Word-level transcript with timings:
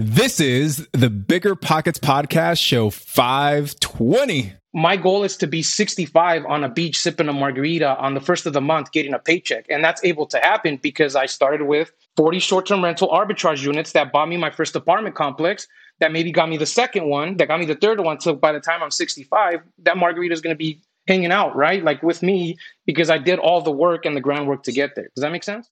This 0.00 0.40
is 0.40 0.88
the 0.90 1.08
Bigger 1.08 1.54
Pockets 1.54 2.00
Podcast, 2.00 2.60
show 2.60 2.90
520. 2.90 4.52
My 4.72 4.96
goal 4.96 5.22
is 5.22 5.36
to 5.36 5.46
be 5.46 5.62
65 5.62 6.44
on 6.46 6.64
a 6.64 6.68
beach 6.68 6.98
sipping 6.98 7.28
a 7.28 7.32
margarita 7.32 7.96
on 7.98 8.14
the 8.14 8.20
first 8.20 8.44
of 8.44 8.54
the 8.54 8.60
month, 8.60 8.90
getting 8.90 9.14
a 9.14 9.20
paycheck. 9.20 9.66
And 9.70 9.84
that's 9.84 10.02
able 10.02 10.26
to 10.26 10.38
happen 10.38 10.80
because 10.82 11.14
I 11.14 11.26
started 11.26 11.66
with 11.66 11.92
40 12.16 12.40
short 12.40 12.66
term 12.66 12.82
rental 12.82 13.06
arbitrage 13.06 13.62
units 13.62 13.92
that 13.92 14.10
bought 14.10 14.28
me 14.28 14.36
my 14.36 14.50
first 14.50 14.74
apartment 14.74 15.14
complex, 15.14 15.68
that 16.00 16.10
maybe 16.10 16.32
got 16.32 16.48
me 16.48 16.56
the 16.56 16.66
second 16.66 17.08
one, 17.08 17.36
that 17.36 17.46
got 17.46 17.60
me 17.60 17.66
the 17.66 17.76
third 17.76 18.00
one. 18.00 18.18
So 18.18 18.34
by 18.34 18.50
the 18.50 18.58
time 18.58 18.82
I'm 18.82 18.90
65, 18.90 19.60
that 19.84 19.96
margarita 19.96 20.32
is 20.32 20.40
going 20.40 20.54
to 20.54 20.58
be 20.58 20.80
hanging 21.06 21.30
out, 21.30 21.54
right? 21.54 21.84
Like 21.84 22.02
with 22.02 22.20
me, 22.20 22.56
because 22.84 23.10
I 23.10 23.18
did 23.18 23.38
all 23.38 23.60
the 23.60 23.70
work 23.70 24.06
and 24.06 24.16
the 24.16 24.20
groundwork 24.20 24.64
to 24.64 24.72
get 24.72 24.96
there. 24.96 25.10
Does 25.14 25.22
that 25.22 25.30
make 25.30 25.44
sense? 25.44 25.70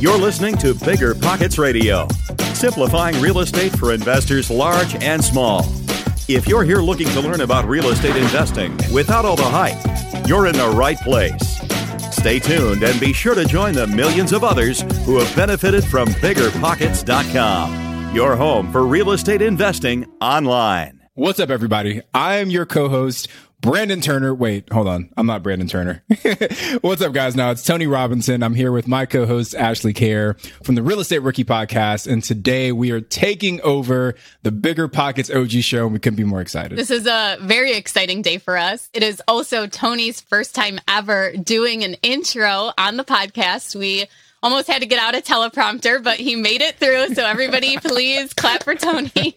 You're 0.00 0.16
listening 0.16 0.56
to 0.58 0.74
Bigger 0.74 1.12
Pockets 1.12 1.58
Radio, 1.58 2.06
simplifying 2.54 3.20
real 3.20 3.40
estate 3.40 3.76
for 3.76 3.92
investors 3.92 4.48
large 4.48 4.94
and 5.02 5.24
small. 5.24 5.64
If 6.28 6.46
you're 6.46 6.62
here 6.62 6.78
looking 6.78 7.08
to 7.08 7.20
learn 7.20 7.40
about 7.40 7.66
real 7.66 7.88
estate 7.88 8.14
investing 8.14 8.76
without 8.92 9.24
all 9.24 9.34
the 9.34 9.42
hype, 9.42 10.28
you're 10.28 10.46
in 10.46 10.54
the 10.54 10.68
right 10.68 11.00
place. 11.00 11.58
Stay 12.14 12.38
tuned 12.38 12.84
and 12.84 13.00
be 13.00 13.12
sure 13.12 13.34
to 13.34 13.44
join 13.44 13.74
the 13.74 13.88
millions 13.88 14.32
of 14.32 14.44
others 14.44 14.82
who 15.04 15.18
have 15.18 15.34
benefited 15.34 15.82
from 15.82 16.06
biggerpockets.com, 16.10 18.14
your 18.14 18.36
home 18.36 18.70
for 18.70 18.86
real 18.86 19.10
estate 19.10 19.42
investing 19.42 20.06
online. 20.20 21.00
What's 21.14 21.40
up, 21.40 21.50
everybody? 21.50 22.02
I 22.14 22.36
am 22.36 22.50
your 22.50 22.66
co 22.66 22.88
host, 22.88 23.26
Brandon 23.60 24.00
Turner. 24.00 24.32
Wait, 24.32 24.72
hold 24.72 24.86
on. 24.86 25.10
I'm 25.16 25.26
not 25.26 25.42
Brandon 25.42 25.66
Turner. 25.66 26.04
What's 26.80 27.02
up, 27.02 27.12
guys? 27.12 27.34
Now 27.34 27.50
it's 27.50 27.64
Tony 27.64 27.88
Robinson. 27.88 28.42
I'm 28.44 28.54
here 28.54 28.70
with 28.70 28.86
my 28.86 29.04
co-host 29.04 29.54
Ashley 29.54 29.92
Kehr 29.92 30.38
from 30.64 30.76
the 30.76 30.82
Real 30.82 31.00
Estate 31.00 31.18
Rookie 31.20 31.44
Podcast, 31.44 32.06
and 32.10 32.22
today 32.22 32.70
we 32.70 32.92
are 32.92 33.00
taking 33.00 33.60
over 33.62 34.14
the 34.44 34.52
Bigger 34.52 34.86
Pockets 34.86 35.28
OG 35.28 35.50
show. 35.50 35.84
And 35.84 35.92
we 35.92 35.98
couldn't 35.98 36.16
be 36.16 36.24
more 36.24 36.40
excited. 36.40 36.78
This 36.78 36.90
is 36.90 37.06
a 37.06 37.36
very 37.40 37.72
exciting 37.72 38.22
day 38.22 38.38
for 38.38 38.56
us. 38.56 38.88
It 38.92 39.02
is 39.02 39.20
also 39.26 39.66
Tony's 39.66 40.20
first 40.20 40.54
time 40.54 40.78
ever 40.86 41.32
doing 41.32 41.82
an 41.82 41.94
intro 42.02 42.72
on 42.78 42.96
the 42.96 43.04
podcast. 43.04 43.74
We 43.74 44.06
almost 44.42 44.68
had 44.68 44.82
to 44.82 44.86
get 44.86 44.98
out 44.98 45.14
a 45.14 45.20
teleprompter, 45.20 46.02
but 46.02 46.18
he 46.18 46.36
made 46.36 46.60
it 46.60 46.76
through. 46.76 47.14
So 47.14 47.24
everybody, 47.24 47.76
please 47.82 48.32
clap 48.34 48.64
for 48.64 48.74
Tony. 48.74 49.34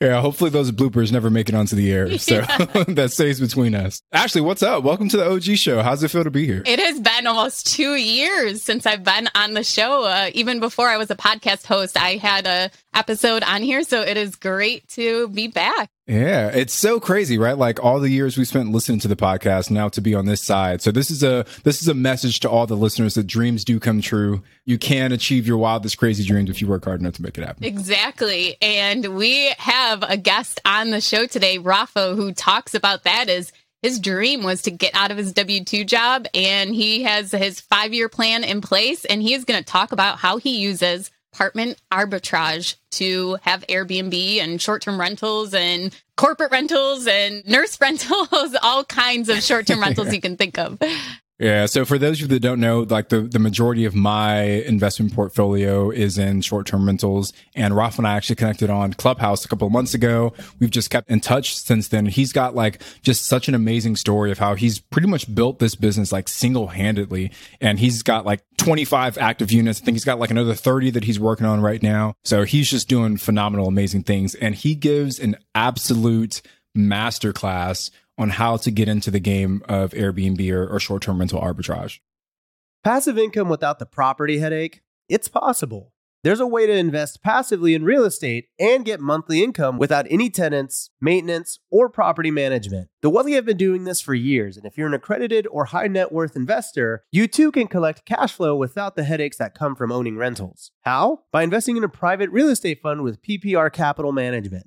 yeah, 0.00 0.20
hopefully 0.20 0.50
those 0.50 0.70
bloopers 0.70 1.12
never 1.12 1.30
make 1.30 1.48
it 1.48 1.54
onto 1.54 1.76
the 1.76 1.92
air. 1.92 2.08
So 2.24 2.36
yeah. 2.36 2.84
that 2.88 3.10
stays 3.12 3.38
between 3.38 3.74
us. 3.74 4.00
Ashley, 4.12 4.40
what's 4.40 4.62
up? 4.62 4.82
Welcome 4.82 5.08
to 5.10 5.16
the 5.16 5.28
OG 5.30 5.42
show. 5.56 5.82
How's 5.82 6.02
it 6.02 6.10
feel 6.10 6.24
to 6.24 6.30
be 6.30 6.46
here? 6.46 6.62
It 6.64 6.78
has 6.78 6.98
been 7.00 7.26
almost 7.26 7.66
two 7.66 7.96
years 7.96 8.62
since 8.62 8.86
I've 8.86 9.04
been 9.04 9.28
on 9.34 9.52
the 9.52 9.64
show. 9.64 10.04
Uh, 10.04 10.30
even 10.32 10.60
before 10.60 10.88
I 10.88 10.96
was 10.96 11.10
a 11.10 11.16
podcast 11.16 11.66
host, 11.66 11.98
I 11.98 12.16
had 12.16 12.46
a 12.46 12.70
episode 12.94 13.42
on 13.42 13.62
here. 13.62 13.82
So 13.82 14.00
it 14.00 14.16
is 14.16 14.36
great 14.36 14.88
to 14.90 15.28
be 15.28 15.48
back. 15.48 15.90
Yeah, 16.06 16.48
it's 16.48 16.74
so 16.74 17.00
crazy, 17.00 17.38
right? 17.38 17.56
Like 17.56 17.82
all 17.82 17.98
the 17.98 18.10
years 18.10 18.36
we 18.36 18.44
spent 18.44 18.70
listening 18.70 18.98
to 19.00 19.08
the 19.08 19.16
podcast 19.16 19.70
now 19.70 19.88
to 19.88 20.02
be 20.02 20.14
on 20.14 20.26
this 20.26 20.42
side. 20.42 20.82
So 20.82 20.90
this 20.90 21.10
is 21.10 21.22
a 21.22 21.46
this 21.62 21.80
is 21.80 21.88
a 21.88 21.94
message 21.94 22.40
to 22.40 22.50
all 22.50 22.66
the 22.66 22.76
listeners 22.76 23.14
that 23.14 23.26
dreams 23.26 23.64
do 23.64 23.80
come 23.80 24.02
true. 24.02 24.42
You 24.66 24.76
can 24.76 25.12
achieve 25.12 25.46
your 25.46 25.56
wildest 25.56 25.96
crazy 25.96 26.22
dreams 26.22 26.50
if 26.50 26.60
you 26.60 26.68
work 26.68 26.84
hard 26.84 27.00
enough 27.00 27.14
to 27.14 27.22
make 27.22 27.38
it 27.38 27.44
happen. 27.44 27.64
Exactly. 27.64 28.56
And 28.60 29.16
we 29.16 29.46
have 29.56 30.02
a 30.02 30.18
guest 30.18 30.60
on 30.66 30.90
the 30.90 31.00
show 31.00 31.26
today, 31.26 31.56
Rafa, 31.56 32.14
who 32.14 32.32
talks 32.32 32.74
about 32.74 33.04
that 33.04 33.30
is 33.30 33.50
his 33.80 33.98
dream 33.98 34.42
was 34.42 34.62
to 34.62 34.70
get 34.70 34.94
out 34.94 35.10
of 35.10 35.16
his 35.16 35.32
W 35.32 35.64
2 35.64 35.84
job 35.84 36.26
and 36.34 36.74
he 36.74 37.02
has 37.04 37.32
his 37.32 37.60
five 37.60 37.94
year 37.94 38.10
plan 38.10 38.44
in 38.44 38.60
place. 38.60 39.06
And 39.06 39.22
he 39.22 39.32
is 39.32 39.46
going 39.46 39.62
to 39.62 39.64
talk 39.64 39.92
about 39.92 40.18
how 40.18 40.36
he 40.36 40.58
uses 40.58 41.10
apartment 41.34 41.82
arbitrage 41.90 42.76
to 42.92 43.36
have 43.42 43.66
Airbnb 43.66 44.38
and 44.38 44.62
short 44.62 44.82
term 44.82 45.00
rentals 45.00 45.52
and 45.52 45.94
corporate 46.16 46.52
rentals 46.52 47.06
and 47.06 47.44
nurse 47.46 47.80
rentals, 47.80 48.56
all 48.62 48.84
kinds 48.84 49.28
of 49.28 49.42
short 49.42 49.66
term 49.66 49.80
rentals 49.80 50.14
you 50.14 50.20
can 50.20 50.36
think 50.36 50.58
of. 50.58 50.78
Yeah. 51.38 51.66
So 51.66 51.84
for 51.84 51.98
those 51.98 52.18
of 52.18 52.22
you 52.22 52.28
that 52.28 52.40
don't 52.40 52.60
know, 52.60 52.86
like 52.88 53.08
the, 53.08 53.22
the 53.22 53.40
majority 53.40 53.84
of 53.86 53.94
my 53.94 54.40
investment 54.42 55.12
portfolio 55.14 55.90
is 55.90 56.16
in 56.16 56.42
short 56.42 56.66
term 56.66 56.86
rentals. 56.86 57.32
And 57.56 57.74
Rafa 57.74 58.00
and 58.00 58.06
I 58.06 58.16
actually 58.16 58.36
connected 58.36 58.70
on 58.70 58.94
Clubhouse 58.94 59.44
a 59.44 59.48
couple 59.48 59.66
of 59.66 59.72
months 59.72 59.94
ago. 59.94 60.32
We've 60.60 60.70
just 60.70 60.90
kept 60.90 61.10
in 61.10 61.20
touch 61.20 61.56
since 61.56 61.88
then. 61.88 62.06
He's 62.06 62.32
got 62.32 62.54
like 62.54 62.80
just 63.02 63.26
such 63.26 63.48
an 63.48 63.54
amazing 63.54 63.96
story 63.96 64.30
of 64.30 64.38
how 64.38 64.54
he's 64.54 64.78
pretty 64.78 65.08
much 65.08 65.32
built 65.34 65.58
this 65.58 65.74
business 65.74 66.12
like 66.12 66.28
single 66.28 66.68
handedly. 66.68 67.32
And 67.60 67.80
he's 67.80 68.04
got 68.04 68.24
like 68.24 68.44
25 68.58 69.18
active 69.18 69.50
units. 69.50 69.82
I 69.82 69.84
think 69.84 69.96
he's 69.96 70.04
got 70.04 70.20
like 70.20 70.30
another 70.30 70.54
30 70.54 70.90
that 70.90 71.02
he's 71.04 71.18
working 71.18 71.46
on 71.46 71.60
right 71.60 71.82
now. 71.82 72.14
So 72.22 72.44
he's 72.44 72.70
just 72.70 72.88
doing 72.88 73.16
phenomenal, 73.16 73.66
amazing 73.66 74.04
things. 74.04 74.36
And 74.36 74.54
he 74.54 74.76
gives 74.76 75.18
an 75.18 75.36
absolute 75.52 76.42
masterclass 76.76 77.90
on 78.16 78.30
how 78.30 78.56
to 78.58 78.70
get 78.70 78.88
into 78.88 79.10
the 79.10 79.20
game 79.20 79.62
of 79.68 79.92
Airbnb 79.92 80.50
or, 80.52 80.66
or 80.66 80.80
short 80.80 81.02
term 81.02 81.18
rental 81.18 81.40
arbitrage. 81.40 81.98
Passive 82.82 83.18
income 83.18 83.48
without 83.48 83.78
the 83.78 83.86
property 83.86 84.38
headache? 84.38 84.82
It's 85.08 85.28
possible. 85.28 85.94
There's 86.24 86.40
a 86.40 86.46
way 86.46 86.66
to 86.66 86.72
invest 86.72 87.22
passively 87.22 87.74
in 87.74 87.84
real 87.84 88.02
estate 88.02 88.46
and 88.58 88.82
get 88.82 88.98
monthly 88.98 89.44
income 89.44 89.76
without 89.76 90.06
any 90.08 90.30
tenants, 90.30 90.88
maintenance, 90.98 91.58
or 91.70 91.90
property 91.90 92.30
management. 92.30 92.88
The 93.02 93.10
Wealthy 93.10 93.32
have 93.32 93.44
been 93.44 93.58
doing 93.58 93.84
this 93.84 94.00
for 94.00 94.14
years, 94.14 94.56
and 94.56 94.64
if 94.64 94.78
you're 94.78 94.86
an 94.86 94.94
accredited 94.94 95.46
or 95.50 95.66
high 95.66 95.86
net 95.86 96.12
worth 96.12 96.34
investor, 96.34 97.04
you 97.12 97.28
too 97.28 97.52
can 97.52 97.66
collect 97.66 98.06
cash 98.06 98.32
flow 98.32 98.56
without 98.56 98.96
the 98.96 99.04
headaches 99.04 99.36
that 99.36 99.54
come 99.54 99.76
from 99.76 99.92
owning 99.92 100.16
rentals. 100.16 100.70
How? 100.80 101.24
By 101.30 101.42
investing 101.42 101.76
in 101.76 101.84
a 101.84 101.90
private 101.90 102.30
real 102.30 102.48
estate 102.48 102.80
fund 102.82 103.02
with 103.02 103.20
PPR 103.20 103.70
Capital 103.70 104.10
Management. 104.10 104.66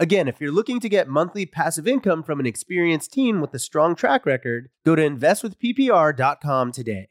Again, 0.00 0.28
if 0.28 0.40
you're 0.40 0.50
looking 0.50 0.80
to 0.80 0.88
get 0.88 1.08
monthly 1.08 1.44
passive 1.44 1.86
income 1.86 2.22
from 2.22 2.40
an 2.40 2.46
experienced 2.46 3.12
team 3.12 3.42
with 3.42 3.52
a 3.52 3.58
strong 3.58 3.94
track 3.94 4.24
record, 4.24 4.70
go 4.82 4.96
to 4.96 5.02
investwithppr.com 5.02 6.72
today. 6.72 7.08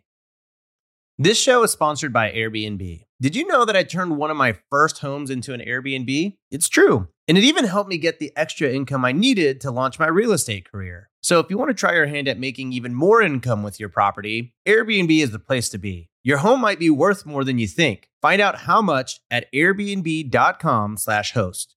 This 1.20 1.40
show 1.40 1.62
is 1.62 1.72
sponsored 1.72 2.12
by 2.12 2.32
Airbnb. 2.32 3.06
Did 3.22 3.36
you 3.36 3.46
know 3.46 3.64
that 3.64 3.76
I 3.76 3.84
turned 3.84 4.18
one 4.18 4.32
of 4.32 4.38
my 4.38 4.58
first 4.72 4.98
homes 5.00 5.30
into 5.30 5.54
an 5.54 5.60
Airbnb? 5.60 6.36
It's 6.50 6.68
true. 6.68 7.10
And 7.28 7.38
it 7.38 7.44
even 7.44 7.66
helped 7.66 7.92
me 7.92 8.00
get 8.00 8.18
the 8.18 8.32
extra 8.36 8.72
income 8.72 9.06
I 9.06 9.12
needed 9.12 9.62
to 9.62 9.70
launch 9.70 10.00
my 10.00 10.08
real 10.08 10.32
estate 10.32 10.68
career. 10.72 11.12
So 11.22 11.40
if 11.40 11.52
you 11.52 11.60
want 11.60 11.70
to 11.70 11.76
try 11.76 11.94
your 11.94 12.08
hand 12.08 12.28
at 12.28 12.40
making 12.40 12.74
even 12.74 12.96
more 12.96 13.22
income 13.22 13.62
with 13.62 13.80
your 13.80 13.90
property, 13.90 14.56
Airbnb 14.68 15.16
is 15.22 15.30
the 15.30 15.38
place 15.38 15.70
to 15.70 15.78
be. 15.78 16.10
Your 16.24 16.40
home 16.40 16.62
might 16.62 16.80
be 16.80 16.90
worth 16.90 17.24
more 17.24 17.44
than 17.44 17.60
you 17.60 17.68
think. 17.68 18.10
Find 18.20 18.42
out 18.42 18.62
how 18.62 18.82
much 18.82 19.20
at 19.30 19.46
airbnb.com/host. 19.54 21.76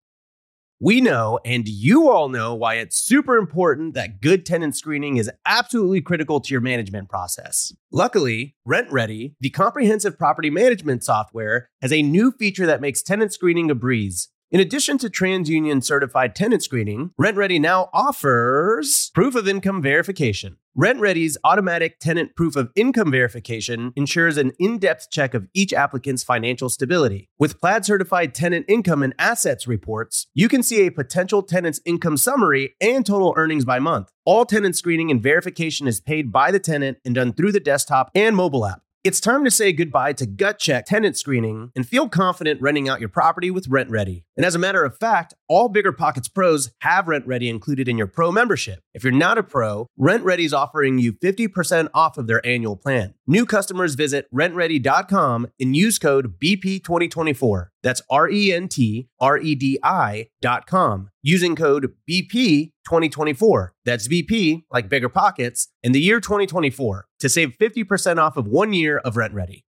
We 0.84 1.00
know, 1.00 1.38
and 1.44 1.68
you 1.68 2.10
all 2.10 2.28
know, 2.28 2.56
why 2.56 2.74
it's 2.74 2.96
super 2.96 3.36
important 3.36 3.94
that 3.94 4.20
good 4.20 4.44
tenant 4.44 4.76
screening 4.76 5.16
is 5.16 5.30
absolutely 5.46 6.00
critical 6.00 6.40
to 6.40 6.50
your 6.52 6.60
management 6.60 7.08
process. 7.08 7.72
Luckily, 7.92 8.56
RentRedi, 8.66 9.36
the 9.38 9.50
comprehensive 9.50 10.18
property 10.18 10.50
management 10.50 11.04
software, 11.04 11.70
has 11.82 11.92
a 11.92 12.02
new 12.02 12.32
feature 12.32 12.66
that 12.66 12.80
makes 12.80 13.00
tenant 13.00 13.32
screening 13.32 13.70
a 13.70 13.76
breeze. 13.76 14.30
In 14.52 14.60
addition 14.60 14.98
to 14.98 15.08
TransUnion 15.08 15.82
certified 15.82 16.34
tenant 16.36 16.62
screening, 16.62 17.12
RentRedi 17.18 17.58
now 17.58 17.88
offers 17.94 19.10
proof 19.14 19.34
of 19.34 19.48
income 19.48 19.80
verification. 19.80 20.58
RentRedi's 20.76 21.38
automatic 21.42 21.98
tenant 21.98 22.36
proof 22.36 22.54
of 22.54 22.70
income 22.76 23.10
verification 23.10 23.94
ensures 23.96 24.36
an 24.36 24.52
in 24.58 24.76
depth 24.76 25.08
check 25.10 25.32
of 25.32 25.48
each 25.54 25.72
applicant's 25.72 26.22
financial 26.22 26.68
stability. 26.68 27.30
With 27.38 27.58
Plaid 27.62 27.86
certified 27.86 28.34
tenant 28.34 28.66
income 28.68 29.02
and 29.02 29.14
assets 29.18 29.66
reports, 29.66 30.26
you 30.34 30.50
can 30.50 30.62
see 30.62 30.86
a 30.86 30.92
potential 30.92 31.42
tenant's 31.42 31.80
income 31.86 32.18
summary 32.18 32.74
and 32.78 33.06
total 33.06 33.32
earnings 33.38 33.64
by 33.64 33.78
month. 33.78 34.12
All 34.26 34.44
tenant 34.44 34.76
screening 34.76 35.10
and 35.10 35.22
verification 35.22 35.86
is 35.86 35.98
paid 35.98 36.30
by 36.30 36.50
the 36.50 36.60
tenant 36.60 36.98
and 37.06 37.14
done 37.14 37.32
through 37.32 37.52
the 37.52 37.60
desktop 37.60 38.10
and 38.14 38.36
mobile 38.36 38.66
app. 38.66 38.82
It's 39.04 39.18
time 39.18 39.42
to 39.44 39.50
say 39.50 39.72
goodbye 39.72 40.12
to 40.12 40.26
gut 40.26 40.60
check 40.60 40.86
tenant 40.86 41.16
screening 41.16 41.72
and 41.74 41.84
feel 41.84 42.08
confident 42.08 42.62
renting 42.62 42.88
out 42.88 43.00
your 43.00 43.08
property 43.08 43.50
with 43.50 43.68
RentRedi. 43.68 44.22
And 44.36 44.46
as 44.46 44.54
a 44.54 44.60
matter 44.60 44.84
of 44.84 44.96
fact, 44.96 45.34
all 45.48 45.68
Bigger 45.68 45.90
Pockets 45.90 46.28
pros 46.28 46.70
have 46.82 47.06
RentRedi 47.06 47.48
included 47.48 47.88
in 47.88 47.98
your 47.98 48.06
pro 48.06 48.30
membership. 48.30 48.78
If 48.94 49.02
you're 49.02 49.12
not 49.12 49.38
a 49.38 49.42
pro, 49.42 49.88
RentRedi 49.98 50.44
is 50.44 50.54
offering 50.54 50.98
you 50.98 51.14
50% 51.14 51.88
off 51.92 52.16
of 52.16 52.28
their 52.28 52.46
annual 52.46 52.76
plan. 52.76 53.14
New 53.26 53.44
customers 53.44 53.96
visit 53.96 54.28
rentredi.com 54.32 55.48
and 55.58 55.74
use 55.74 55.98
code 55.98 56.38
BP2024. 56.38 57.71
That's 57.82 58.02
R 58.10 58.28
E 58.28 58.52
N 58.52 58.68
T 58.68 59.08
R 59.20 59.38
E 59.38 59.54
D 59.54 59.78
I 59.82 60.28
dot 60.40 60.66
com 60.66 61.10
using 61.22 61.56
code 61.56 61.94
BP 62.08 62.72
2024. 62.84 63.74
That's 63.84 64.08
BP, 64.08 64.64
like 64.70 64.88
bigger 64.88 65.08
pockets, 65.08 65.68
in 65.82 65.92
the 65.92 66.00
year 66.00 66.20
2024 66.20 67.06
to 67.20 67.28
save 67.28 67.56
50% 67.60 68.18
off 68.18 68.36
of 68.36 68.46
one 68.46 68.72
year 68.72 68.98
of 68.98 69.14
RentRedi. 69.14 69.62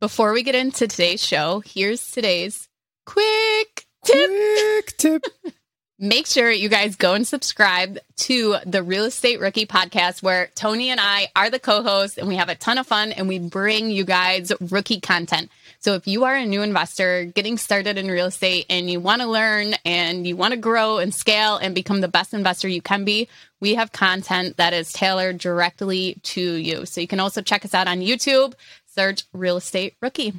Before 0.00 0.32
we 0.32 0.42
get 0.42 0.54
into 0.54 0.88
today's 0.88 1.24
show, 1.24 1.62
here's 1.64 2.10
today's 2.10 2.68
quick 3.06 3.86
tip. 4.04 4.28
Quick 4.28 4.96
tip. 4.96 5.24
Make 6.04 6.26
sure 6.26 6.50
you 6.50 6.68
guys 6.68 6.96
go 6.96 7.14
and 7.14 7.24
subscribe 7.24 7.96
to 8.16 8.56
the 8.66 8.82
Real 8.82 9.04
Estate 9.04 9.38
Rookie 9.38 9.66
podcast, 9.66 10.20
where 10.20 10.50
Tony 10.56 10.90
and 10.90 10.98
I 11.00 11.28
are 11.36 11.48
the 11.48 11.60
co 11.60 11.84
hosts 11.84 12.18
and 12.18 12.26
we 12.26 12.34
have 12.34 12.48
a 12.48 12.56
ton 12.56 12.76
of 12.76 12.88
fun 12.88 13.12
and 13.12 13.28
we 13.28 13.38
bring 13.38 13.88
you 13.88 14.04
guys 14.04 14.50
rookie 14.72 14.98
content. 14.98 15.48
So 15.78 15.94
if 15.94 16.08
you 16.08 16.24
are 16.24 16.34
a 16.34 16.44
new 16.44 16.62
investor 16.62 17.26
getting 17.26 17.56
started 17.56 17.98
in 17.98 18.08
real 18.08 18.26
estate 18.26 18.66
and 18.68 18.90
you 18.90 18.98
want 18.98 19.22
to 19.22 19.28
learn 19.28 19.74
and 19.84 20.26
you 20.26 20.34
want 20.34 20.54
to 20.54 20.58
grow 20.58 20.98
and 20.98 21.14
scale 21.14 21.56
and 21.56 21.72
become 21.72 22.00
the 22.00 22.08
best 22.08 22.34
investor 22.34 22.66
you 22.66 22.82
can 22.82 23.04
be, 23.04 23.28
we 23.60 23.76
have 23.76 23.92
content 23.92 24.56
that 24.56 24.72
is 24.72 24.92
tailored 24.92 25.38
directly 25.38 26.16
to 26.24 26.42
you. 26.54 26.84
So 26.84 27.00
you 27.00 27.06
can 27.06 27.20
also 27.20 27.42
check 27.42 27.64
us 27.64 27.74
out 27.74 27.86
on 27.86 28.00
YouTube, 28.00 28.54
search 28.86 29.22
Real 29.32 29.58
Estate 29.58 29.94
Rookie. 30.02 30.32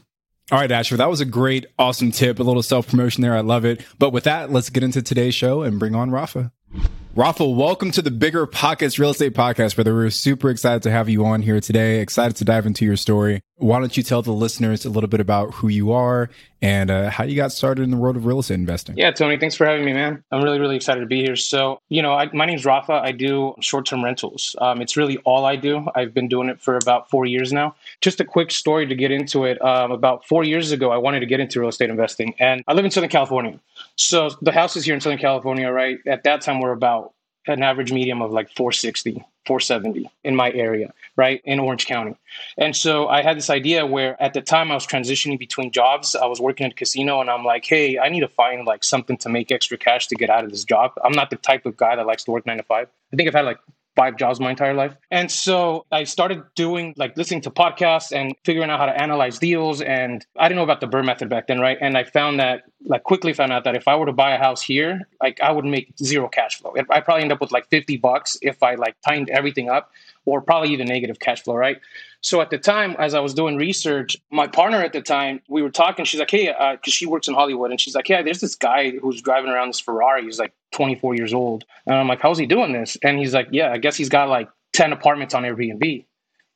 All 0.53 0.59
right, 0.59 0.71
Asher, 0.71 0.97
that 0.97 1.09
was 1.09 1.19
a 1.19 1.25
great, 1.25 1.65
awesome 1.79 2.11
tip. 2.11 2.37
A 2.37 2.43
little 2.43 2.61
self 2.61 2.87
promotion 2.87 3.23
there. 3.23 3.35
I 3.35 3.39
love 3.39 3.65
it. 3.65 3.83
But 3.97 4.11
with 4.11 4.25
that, 4.25 4.51
let's 4.51 4.69
get 4.69 4.83
into 4.83 5.01
today's 5.01 5.33
show 5.33 5.63
and 5.63 5.79
bring 5.79 5.95
on 5.95 6.11
Rafa. 6.11 6.51
Rafa, 7.15 7.43
welcome 7.43 7.89
to 7.89 8.03
the 8.03 8.11
Bigger 8.11 8.45
Pockets 8.45 8.99
Real 8.99 9.09
Estate 9.09 9.33
Podcast, 9.33 9.73
brother. 9.73 9.95
We're 9.95 10.11
super 10.11 10.51
excited 10.51 10.83
to 10.83 10.91
have 10.91 11.09
you 11.09 11.25
on 11.25 11.41
here 11.41 11.59
today. 11.59 12.01
Excited 12.01 12.37
to 12.37 12.45
dive 12.45 12.67
into 12.67 12.85
your 12.85 12.97
story. 12.97 13.41
Why 13.57 13.79
don't 13.79 13.95
you 13.95 14.01
tell 14.01 14.23
the 14.23 14.31
listeners 14.31 14.83
a 14.83 14.89
little 14.89 15.07
bit 15.07 15.19
about 15.19 15.53
who 15.53 15.67
you 15.67 15.91
are 15.91 16.29
and 16.61 16.89
uh, 16.89 17.11
how 17.11 17.23
you 17.23 17.35
got 17.35 17.51
started 17.51 17.83
in 17.83 17.91
the 17.91 17.97
world 17.97 18.15
of 18.15 18.25
real 18.25 18.39
estate 18.39 18.55
investing? 18.55 18.97
Yeah, 18.97 19.11
Tony, 19.11 19.37
thanks 19.37 19.53
for 19.55 19.67
having 19.67 19.85
me, 19.85 19.93
man. 19.93 20.23
I'm 20.31 20.43
really, 20.43 20.59
really 20.59 20.75
excited 20.75 21.01
to 21.01 21.05
be 21.05 21.21
here. 21.21 21.35
So, 21.35 21.79
you 21.87 22.01
know, 22.01 22.13
I, 22.13 22.33
my 22.33 22.45
name's 22.45 22.65
Rafa. 22.65 22.93
I 22.93 23.11
do 23.11 23.53
short 23.61 23.85
term 23.85 24.03
rentals. 24.03 24.55
Um, 24.59 24.81
it's 24.81 24.97
really 24.97 25.17
all 25.17 25.45
I 25.45 25.55
do. 25.55 25.85
I've 25.93 26.15
been 26.15 26.27
doing 26.27 26.49
it 26.49 26.61
for 26.61 26.77
about 26.77 27.11
four 27.11 27.27
years 27.27 27.53
now. 27.53 27.75
Just 28.01 28.19
a 28.19 28.25
quick 28.25 28.49
story 28.49 28.87
to 28.87 28.95
get 28.95 29.11
into 29.11 29.45
it. 29.45 29.63
Um, 29.63 29.91
about 29.91 30.25
four 30.25 30.43
years 30.43 30.71
ago, 30.71 30.91
I 30.91 30.97
wanted 30.97 31.19
to 31.19 31.27
get 31.27 31.39
into 31.39 31.59
real 31.59 31.69
estate 31.69 31.91
investing, 31.91 32.33
and 32.39 32.63
I 32.67 32.73
live 32.73 32.85
in 32.85 32.91
Southern 32.91 33.11
California. 33.11 33.59
So 33.97 34.31
the 34.41 34.51
houses 34.51 34.83
here 34.83 34.95
in 34.95 35.01
Southern 35.01 35.19
California, 35.19 35.69
right, 35.69 35.99
at 36.07 36.23
that 36.23 36.41
time 36.41 36.59
were 36.59 36.71
about 36.71 37.13
an 37.45 37.61
average 37.61 37.91
medium 37.91 38.21
of 38.21 38.31
like 38.31 38.49
460 38.55 39.23
470 39.45 40.09
in 40.23 40.35
my 40.35 40.49
area 40.51 40.93
right 41.15 41.41
in 41.45 41.59
orange 41.59 41.85
county 41.85 42.15
and 42.57 42.75
so 42.75 43.07
i 43.07 43.21
had 43.21 43.37
this 43.37 43.49
idea 43.49 43.85
where 43.85 44.21
at 44.21 44.33
the 44.33 44.41
time 44.41 44.71
i 44.71 44.73
was 44.73 44.85
transitioning 44.85 45.37
between 45.37 45.71
jobs 45.71 46.15
i 46.15 46.25
was 46.25 46.39
working 46.39 46.65
at 46.65 46.71
a 46.71 46.75
casino 46.75 47.21
and 47.21 47.29
i'm 47.29 47.43
like 47.43 47.65
hey 47.65 47.99
i 47.99 48.09
need 48.09 48.21
to 48.21 48.27
find 48.27 48.65
like 48.65 48.83
something 48.83 49.17
to 49.17 49.29
make 49.29 49.51
extra 49.51 49.77
cash 49.77 50.07
to 50.07 50.15
get 50.15 50.29
out 50.29 50.43
of 50.43 50.51
this 50.51 50.63
job 50.63 50.91
i'm 51.03 51.13
not 51.13 51.29
the 51.29 51.35
type 51.37 51.65
of 51.65 51.77
guy 51.77 51.95
that 51.95 52.05
likes 52.05 52.23
to 52.23 52.31
work 52.31 52.45
nine 52.45 52.57
to 52.57 52.63
five 52.63 52.87
i 53.11 53.15
think 53.15 53.27
i've 53.27 53.35
had 53.35 53.45
like 53.45 53.59
five 53.95 54.17
jobs 54.17 54.39
my 54.39 54.49
entire 54.49 54.73
life. 54.73 54.95
And 55.11 55.29
so 55.29 55.85
I 55.91 56.03
started 56.03 56.43
doing 56.55 56.93
like 56.97 57.15
listening 57.15 57.41
to 57.41 57.51
podcasts 57.51 58.11
and 58.11 58.35
figuring 58.43 58.69
out 58.69 58.79
how 58.79 58.85
to 58.85 59.01
analyze 59.01 59.37
deals. 59.37 59.81
And 59.81 60.25
I 60.37 60.47
didn't 60.47 60.57
know 60.57 60.63
about 60.63 60.81
the 60.81 60.87
BRRRR 60.87 61.05
method 61.05 61.29
back 61.29 61.47
then, 61.47 61.59
right? 61.59 61.77
And 61.79 61.97
I 61.97 62.03
found 62.03 62.39
that 62.39 62.63
like 62.85 63.03
quickly 63.03 63.33
found 63.33 63.51
out 63.51 63.63
that 63.65 63.75
if 63.75 63.87
I 63.87 63.95
were 63.95 64.05
to 64.05 64.13
buy 64.13 64.33
a 64.33 64.37
house 64.37 64.61
here, 64.61 65.01
like 65.21 65.39
I 65.41 65.51
would 65.51 65.65
make 65.65 65.93
zero 66.01 66.27
cash 66.27 66.59
flow. 66.59 66.73
I 66.89 67.01
probably 67.01 67.23
end 67.23 67.31
up 67.31 67.41
with 67.41 67.51
like 67.51 67.69
50 67.69 67.97
bucks 67.97 68.37
if 68.41 68.63
I 68.63 68.75
like 68.75 68.95
timed 69.05 69.29
everything 69.29 69.69
up 69.69 69.91
or 70.25 70.41
probably 70.41 70.69
even 70.69 70.87
negative 70.87 71.19
cash 71.19 71.43
flow, 71.43 71.55
right? 71.55 71.79
So 72.21 72.39
at 72.39 72.49
the 72.49 72.57
time, 72.57 72.95
as 72.99 73.13
I 73.13 73.19
was 73.19 73.33
doing 73.33 73.57
research, 73.57 74.15
my 74.31 74.47
partner 74.47 74.81
at 74.81 74.93
the 74.93 75.01
time, 75.01 75.41
we 75.49 75.61
were 75.61 75.69
talking. 75.69 76.05
She's 76.05 76.21
like, 76.21 76.31
"Hey," 76.31 76.47
because 76.47 76.77
uh, 76.77 76.91
she 76.91 77.05
works 77.05 77.27
in 77.27 77.33
Hollywood, 77.33 77.71
and 77.71 77.79
she's 77.79 77.95
like, 77.95 78.07
"Yeah, 78.07 78.21
there's 78.21 78.39
this 78.39 78.55
guy 78.55 78.91
who's 78.91 79.21
driving 79.21 79.51
around 79.51 79.69
this 79.69 79.81
Ferrari. 79.81 80.23
He's 80.23 80.39
like 80.39 80.53
24 80.71 81.15
years 81.15 81.33
old." 81.33 81.65
And 81.85 81.95
I'm 81.95 82.07
like, 82.07 82.21
"How's 82.21 82.37
he 82.37 82.45
doing 82.45 82.71
this?" 82.71 82.97
And 83.03 83.19
he's 83.19 83.33
like, 83.33 83.49
"Yeah, 83.51 83.71
I 83.71 83.77
guess 83.77 83.97
he's 83.97 84.09
got 84.09 84.29
like 84.29 84.49
10 84.71 84.93
apartments 84.93 85.33
on 85.33 85.43
Airbnb." 85.43 86.05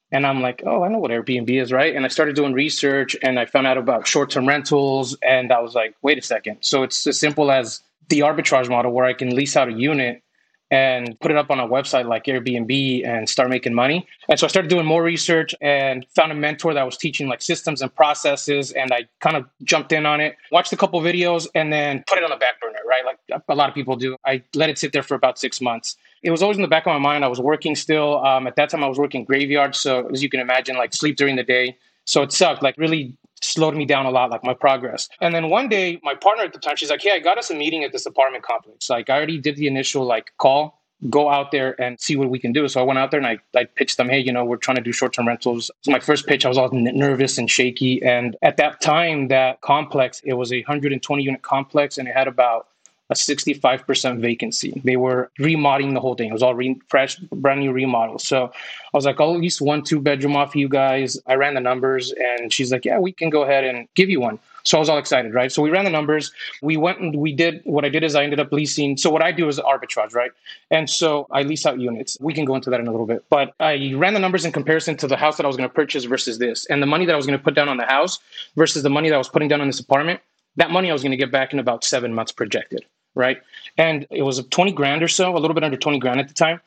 And 0.10 0.26
I'm 0.26 0.42
like, 0.42 0.64
"Oh, 0.66 0.84
I 0.84 0.88
know 0.88 1.00
what 1.00 1.12
Airbnb 1.12 1.50
is, 1.50 1.74
right?" 1.74 1.94
And 1.94 2.06
I 2.06 2.08
started 2.08 2.36
doing 2.38 2.54
research, 2.54 3.18
and 3.22 3.38
I 3.38 3.46
found 3.46 3.68
out 3.68 3.78
about 3.78 4.08
short-term 4.08 4.48
rentals, 4.48 5.18
and 5.22 5.52
I 5.52 5.60
was 5.60 5.76
like, 5.76 5.96
"Wait 6.02 6.18
a 6.18 6.22
second! 6.22 6.60
So 6.62 6.84
it's 6.84 7.06
as 7.08 7.20
simple 7.20 7.52
as 7.52 7.82
the 8.08 8.22
arbitrage 8.22 8.70
model, 8.70 8.94
where 8.94 9.06
I 9.06 9.12
can 9.12 9.36
lease 9.36 9.58
out 9.58 9.68
a 9.68 9.74
unit." 9.74 10.24
And 10.70 11.20
put 11.20 11.32
it 11.32 11.38
up 11.38 11.50
on 11.50 11.60
a 11.60 11.68
website 11.68 12.08
like 12.08 12.26
Airbnb 12.26 13.06
and 13.08 13.30
start 13.30 13.50
making 13.50 13.74
money. 13.74 14.08
And 14.28 14.40
so 14.40 14.46
I 14.46 14.50
started 14.50 14.70
doing 14.70 14.86
more 14.86 15.02
research 15.02 15.56
and 15.62 16.06
found 16.16 16.32
a 16.32 16.36
mentor 16.36 16.74
that 16.74 16.84
was 16.84 16.98
teaching 16.98 17.28
like 17.28 17.42
systems 17.42 17.82
and 17.82 17.94
processes. 17.94 18.72
And 18.72 18.92
I 18.92 19.08
kind 19.20 19.38
of 19.38 19.46
jumped 19.64 19.92
in 19.92 20.06
on 20.06 20.20
it, 20.20 20.36
watched 20.52 20.74
a 20.74 20.78
couple 20.78 21.00
videos, 21.02 21.48
and 21.56 21.72
then 21.72 22.04
put 22.08 22.18
it 22.18 22.24
on 22.24 22.30
the 22.30 22.36
back 22.36 22.60
burner, 22.60 22.80
right? 22.86 23.04
Like 23.06 23.42
a 23.48 23.56
lot 23.56 23.70
of 23.70 23.76
people 23.76 23.96
do. 23.96 24.18
I 24.26 24.44
let 24.56 24.70
it 24.70 24.78
sit 24.78 24.92
there 24.92 25.04
for 25.04 25.16
about 25.16 25.40
six 25.40 25.62
months. 25.62 25.96
It 26.22 26.32
was 26.32 26.42
always 26.42 26.58
in 26.58 26.64
the 26.64 26.68
back 26.68 26.86
of 26.86 26.92
my 26.92 27.00
mind. 27.00 27.24
I 27.24 27.28
was 27.28 27.40
working 27.40 27.76
still. 27.76 28.26
Um, 28.26 28.48
at 28.48 28.56
that 28.58 28.70
time, 28.70 28.84
I 28.84 28.88
was 28.88 28.98
working 28.98 29.24
graveyard. 29.24 29.76
So 29.76 30.08
as 30.10 30.22
you 30.22 30.30
can 30.30 30.40
imagine, 30.40 30.76
like 30.76 30.94
sleep 30.94 31.16
during 31.16 31.38
the 31.38 31.44
day. 31.44 31.78
So 32.06 32.24
it 32.24 32.32
sucked, 32.32 32.64
like 32.64 32.78
really 32.78 33.16
slowed 33.42 33.76
me 33.76 33.86
down 33.86 34.06
a 34.06 34.12
lot, 34.12 34.32
like 34.32 34.44
my 34.44 34.54
progress. 34.54 35.10
And 35.22 35.34
then 35.34 35.50
one 35.50 35.70
day, 35.70 36.00
my 36.04 36.16
partner 36.16 36.44
at 36.44 36.54
the 36.54 36.60
time, 36.60 36.76
she's 36.76 36.90
like, 36.90 37.02
"Hey, 37.02 37.12
I 37.12 37.20
got 37.20 37.38
us 37.38 37.50
a 37.50 37.56
meeting 37.56 37.84
at 37.84 37.92
this 37.92 38.06
apartment 38.06 38.44
complex. 38.44 38.90
Like, 38.90 39.10
I 39.10 39.16
already 39.16 39.40
did 39.40 39.56
the 39.56 39.68
initial 39.68 40.06
like 40.06 40.32
call." 40.38 40.76
Go 41.12 41.30
out 41.30 41.52
there 41.52 41.80
and 41.80 42.00
see 42.00 42.16
what 42.16 42.32
we 42.32 42.40
can 42.40 42.54
do. 42.54 42.68
So 42.68 42.82
I 42.82 42.84
went 42.84 42.98
out 42.98 43.12
there 43.12 43.20
and 43.20 43.28
I, 43.28 43.38
I 43.56 43.66
pitched 43.66 43.98
them, 43.98 44.10
hey, 44.10 44.18
you 44.18 44.32
know, 44.32 44.44
we're 44.44 44.58
trying 44.58 44.78
to 44.78 44.82
do 44.82 44.92
short 44.92 45.14
term 45.14 45.28
rentals. 45.28 45.70
So 45.84 45.92
my 45.92 46.00
first 46.00 46.26
pitch, 46.26 46.44
I 46.44 46.50
was 46.50 46.58
all 46.58 46.72
nervous 46.72 47.38
and 47.38 47.48
shaky. 47.48 48.02
And 48.02 48.36
at 48.42 48.58
that 48.58 48.82
time, 48.82 49.28
that 49.28 49.62
complex, 49.62 50.24
it 50.24 50.34
was 50.34 50.52
a 50.52 50.62
120 50.62 51.22
unit 51.22 51.44
complex 51.44 52.00
and 52.00 52.08
it 52.08 52.16
had 52.16 52.28
about 52.28 52.70
a 53.10 53.14
65% 53.14 54.20
vacancy. 54.20 54.82
They 54.84 54.98
were 54.98 55.32
remodeling 55.40 55.94
the 55.94 56.02
whole 56.02 56.16
thing. 56.16 56.30
It 56.30 56.34
was 56.34 56.44
all 56.44 56.56
re- 56.56 56.80
fresh, 56.90 57.16
brand 57.18 57.62
new 57.62 57.72
remodel. 57.72 58.20
So 58.20 58.46
I 58.46 58.98
was 58.98 59.06
like, 59.06 59.20
I'll 59.22 59.34
at 59.34 59.40
least 59.40 59.62
one, 59.62 59.84
two 59.84 60.02
bedroom 60.02 60.36
off 60.36 60.56
you 60.56 60.68
guys. 60.68 61.18
I 61.26 61.36
ran 61.36 61.54
the 61.54 61.62
numbers 61.62 62.12
and 62.12 62.52
she's 62.52 62.72
like, 62.72 62.84
yeah, 62.84 63.00
we 63.00 63.12
can 63.14 63.30
go 63.30 63.44
ahead 63.44 63.64
and 63.64 63.88
give 63.96 64.10
you 64.10 64.20
one. 64.20 64.40
So 64.64 64.78
I 64.78 64.80
was 64.82 64.90
all 64.90 64.98
excited, 64.98 65.34
right? 65.34 65.50
So 65.50 65.62
we 65.62 65.70
ran 65.70 65.86
the 65.86 65.90
numbers. 65.90 66.34
We 66.62 66.76
went 66.76 67.00
and 67.00 67.16
we 67.16 67.32
did 67.32 67.62
what 67.64 67.86
I 67.86 67.90
did 67.90 68.04
is 68.04 68.16
I 68.16 68.26
ended 68.26 68.42
up 68.42 68.52
leasing. 68.52 68.98
So 68.98 69.10
what 69.10 69.22
I 69.22 69.32
do 69.32 69.48
is 69.48 69.60
arbitrage, 69.60 70.14
right? 70.14 70.32
And 70.70 70.90
so 70.90 71.26
I 71.32 71.44
lease 71.44 71.66
out 71.66 71.80
units. 71.80 72.18
We 72.20 72.34
can 72.34 72.44
go 72.44 72.56
into 72.56 72.70
that 72.72 72.82
in 72.82 72.88
a 72.88 72.92
little 72.92 73.06
bit. 73.06 73.24
But 73.30 73.54
I 73.62 73.94
ran 73.96 74.14
the 74.14 74.20
numbers 74.20 74.44
in 74.44 74.52
comparison 74.52 74.98
to 74.98 75.08
the 75.08 75.16
house 75.16 75.38
that 75.38 75.46
I 75.46 75.48
was 75.48 75.56
going 75.56 75.70
to 75.70 75.74
purchase 75.74 76.04
versus 76.04 76.40
this. 76.40 76.66
And 76.66 76.82
the 76.82 76.86
money 76.86 77.06
that 77.06 77.14
I 77.14 77.16
was 77.16 77.26
going 77.26 77.40
to 77.40 77.44
put 77.44 77.54
down 77.54 77.70
on 77.70 77.78
the 77.78 77.86
house 77.86 78.20
versus 78.58 78.84
the 78.84 78.90
money 78.90 79.08
that 79.08 79.16
I 79.16 79.20
was 79.20 79.30
putting 79.30 79.48
down 79.48 79.62
on 79.62 79.68
this 79.68 79.80
apartment, 79.80 80.20
that 80.58 80.70
money 80.70 80.90
I 80.90 80.94
was 80.94 81.02
going 81.02 81.12
to 81.12 81.18
get 81.18 81.32
back 81.32 81.54
in 81.54 81.60
about 81.60 81.86
seven 81.86 82.14
months 82.14 82.34
projected 82.34 82.84
right? 83.18 83.42
And 83.78 84.08
it 84.10 84.22
was 84.22 84.42
20 84.46 84.72
grand 84.72 85.04
or 85.04 85.08
so, 85.08 85.36
a 85.36 85.40
little 85.40 85.54
bit 85.54 85.64
under 85.64 85.76
20 85.76 86.00
grand 86.00 86.20
at 86.20 86.28
the 86.28 86.34
time. 86.34 86.62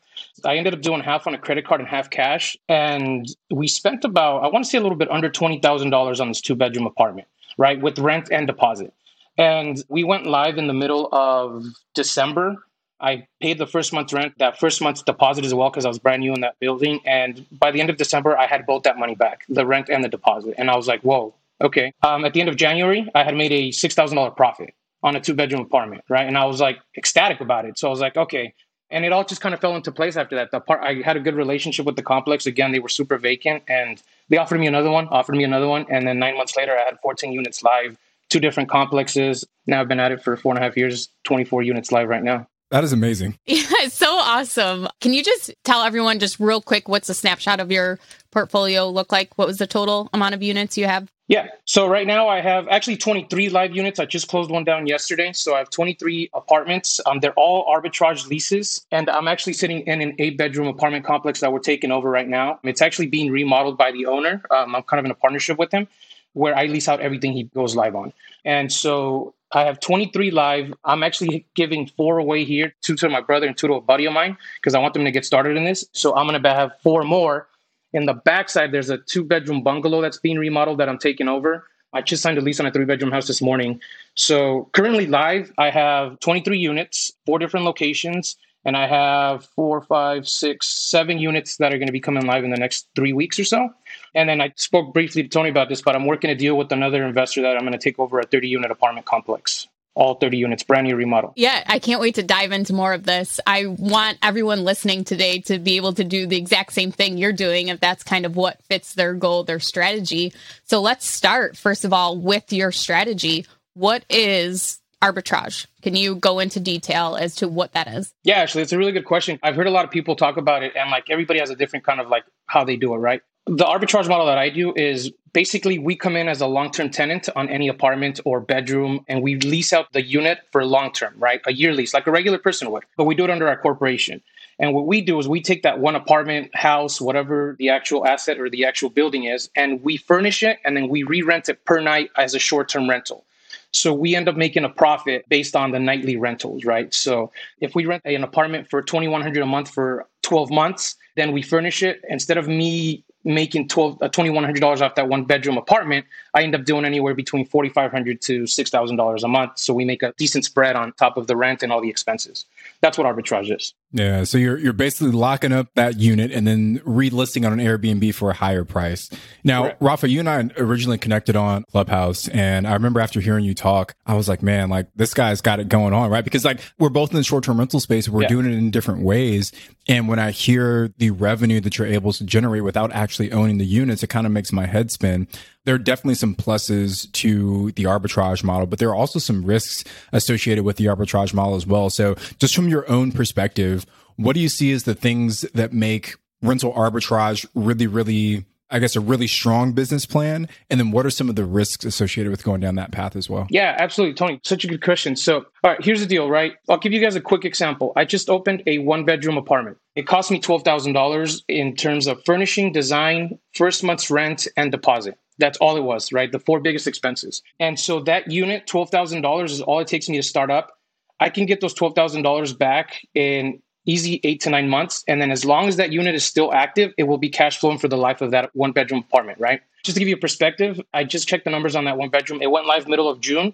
I 0.45 0.57
ended 0.57 0.73
up 0.73 0.81
doing 0.81 1.01
half 1.01 1.25
on 1.25 1.33
a 1.33 1.37
credit 1.37 1.65
card 1.65 1.81
and 1.81 1.89
half 1.89 2.09
cash. 2.09 2.55
And 2.69 3.25
we 3.49 3.67
spent 3.67 4.03
about, 4.05 4.43
I 4.43 4.47
want 4.47 4.65
to 4.65 4.69
say 4.69 4.77
a 4.77 4.81
little 4.81 4.97
bit 4.97 5.09
under 5.09 5.29
$20,000 5.29 6.21
on 6.21 6.27
this 6.27 6.41
two 6.41 6.55
bedroom 6.55 6.85
apartment, 6.85 7.27
right? 7.57 7.81
With 7.81 7.97
rent 7.97 8.29
and 8.31 8.45
deposit. 8.45 8.93
And 9.37 9.83
we 9.87 10.03
went 10.03 10.27
live 10.27 10.57
in 10.57 10.67
the 10.67 10.73
middle 10.73 11.09
of 11.11 11.65
December. 11.95 12.57
I 12.99 13.27
paid 13.41 13.57
the 13.57 13.65
first 13.65 13.93
month's 13.93 14.13
rent, 14.13 14.37
that 14.37 14.59
first 14.59 14.79
month's 14.81 15.01
deposit 15.01 15.43
as 15.43 15.53
well, 15.53 15.71
because 15.71 15.85
I 15.85 15.87
was 15.87 15.97
brand 15.97 16.19
new 16.19 16.33
in 16.33 16.41
that 16.41 16.59
building. 16.59 16.99
And 17.05 17.47
by 17.51 17.71
the 17.71 17.81
end 17.81 17.89
of 17.89 17.97
December, 17.97 18.37
I 18.37 18.45
had 18.45 18.67
both 18.67 18.83
that 18.83 18.99
money 18.99 19.15
back, 19.15 19.45
the 19.49 19.65
rent 19.65 19.89
and 19.89 20.03
the 20.03 20.09
deposit. 20.09 20.53
And 20.57 20.69
I 20.69 20.75
was 20.75 20.87
like, 20.87 21.01
whoa, 21.01 21.33
okay. 21.61 21.93
Um, 22.03 22.25
at 22.25 22.33
the 22.33 22.41
end 22.41 22.49
of 22.49 22.57
January, 22.57 23.09
I 23.15 23.23
had 23.23 23.35
made 23.35 23.51
a 23.51 23.69
$6,000 23.69 24.35
profit 24.35 24.75
on 25.03 25.15
a 25.15 25.19
two 25.19 25.33
bedroom 25.33 25.61
apartment, 25.61 26.03
right? 26.09 26.27
And 26.27 26.37
I 26.37 26.45
was 26.45 26.61
like 26.61 26.79
ecstatic 26.97 27.41
about 27.41 27.65
it. 27.65 27.79
So 27.79 27.87
I 27.87 27.91
was 27.91 27.99
like, 27.99 28.17
okay. 28.17 28.53
And 28.89 29.05
it 29.05 29.13
all 29.13 29.23
just 29.23 29.39
kind 29.39 29.55
of 29.55 29.61
fell 29.61 29.75
into 29.75 29.91
place 29.91 30.17
after 30.17 30.35
that. 30.35 30.51
The 30.51 30.59
part 30.59 30.81
I 30.83 30.95
had 31.05 31.15
a 31.15 31.21
good 31.21 31.35
relationship 31.35 31.85
with 31.85 31.95
the 31.95 32.03
complex. 32.03 32.45
Again, 32.45 32.73
they 32.73 32.79
were 32.79 32.89
super 32.89 33.17
vacant, 33.17 33.63
and 33.67 34.01
they 34.29 34.37
offered 34.37 34.59
me 34.59 34.67
another 34.67 34.91
one, 34.91 35.07
offered 35.07 35.35
me 35.35 35.45
another 35.45 35.67
one, 35.67 35.85
and 35.89 36.05
then 36.05 36.19
nine 36.19 36.35
months 36.35 36.57
later, 36.57 36.77
I 36.77 36.83
had 36.83 36.99
14 37.01 37.31
units 37.31 37.63
live, 37.63 37.97
two 38.29 38.41
different 38.41 38.69
complexes. 38.69 39.45
Now 39.65 39.79
I've 39.79 39.87
been 39.87 39.99
at 40.01 40.11
it 40.11 40.21
for 40.21 40.35
four 40.35 40.53
and 40.53 40.59
a 40.59 40.61
half 40.61 40.75
years, 40.75 41.07
24 41.23 41.63
units 41.63 41.91
live 41.93 42.09
right 42.09 42.23
now. 42.23 42.47
That 42.71 42.83
is 42.85 42.93
amazing. 42.93 43.37
Yeah, 43.45 43.85
it's 43.85 43.95
so 43.95 44.07
awesome. 44.17 44.87
Can 45.01 45.13
you 45.13 45.23
just 45.23 45.53
tell 45.63 45.83
everyone 45.83 46.19
just 46.19 46.39
real 46.39 46.61
quick 46.61 46.87
what's 46.87 47.09
a 47.09 47.13
snapshot 47.13 47.59
of 47.59 47.69
your 47.69 47.99
portfolio 48.31 48.89
look 48.89 49.11
like? 49.11 49.37
What 49.37 49.47
was 49.47 49.57
the 49.57 49.67
total 49.67 50.09
amount 50.13 50.35
of 50.35 50.41
units 50.41 50.77
you 50.77 50.85
have? 50.85 51.11
Yeah. 51.27 51.47
So 51.65 51.87
right 51.87 52.07
now 52.07 52.27
I 52.27 52.39
have 52.41 52.67
actually 52.69 52.97
23 52.97 53.49
live 53.49 53.75
units. 53.75 53.99
I 53.99 54.05
just 54.05 54.29
closed 54.29 54.49
one 54.49 54.63
down 54.63 54.87
yesterday. 54.87 55.33
So 55.33 55.53
I 55.53 55.59
have 55.59 55.69
23 55.69 56.29
apartments. 56.33 56.99
Um, 57.05 57.19
they're 57.19 57.33
all 57.33 57.65
arbitrage 57.73 58.27
leases. 58.27 58.85
And 58.91 59.09
I'm 59.09 59.27
actually 59.27 59.53
sitting 59.53 59.81
in 59.81 60.01
an 60.01 60.15
eight 60.19 60.37
bedroom 60.37 60.67
apartment 60.67 61.05
complex 61.05 61.41
that 61.41 61.51
we're 61.51 61.59
taking 61.59 61.91
over 61.91 62.09
right 62.09 62.27
now. 62.27 62.59
It's 62.63 62.81
actually 62.81 63.07
being 63.07 63.31
remodeled 63.31 63.77
by 63.77 63.91
the 63.91 64.05
owner. 64.05 64.43
Um, 64.49 64.75
I'm 64.75 64.83
kind 64.83 64.99
of 64.99 65.05
in 65.05 65.11
a 65.11 65.15
partnership 65.15 65.57
with 65.57 65.71
him 65.71 65.87
where 66.33 66.55
I 66.55 66.65
lease 66.67 66.87
out 66.87 67.01
everything 67.01 67.33
he 67.33 67.43
goes 67.43 67.75
live 67.75 67.95
on. 67.95 68.13
And 68.45 68.71
so 68.71 69.33
I 69.53 69.63
have 69.63 69.79
23 69.79 70.31
live. 70.31 70.73
I'm 70.85 71.03
actually 71.03 71.45
giving 71.55 71.87
four 71.87 72.19
away 72.19 72.45
here, 72.45 72.73
two 72.81 72.95
to 72.95 73.09
my 73.09 73.21
brother 73.21 73.47
and 73.47 73.57
two 73.57 73.67
to 73.67 73.73
a 73.73 73.81
buddy 73.81 74.05
of 74.05 74.13
mine, 74.13 74.37
because 74.55 74.75
I 74.75 74.79
want 74.79 74.93
them 74.93 75.05
to 75.05 75.11
get 75.11 75.25
started 75.25 75.57
in 75.57 75.65
this. 75.65 75.85
So 75.91 76.15
I'm 76.15 76.27
going 76.27 76.41
to 76.41 76.49
have 76.49 76.71
four 76.81 77.03
more 77.03 77.47
in 77.93 78.05
the 78.05 78.13
backside, 78.13 78.71
there's 78.71 78.89
a 78.89 78.97
two 78.97 79.23
bedroom 79.23 79.63
bungalow 79.63 80.01
that's 80.01 80.17
being 80.17 80.37
remodeled 80.37 80.79
that 80.79 80.89
I'm 80.89 80.97
taking 80.97 81.27
over. 81.27 81.67
I 81.93 82.01
just 82.01 82.23
signed 82.23 82.37
a 82.37 82.41
lease 82.41 82.59
on 82.59 82.65
a 82.65 82.71
three 82.71 82.85
bedroom 82.85 83.11
house 83.11 83.27
this 83.27 83.41
morning. 83.41 83.81
So 84.15 84.69
currently 84.71 85.07
live, 85.07 85.51
I 85.57 85.69
have 85.71 86.19
23 86.21 86.57
units, 86.57 87.11
four 87.25 87.37
different 87.37 87.65
locations, 87.65 88.37
and 88.65 88.77
I 88.77 88.87
have 88.87 89.45
four, 89.55 89.81
five, 89.81 90.27
six, 90.27 90.67
seven 90.67 91.19
units 91.19 91.57
that 91.57 91.73
are 91.73 91.77
going 91.77 91.87
to 91.87 91.93
be 91.93 91.99
coming 91.99 92.25
live 92.25 92.43
in 92.43 92.51
the 92.51 92.57
next 92.57 92.87
three 92.95 93.13
weeks 93.13 93.39
or 93.39 93.43
so. 93.43 93.69
And 94.13 94.29
then 94.29 94.41
I 94.41 94.53
spoke 94.55 94.93
briefly 94.93 95.23
to 95.23 95.29
Tony 95.29 95.49
about 95.49 95.69
this, 95.69 95.81
but 95.81 95.95
I'm 95.95 96.05
working 96.05 96.29
a 96.29 96.35
deal 96.35 96.57
with 96.57 96.71
another 96.71 97.05
investor 97.05 97.41
that 97.43 97.55
I'm 97.55 97.61
going 97.61 97.73
to 97.73 97.79
take 97.79 97.99
over 97.99 98.19
a 98.19 98.25
30 98.25 98.47
unit 98.47 98.71
apartment 98.71 99.05
complex 99.05 99.67
all 99.93 100.15
30 100.15 100.37
units, 100.37 100.63
brand 100.63 100.87
new 100.87 100.95
remodel. 100.95 101.33
Yeah, 101.35 101.63
I 101.67 101.79
can't 101.79 101.99
wait 101.99 102.15
to 102.15 102.23
dive 102.23 102.51
into 102.51 102.73
more 102.73 102.93
of 102.93 103.03
this. 103.03 103.39
I 103.45 103.65
want 103.65 104.17
everyone 104.23 104.63
listening 104.63 105.03
today 105.03 105.39
to 105.41 105.59
be 105.59 105.75
able 105.75 105.93
to 105.93 106.03
do 106.03 106.27
the 106.27 106.37
exact 106.37 106.73
same 106.73 106.91
thing 106.91 107.17
you're 107.17 107.33
doing 107.33 107.67
if 107.67 107.79
that's 107.79 108.03
kind 108.03 108.25
of 108.25 108.35
what 108.35 108.63
fits 108.63 108.93
their 108.93 109.13
goal, 109.13 109.43
their 109.43 109.59
strategy. 109.59 110.33
So 110.63 110.81
let's 110.81 111.05
start, 111.05 111.57
first 111.57 111.83
of 111.83 111.91
all, 111.91 112.17
with 112.17 112.53
your 112.53 112.71
strategy. 112.71 113.45
What 113.73 114.05
is 114.09 114.80
arbitrage? 115.01 115.67
Can 115.81 115.95
you 115.95 116.15
go 116.15 116.39
into 116.39 116.59
detail 116.59 117.17
as 117.19 117.35
to 117.35 117.47
what 117.47 117.73
that 117.73 117.87
is? 117.87 118.13
Yeah, 118.23 118.37
actually, 118.37 118.63
it's 118.63 118.71
a 118.71 118.77
really 118.77 118.91
good 118.91 119.05
question. 119.05 119.39
I've 119.43 119.55
heard 119.55 119.67
a 119.67 119.71
lot 119.71 119.85
of 119.85 119.91
people 119.91 120.15
talk 120.15 120.37
about 120.37 120.63
it, 120.63 120.75
and 120.75 120.89
like 120.91 121.09
everybody 121.09 121.39
has 121.39 121.49
a 121.49 121.55
different 121.55 121.85
kind 121.85 121.99
of 121.99 122.07
like 122.07 122.23
how 122.45 122.63
they 122.63 122.77
do 122.77 122.93
it, 122.93 122.97
right? 122.97 123.21
The 123.47 123.65
arbitrage 123.65 124.07
model 124.07 124.27
that 124.27 124.37
I 124.37 124.49
do 124.49 124.73
is 124.75 125.11
basically 125.33 125.79
we 125.79 125.95
come 125.95 126.15
in 126.15 126.27
as 126.27 126.41
a 126.41 126.47
long-term 126.47 126.89
tenant 126.89 127.29
on 127.35 127.49
any 127.49 127.67
apartment 127.67 128.19
or 128.25 128.39
bedroom 128.39 129.03
and 129.07 129.21
we 129.21 129.35
lease 129.35 129.73
out 129.73 129.91
the 129.93 130.03
unit 130.03 130.39
for 130.51 130.65
long 130.65 130.91
term 130.91 131.13
right 131.17 131.41
a 131.45 131.53
year 131.53 131.73
lease 131.73 131.93
like 131.93 132.07
a 132.07 132.11
regular 132.11 132.37
person 132.37 132.69
would 132.71 132.83
but 132.97 133.05
we 133.05 133.15
do 133.15 133.23
it 133.23 133.29
under 133.29 133.47
our 133.47 133.57
corporation 133.57 134.21
and 134.59 134.73
what 134.73 134.85
we 134.85 135.01
do 135.01 135.17
is 135.19 135.27
we 135.27 135.41
take 135.41 135.63
that 135.63 135.79
one 135.79 135.95
apartment 135.95 136.53
house 136.55 136.99
whatever 136.99 137.55
the 137.59 137.69
actual 137.69 138.05
asset 138.05 138.39
or 138.39 138.49
the 138.49 138.65
actual 138.65 138.89
building 138.89 139.23
is 139.23 139.49
and 139.55 139.81
we 139.81 139.97
furnish 139.97 140.43
it 140.43 140.59
and 140.65 140.75
then 140.75 140.89
we 140.89 141.03
re-rent 141.03 141.49
it 141.49 141.63
per 141.65 141.79
night 141.79 142.09
as 142.17 142.35
a 142.35 142.39
short-term 142.39 142.89
rental 142.89 143.25
so 143.71 143.93
we 143.93 144.15
end 144.15 144.27
up 144.27 144.35
making 144.35 144.65
a 144.65 144.69
profit 144.69 145.27
based 145.29 145.55
on 145.55 145.71
the 145.71 145.79
nightly 145.79 146.17
rentals, 146.17 146.65
right? 146.65 146.93
So 146.93 147.31
if 147.61 147.73
we 147.73 147.85
rent 147.85 148.03
an 148.05 148.23
apartment 148.23 148.69
for 148.69 148.81
2100 148.81 149.41
a 149.41 149.45
month 149.45 149.69
for 149.69 150.07
12 150.23 150.51
months, 150.51 150.95
then 151.15 151.31
we 151.31 151.41
furnish 151.41 151.83
it. 151.83 152.01
Instead 152.09 152.37
of 152.37 152.47
me 152.47 153.03
making 153.23 153.67
twelve 153.67 154.01
uh, 154.01 154.09
twenty 154.09 154.29
one 154.29 154.43
hundred 154.43 154.61
dollars 154.61 154.81
off 154.81 154.95
that 154.95 155.07
one 155.07 155.25
bedroom 155.25 155.57
apartment, 155.57 156.05
I 156.33 156.43
end 156.43 156.55
up 156.55 156.65
doing 156.65 156.85
anywhere 156.85 157.13
between 157.13 157.45
forty 157.45 157.69
five 157.69 157.91
hundred 157.91 158.21
to 158.21 158.47
six 158.47 158.69
thousand 158.69 158.97
dollars 158.97 159.23
a 159.23 159.27
month. 159.27 159.59
So 159.59 159.73
we 159.73 159.85
make 159.85 160.01
a 160.03 160.13
decent 160.17 160.45
spread 160.45 160.75
on 160.75 160.93
top 160.93 161.17
of 161.17 161.27
the 161.27 161.35
rent 161.35 161.63
and 161.63 161.71
all 161.71 161.81
the 161.81 161.89
expenses. 161.89 162.45
That's 162.81 162.97
what 162.97 163.05
arbitrage 163.05 163.55
is. 163.55 163.73
Yeah, 163.93 164.23
so 164.23 164.37
you're 164.37 164.57
you're 164.57 164.71
basically 164.71 165.11
locking 165.11 165.51
up 165.51 165.67
that 165.75 165.99
unit 165.99 166.31
and 166.31 166.47
then 166.47 166.79
relisting 166.79 167.45
on 167.45 167.59
an 167.59 167.65
Airbnb 167.65 168.15
for 168.15 168.29
a 168.29 168.33
higher 168.33 168.63
price. 168.63 169.09
Now, 169.43 169.63
Correct. 169.63 169.81
Rafa, 169.81 170.09
you 170.09 170.19
and 170.19 170.29
I 170.29 170.49
originally 170.57 170.97
connected 170.97 171.35
on 171.35 171.65
Clubhouse, 171.71 172.29
and 172.29 172.65
I 172.65 172.73
remember 172.73 173.01
after 173.01 173.19
hearing 173.19 173.43
you 173.43 173.53
talk, 173.53 173.95
I 174.05 174.13
was 174.13 174.29
like, 174.29 174.41
man, 174.41 174.69
like 174.69 174.87
this 174.95 175.13
guy's 175.13 175.41
got 175.41 175.59
it 175.59 175.67
going 175.67 175.93
on, 175.93 176.09
right? 176.09 176.23
Because 176.23 176.45
like 176.45 176.61
we're 176.79 176.89
both 176.89 177.11
in 177.11 177.17
the 177.17 177.23
short 177.23 177.43
term 177.43 177.59
rental 177.59 177.81
space, 177.81 178.07
we're 178.07 178.21
yeah. 178.21 178.29
doing 178.29 178.45
it 178.45 178.53
in 178.53 178.71
different 178.71 179.01
ways, 179.03 179.51
and 179.89 180.07
when 180.07 180.19
I 180.19 180.31
hear 180.31 180.93
the 180.97 181.11
revenue 181.11 181.59
that 181.59 181.77
you're 181.77 181.87
able 181.87 182.13
to 182.13 182.23
generate 182.23 182.63
without 182.63 182.93
actually 182.93 183.33
owning 183.33 183.57
the 183.57 183.65
units, 183.65 184.03
it 184.03 184.07
kind 184.07 184.25
of 184.25 184.31
makes 184.31 184.53
my 184.53 184.67
head 184.67 184.91
spin 184.91 185.27
there 185.63 185.75
are 185.75 185.79
definitely 185.79 186.15
some 186.15 186.35
pluses 186.35 187.11
to 187.13 187.71
the 187.73 187.83
arbitrage 187.83 188.43
model, 188.43 188.65
but 188.65 188.79
there 188.79 188.89
are 188.89 188.95
also 188.95 189.19
some 189.19 189.45
risks 189.45 189.83
associated 190.11 190.63
with 190.63 190.77
the 190.77 190.85
arbitrage 190.85 191.33
model 191.33 191.55
as 191.55 191.67
well. 191.67 191.89
So 191.89 192.15
just 192.39 192.55
from 192.55 192.67
your 192.67 192.89
own 192.89 193.11
perspective, 193.11 193.80
what 194.23 194.35
do 194.35 194.39
you 194.41 194.49
see 194.49 194.71
as 194.71 194.83
the 194.83 194.95
things 194.95 195.41
that 195.53 195.73
make 195.73 196.15
rental 196.41 196.73
arbitrage 196.73 197.45
really, 197.53 197.87
really 197.87 198.45
I 198.71 198.79
guess, 198.79 198.95
a 198.95 199.01
really 199.01 199.27
strong 199.27 199.73
business 199.73 200.05
plan? 200.05 200.47
And 200.69 200.79
then 200.79 200.91
what 200.91 201.05
are 201.05 201.09
some 201.09 201.29
of 201.29 201.35
the 201.35 201.43
risks 201.43 201.83
associated 201.83 202.31
with 202.31 202.43
going 202.43 202.61
down 202.61 202.75
that 202.75 202.91
path 202.91 203.15
as 203.15 203.29
well? 203.29 203.45
Yeah, 203.49 203.75
absolutely, 203.77 204.15
Tony. 204.15 204.39
Such 204.43 204.63
a 204.63 204.67
good 204.67 204.81
question. 204.81 205.17
So, 205.17 205.39
all 205.63 205.71
right, 205.71 205.83
here's 205.83 205.99
the 205.99 206.05
deal, 206.05 206.29
right? 206.29 206.53
I'll 206.69 206.77
give 206.77 206.93
you 206.93 207.01
guys 207.01 207.15
a 207.15 207.21
quick 207.21 207.43
example. 207.43 207.91
I 207.97 208.05
just 208.05 208.29
opened 208.29 208.63
a 208.65 208.79
one 208.79 209.03
bedroom 209.03 209.37
apartment. 209.37 209.77
It 209.95 210.07
cost 210.07 210.31
me 210.31 210.39
$12,000 210.39 211.41
in 211.49 211.75
terms 211.75 212.07
of 212.07 212.21
furnishing, 212.25 212.71
design, 212.71 213.37
first 213.53 213.83
month's 213.83 214.09
rent, 214.09 214.47
and 214.55 214.71
deposit. 214.71 215.17
That's 215.37 215.57
all 215.57 215.75
it 215.75 215.83
was, 215.83 216.13
right? 216.13 216.31
The 216.31 216.39
four 216.39 216.61
biggest 216.61 216.87
expenses. 216.87 217.41
And 217.59 217.77
so 217.77 217.99
that 218.01 218.31
unit, 218.31 218.67
$12,000 218.67 219.45
is 219.45 219.61
all 219.61 219.79
it 219.79 219.87
takes 219.87 220.07
me 220.07 220.17
to 220.17 220.23
start 220.23 220.49
up. 220.49 220.71
I 221.19 221.29
can 221.29 221.45
get 221.45 221.61
those 221.61 221.75
$12,000 221.75 222.57
back 222.57 223.01
in 223.13 223.61
easy 223.85 224.19
eight 224.23 224.41
to 224.41 224.49
nine 224.49 224.69
months. 224.69 225.03
And 225.07 225.21
then 225.21 225.31
as 225.31 225.45
long 225.45 225.67
as 225.67 225.77
that 225.77 225.91
unit 225.91 226.15
is 226.15 226.25
still 226.25 226.53
active, 226.53 226.93
it 226.97 227.03
will 227.03 227.17
be 227.17 227.29
cash 227.29 227.57
flowing 227.59 227.77
for 227.77 227.87
the 227.87 227.97
life 227.97 228.21
of 228.21 228.31
that 228.31 228.55
one 228.55 228.71
bedroom 228.71 229.03
apartment, 229.07 229.39
right? 229.39 229.61
Just 229.83 229.95
to 229.95 229.99
give 229.99 230.07
you 230.07 230.15
a 230.15 230.19
perspective, 230.19 230.79
I 230.93 231.03
just 231.03 231.27
checked 231.27 231.45
the 231.45 231.51
numbers 231.51 231.75
on 231.75 231.85
that 231.85 231.97
one 231.97 232.09
bedroom. 232.09 232.41
It 232.41 232.51
went 232.51 232.67
live 232.67 232.87
middle 232.87 233.09
of 233.09 233.19
June. 233.19 233.53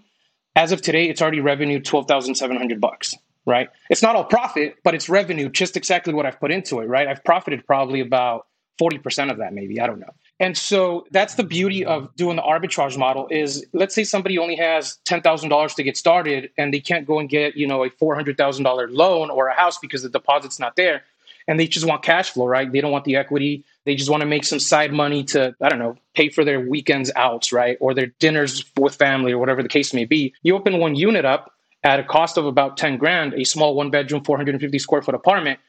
As 0.55 0.71
of 0.71 0.81
today, 0.81 1.07
it's 1.07 1.21
already 1.21 1.39
revenue 1.39 1.79
12,700 1.79 2.81
bucks, 2.81 3.15
right? 3.45 3.69
It's 3.89 4.01
not 4.01 4.15
all 4.15 4.25
profit, 4.25 4.75
but 4.83 4.95
it's 4.95 5.07
revenue, 5.07 5.49
just 5.49 5.77
exactly 5.77 6.13
what 6.13 6.25
I've 6.25 6.39
put 6.39 6.51
into 6.51 6.79
it, 6.79 6.85
right? 6.85 7.07
I've 7.07 7.23
profited 7.23 7.65
probably 7.65 8.01
about 8.01 8.47
40% 8.81 9.31
of 9.31 9.37
that 9.37 9.53
maybe, 9.53 9.79
I 9.79 9.87
don't 9.87 9.99
know. 9.99 10.13
And 10.39 10.55
so 10.55 11.07
that's 11.11 11.35
the 11.35 11.43
beauty 11.43 11.83
of 11.83 12.15
doing 12.15 12.35
the 12.35 12.43
arbitrage 12.43 12.97
model 12.97 13.27
is 13.31 13.65
let's 13.73 13.95
say 13.95 14.03
somebody 14.03 14.37
only 14.37 14.55
has 14.55 14.99
$10,000 15.05 15.75
to 15.75 15.83
get 15.83 15.97
started 15.97 16.51
and 16.57 16.73
they 16.73 16.79
can't 16.79 17.07
go 17.07 17.19
and 17.19 17.27
get, 17.27 17.57
you 17.57 17.67
know, 17.67 17.83
a 17.83 17.89
$400,000 17.89 18.87
loan 18.91 19.31
or 19.31 19.47
a 19.47 19.53
house 19.55 19.79
because 19.79 20.03
the 20.03 20.09
deposit's 20.09 20.59
not 20.59 20.75
there 20.75 21.03
and 21.47 21.59
they 21.59 21.65
just 21.65 21.87
want 21.87 22.03
cash 22.03 22.31
flow, 22.31 22.45
right? 22.45 22.71
They 22.71 22.81
don't 22.81 22.91
want 22.91 23.05
the 23.05 23.15
equity. 23.15 23.63
They 23.85 23.95
just 23.95 24.11
want 24.11 24.21
to 24.21 24.27
make 24.27 24.43
some 24.43 24.59
side 24.59 24.93
money 24.93 25.23
to, 25.25 25.55
I 25.59 25.69
don't 25.69 25.79
know, 25.79 25.97
pay 26.13 26.29
for 26.29 26.43
their 26.45 26.59
weekends 26.59 27.11
outs, 27.15 27.51
right? 27.51 27.77
Or 27.79 27.95
their 27.95 28.07
dinners 28.19 28.63
with 28.77 28.95
family 28.95 29.31
or 29.31 29.39
whatever 29.39 29.63
the 29.63 29.69
case 29.69 29.93
may 29.93 30.05
be. 30.05 30.35
You 30.43 30.55
open 30.55 30.77
one 30.77 30.95
unit 30.95 31.25
up 31.25 31.53
at 31.83 31.99
a 31.99 32.03
cost 32.03 32.37
of 32.37 32.45
about 32.45 32.77
10 32.77 32.97
grand, 32.97 33.33
a 33.33 33.43
small 33.43 33.73
one 33.73 33.89
bedroom, 33.89 34.23
450 34.23 34.77
square 34.77 35.01
foot 35.01 35.15
apartment. 35.15 35.59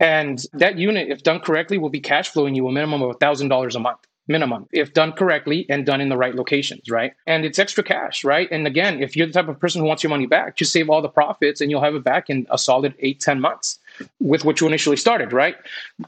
And 0.00 0.42
that 0.52 0.76
unit, 0.76 1.08
if 1.08 1.22
done 1.22 1.40
correctly, 1.40 1.78
will 1.78 1.88
be 1.88 2.00
cash 2.00 2.28
flowing 2.28 2.54
you 2.54 2.66
a 2.68 2.72
minimum 2.72 3.02
of 3.02 3.18
$1,000 3.18 3.74
a 3.74 3.78
month 3.78 4.07
minimum 4.28 4.68
if 4.72 4.92
done 4.92 5.12
correctly 5.12 5.66
and 5.68 5.86
done 5.86 6.00
in 6.00 6.08
the 6.08 6.16
right 6.16 6.34
locations, 6.34 6.90
right? 6.90 7.14
And 7.26 7.44
it's 7.44 7.58
extra 7.58 7.82
cash, 7.82 8.24
right? 8.24 8.48
And 8.50 8.66
again, 8.66 9.02
if 9.02 9.16
you're 9.16 9.26
the 9.26 9.32
type 9.32 9.48
of 9.48 9.58
person 9.58 9.80
who 9.80 9.86
wants 9.86 10.02
your 10.02 10.10
money 10.10 10.26
back, 10.26 10.56
just 10.56 10.72
save 10.72 10.90
all 10.90 11.02
the 11.02 11.08
profits 11.08 11.60
and 11.60 11.70
you'll 11.70 11.82
have 11.82 11.94
it 11.94 12.04
back 12.04 12.30
in 12.30 12.46
a 12.50 12.58
solid 12.58 12.94
eight, 13.00 13.20
10 13.20 13.40
months 13.40 13.78
with 14.20 14.44
what 14.44 14.60
you 14.60 14.66
initially 14.66 14.96
started, 14.96 15.32
right? 15.32 15.56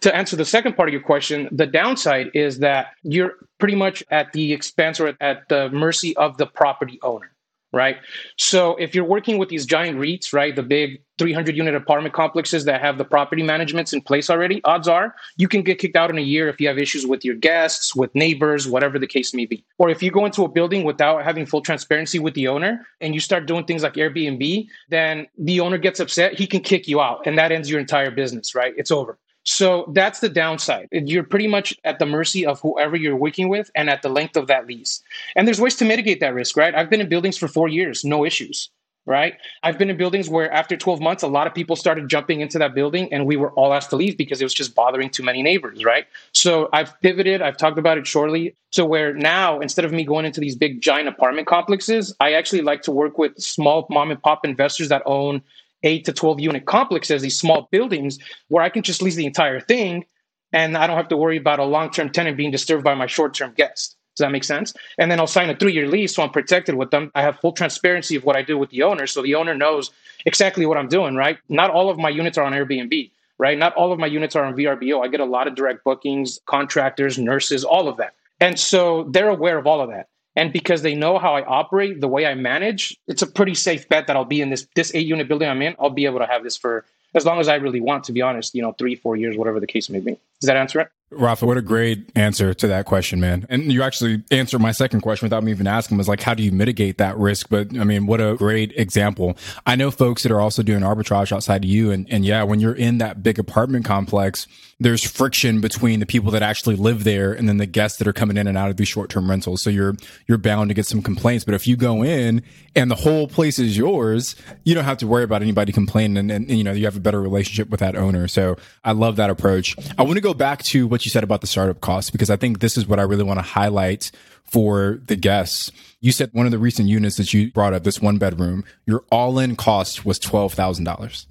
To 0.01 0.15
answer 0.15 0.37
the 0.37 0.45
second 0.45 0.77
part 0.77 0.89
of 0.89 0.93
your 0.93 1.03
question, 1.03 1.49
the 1.51 1.67
downside 1.67 2.31
is 2.35 2.59
that 2.59 2.95
you're 3.03 3.35
pretty 3.59 3.75
much 3.75 4.03
at 4.11 4.33
the 4.33 4.53
expense 4.53 5.01
or 5.01 5.17
at 5.21 5.49
the 5.49 5.69
mercy 5.71 6.17
of 6.17 6.37
the 6.37 6.47
property 6.47 6.99
owner 7.03 7.31
right? 7.73 7.97
So 8.37 8.77
if 8.77 8.95
you're 8.95 9.05
working 9.05 9.39
with 9.39 9.49
these 9.49 9.67
giant 9.67 9.99
REITs, 9.99 10.33
right, 10.33 10.55
the 10.55 10.63
big 10.63 11.03
300 11.19 11.55
unit 11.57 11.75
apartment 11.75 12.15
complexes 12.15 12.65
that 12.65 12.81
have 12.81 12.99
the 12.99 13.05
property 13.05 13.43
managements 13.43 13.93
in 13.93 14.01
place 14.01 14.31
already, 14.31 14.61
odds 14.65 14.89
are 14.89 15.15
you 15.37 15.49
can 15.49 15.63
get 15.63 15.79
kicked 15.79 15.97
out 15.97 16.11
in 16.11 16.19
a 16.19 16.23
year 16.23 16.49
if 16.49 16.61
you 16.61 16.67
have 16.67 16.79
issues 16.79 17.07
with 17.07 17.25
your 17.25 17.37
guests, 17.37 17.95
with 17.95 18.13
neighbors, 18.15 18.67
whatever 18.67 18.99
the 18.99 19.07
case 19.07 19.33
may 19.35 19.47
be. 19.47 19.65
Or 19.79 19.89
if 19.89 20.03
you 20.03 20.11
go 20.11 20.25
into 20.25 20.45
a 20.45 20.49
building 20.49 20.85
without 20.85 21.23
having 21.23 21.47
full 21.47 21.61
transparency 21.61 22.19
with 22.19 22.35
the 22.35 22.49
owner 22.49 22.87
and 23.01 23.15
you 23.15 23.21
start 23.21 23.47
doing 23.47 23.65
things 23.65 23.83
like 23.83 23.95
Airbnb, 23.95 24.67
then 24.89 25.27
the 25.39 25.61
owner 25.61 25.79
gets 25.79 26.01
upset, 26.01 26.39
he 26.39 26.47
can 26.47 26.61
kick 26.61 26.89
you 26.89 27.01
out 27.01 27.27
and 27.27 27.39
that 27.39 27.53
ends 27.53 27.71
your 27.71 27.81
entire 27.81 28.11
business, 28.11 28.55
right? 28.55 28.75
It's 28.77 28.91
over. 28.91 29.19
So 29.45 29.91
that's 29.95 30.21
the 30.21 30.29
downside. 30.29 30.89
You're 30.93 31.25
pretty 31.25 31.47
much 31.47 31.75
at 31.85 31.99
the 31.99 32.07
mercy 32.07 32.45
of 32.45 32.61
whoever 32.61 32.97
you're 32.97 33.17
working 33.17 33.49
with 33.49 33.71
and 33.75 33.89
at 33.89 34.03
the 34.03 34.09
length 34.09 34.37
of 34.37 34.49
that 34.49 34.67
lease. 34.67 35.03
And 35.35 35.47
there's 35.47 35.61
ways 35.61 35.77
to 35.77 35.85
mitigate 35.85 36.21
that 36.21 36.35
risk, 36.35 36.57
right? 36.57 36.75
I've 36.75 36.91
been 36.91 37.01
in 37.01 37.09
buildings 37.09 37.39
for 37.39 37.49
four 37.49 37.69
years, 37.69 38.05
no 38.05 38.25
issues, 38.27 38.71
right? 39.07 39.35
I've 39.63 39.79
been 39.79 39.89
in 39.89 39.97
buildings 39.97 40.29
where 40.29 40.53
after 40.53 40.77
12 40.77 41.01
months, 41.01 41.23
a 41.23 41.27
lot 41.27 41.47
of 41.47 41.55
people 41.55 41.75
started 41.75 42.09
jumping 42.09 42.41
into 42.43 42.59
that 42.59 42.75
building 42.75 43.13
and 43.13 43.27
we 43.27 43.37
were 43.37 43.51
all 43.53 43.73
asked 43.73 43.91
to 43.91 43.97
leave 43.97 44.19
because 44.19 44.43
it 44.43 44.45
was 44.45 44.53
just 44.53 44.75
bothering 44.75 45.09
too 45.09 45.23
many 45.23 45.43
neighbors, 45.43 45.85
right? 45.85 46.07
So 46.33 46.69
I've 46.75 47.01
pivoted, 47.01 47.41
I've 47.41 47.57
talked 47.57 47.79
about 47.79 47.97
it 47.97 48.07
shortly. 48.07 48.55
So 48.73 48.85
where 48.85 49.15
now, 49.15 49.61
instead 49.61 49.87
of 49.87 49.93
me 49.93 50.05
going 50.05 50.27
into 50.27 50.41
these 50.41 50.55
big 50.55 50.83
giant 50.83 51.09
apartment 51.09 51.47
complexes, 51.47 52.15
I 52.21 52.35
actually 52.35 52.61
like 52.61 52.83
to 52.83 52.93
work 52.93 53.17
with 53.17 53.39
small 53.39 53.87
mom 53.89 54.11
and 54.11 54.23
pop 54.23 54.45
investors 54.45 54.91
that 54.91 55.03
own 55.07 55.43
eight 55.83 56.05
to 56.07 56.13
12 56.13 56.41
unit 56.41 56.67
complexes, 56.67 57.23
these 57.23 57.39
small 57.39 57.69
buildings 57.71 58.19
where 58.49 58.63
I 58.63 58.69
can 58.69 58.83
just 58.83 59.03
lease 59.03 59.15
the 59.15 59.27
entire 59.27 59.61
thing 59.61 60.05
and 60.53 60.77
I 60.77 60.87
don't 60.87 60.97
have 60.97 61.09
to 61.09 61.17
worry 61.17 61.37
about 61.37 61.59
a 61.59 61.65
long 61.65 61.91
term 61.91 62.11
tenant 62.11 62.37
being 62.37 62.51
disturbed 62.51 62.85
by 62.85 62.95
my 62.95 63.07
short 63.07 63.35
term 63.35 63.53
guest. 63.57 63.97
Does 64.17 64.25
that 64.27 64.33
make 64.33 64.45
sense? 64.45 64.75
And 64.99 65.11
then 65.11 65.19
I'll 65.21 65.27
sign 65.27 65.49
a 65.49 65.57
three 65.57 65.73
year 65.73 65.89
lease 65.89 66.15
so 66.15 66.23
I'm 66.23 66.31
protected 66.31 66.75
with 66.75 66.91
them. 66.91 67.11
I 67.15 67.23
have 67.23 67.39
full 67.39 67.53
transparency 67.53 68.17
of 68.17 68.25
what 68.25 68.37
I 68.37 68.43
do 68.43 68.59
with 68.59 68.71
the 68.71 68.83
owner. 68.83 69.07
So 69.07 69.23
the 69.23 69.37
owner 69.37 69.55
knows 69.55 69.91
exactly 70.27 70.67
what 70.67 70.77
I'm 70.77 70.89
doing, 70.89 71.15
right? 71.15 71.39
Not 71.49 71.71
all 71.71 71.91
of 71.91 71.99
my 71.99 72.11
units 72.11 72.37
are 72.37 72.45
on 72.45 72.53
Airbnb, 72.53 73.11
right? 73.39 73.57
Not 73.57 73.75
all 73.75 73.93
of 73.93 73.99
my 73.99 74.07
units 74.07 74.37
are 74.37 74.45
on 74.45 74.55
VRBO. 74.55 75.03
I 75.03 75.09
get 75.09 75.21
a 75.21 75.25
lot 75.25 75.47
of 75.47 75.55
direct 75.55 75.85
bookings, 75.85 76.41
contractors, 76.45 77.19
nurses, 77.19 77.65
all 77.65 77.89
of 77.89 77.97
that. 77.97 78.13
And 78.41 78.59
so 78.59 79.05
they're 79.05 79.29
aware 79.29 79.57
of 79.57 79.67
all 79.67 79.81
of 79.81 79.89
that. 79.89 80.10
And 80.37 80.53
because 80.53 80.83
they 80.83 80.95
know 80.95 81.19
how 81.19 81.35
I 81.35 81.45
operate, 81.45 82.01
the 82.01 82.09
way 82.09 82.25
I 82.27 82.35
manage, 82.35 82.97
it's 83.09 83.23
a 83.23 83.27
pretty 83.27 83.55
safe 83.55 83.89
bet 83.89 84.07
that 84.07 84.17
I'll 84.17 84.25
be 84.25 84.41
in 84.41 84.51
this 84.51 84.67
this 84.75 84.95
eight 84.95 85.07
unit 85.07 85.29
building 85.29 85.49
I'm 85.49 85.61
in. 85.63 85.75
I'll 85.79 85.91
be 85.91 86.05
able 86.05 86.21
to 86.21 86.27
have 86.27 86.45
this 86.45 86.57
for 86.57 86.85
as 87.15 87.27
long 87.27 87.41
as 87.41 87.49
I 87.49 87.57
really 87.57 87.81
want, 87.81 88.05
to 88.05 88.13
be 88.13 88.23
honest, 88.23 88.55
you 88.55 88.63
know, 88.63 88.73
three, 88.73 88.95
four 88.95 89.17
years, 89.17 89.37
whatever 89.37 89.59
the 89.59 89.67
case 89.67 89.91
may 89.91 90.01
be. 90.01 90.13
Does 90.41 90.47
that 90.47 90.57
answer 90.57 90.81
it? 90.81 90.91
Rafa, 91.11 91.45
what 91.45 91.57
a 91.57 91.63
great 91.63 92.09
answer 92.15 92.55
to 92.55 92.69
that 92.69 92.87
question, 92.87 93.19
man. 93.19 93.45
And 93.49 93.73
you 93.73 93.83
actually 93.83 94.23
answered 94.31 94.61
my 94.61 94.71
second 94.71 95.01
question 95.01 95.27
without 95.27 95.43
me 95.43 95.51
even 95.51 95.67
asking 95.67 95.99
was 95.99 96.07
like, 96.07 96.21
how 96.21 96.35
do 96.35 96.45
you 96.45 96.53
mitigate 96.53 96.99
that 96.99 97.19
risk? 97.19 97.49
But 97.51 97.77
I 97.77 97.83
mean, 97.83 98.07
what 98.07 98.21
a 98.21 98.37
great 98.37 98.73
example. 98.77 99.37
I 99.67 99.75
know 99.75 99.91
folks 99.91 100.23
that 100.23 100.31
are 100.31 100.41
also 100.41 100.63
doing 100.63 100.83
arbitrage 100.83 101.33
outside 101.33 101.65
of 101.65 101.71
you. 101.71 101.91
And, 101.91 102.07
and 102.13 102.25
yeah, 102.25 102.45
when 102.45 102.61
you're 102.61 102.75
in 102.75 102.99
that 102.99 103.25
big 103.25 103.41
apartment 103.41 103.85
complex, 103.85 104.47
there's 104.81 105.05
friction 105.05 105.61
between 105.61 106.01
the 106.01 106.07
people 106.07 106.31
that 106.33 106.43
actually 106.43 106.75
live 106.75 107.05
there 107.05 107.33
and 107.35 107.47
then 107.47 107.59
the 107.59 107.67
guests 107.67 107.99
that 107.99 108.09
are 108.09 108.15
coming 108.15 108.39
in 108.39 108.47
and 108.47 108.57
out 108.57 108.71
of 108.71 108.79
these 108.79 108.89
short-term 108.89 109.29
rentals. 109.29 109.61
So 109.61 109.69
you're, 109.69 109.95
you're 110.27 110.39
bound 110.39 110.71
to 110.71 110.75
get 110.75 110.87
some 110.87 111.03
complaints. 111.03 111.45
But 111.45 111.53
if 111.53 111.69
you 111.69 111.77
go 111.77 112.03
in 112.03 112.43
and 112.75 112.91
the 112.91 112.97
whole 112.97 113.29
place 113.29 113.59
is 113.59 113.77
yours, 113.77 114.35
you 114.65 114.75
don't 114.75 114.85
have 114.85 114.97
to 114.99 115.07
worry 115.07 115.23
about 115.23 115.43
anybody 115.43 115.71
complaining 115.71 116.17
and, 116.17 116.31
and, 116.31 116.49
and 116.49 116.57
you 116.57 116.65
know, 116.65 116.73
you 116.73 116.87
have 116.87 116.97
a 116.97 117.01
better 117.01 117.21
relationship 117.21 117.69
with 117.69 117.81
that 117.81 117.95
owner. 117.95 118.27
So 118.27 118.57
I 118.83 118.93
love 118.93 119.17
that 119.17 119.29
approach. 119.29 119.77
I 119.99 120.03
want 120.03 120.15
to 120.15 120.23
go 120.23 120.33
back 120.33 120.63
to 120.65 120.87
what 120.87 121.05
you 121.05 121.11
said 121.11 121.25
about 121.25 121.43
the 121.43 121.47
startup 121.47 121.83
costs 121.83 122.11
because 122.11 122.31
I 122.31 122.37
think 122.37 122.61
this 122.61 122.79
is 122.79 122.89
what 122.89 122.99
I 122.99 123.03
really 123.03 123.25
want 123.25 123.39
to 123.39 123.43
highlight 123.43 124.11
for 124.45 124.99
the 125.05 125.15
guests. 125.15 125.71
You 126.01 126.11
said 126.11 126.31
one 126.33 126.47
of 126.47 126.53
the 126.53 126.59
recent 126.59 126.89
units 126.89 127.17
that 127.19 127.35
you 127.35 127.53
brought 127.53 127.75
up, 127.75 127.85
this 127.85 128.01
one 128.01 128.17
bedroom, 128.17 128.65
your 128.87 129.05
all 129.13 129.39
in 129.39 129.57
cost 129.57 130.07
was 130.07 130.19
$12,000 130.19 131.27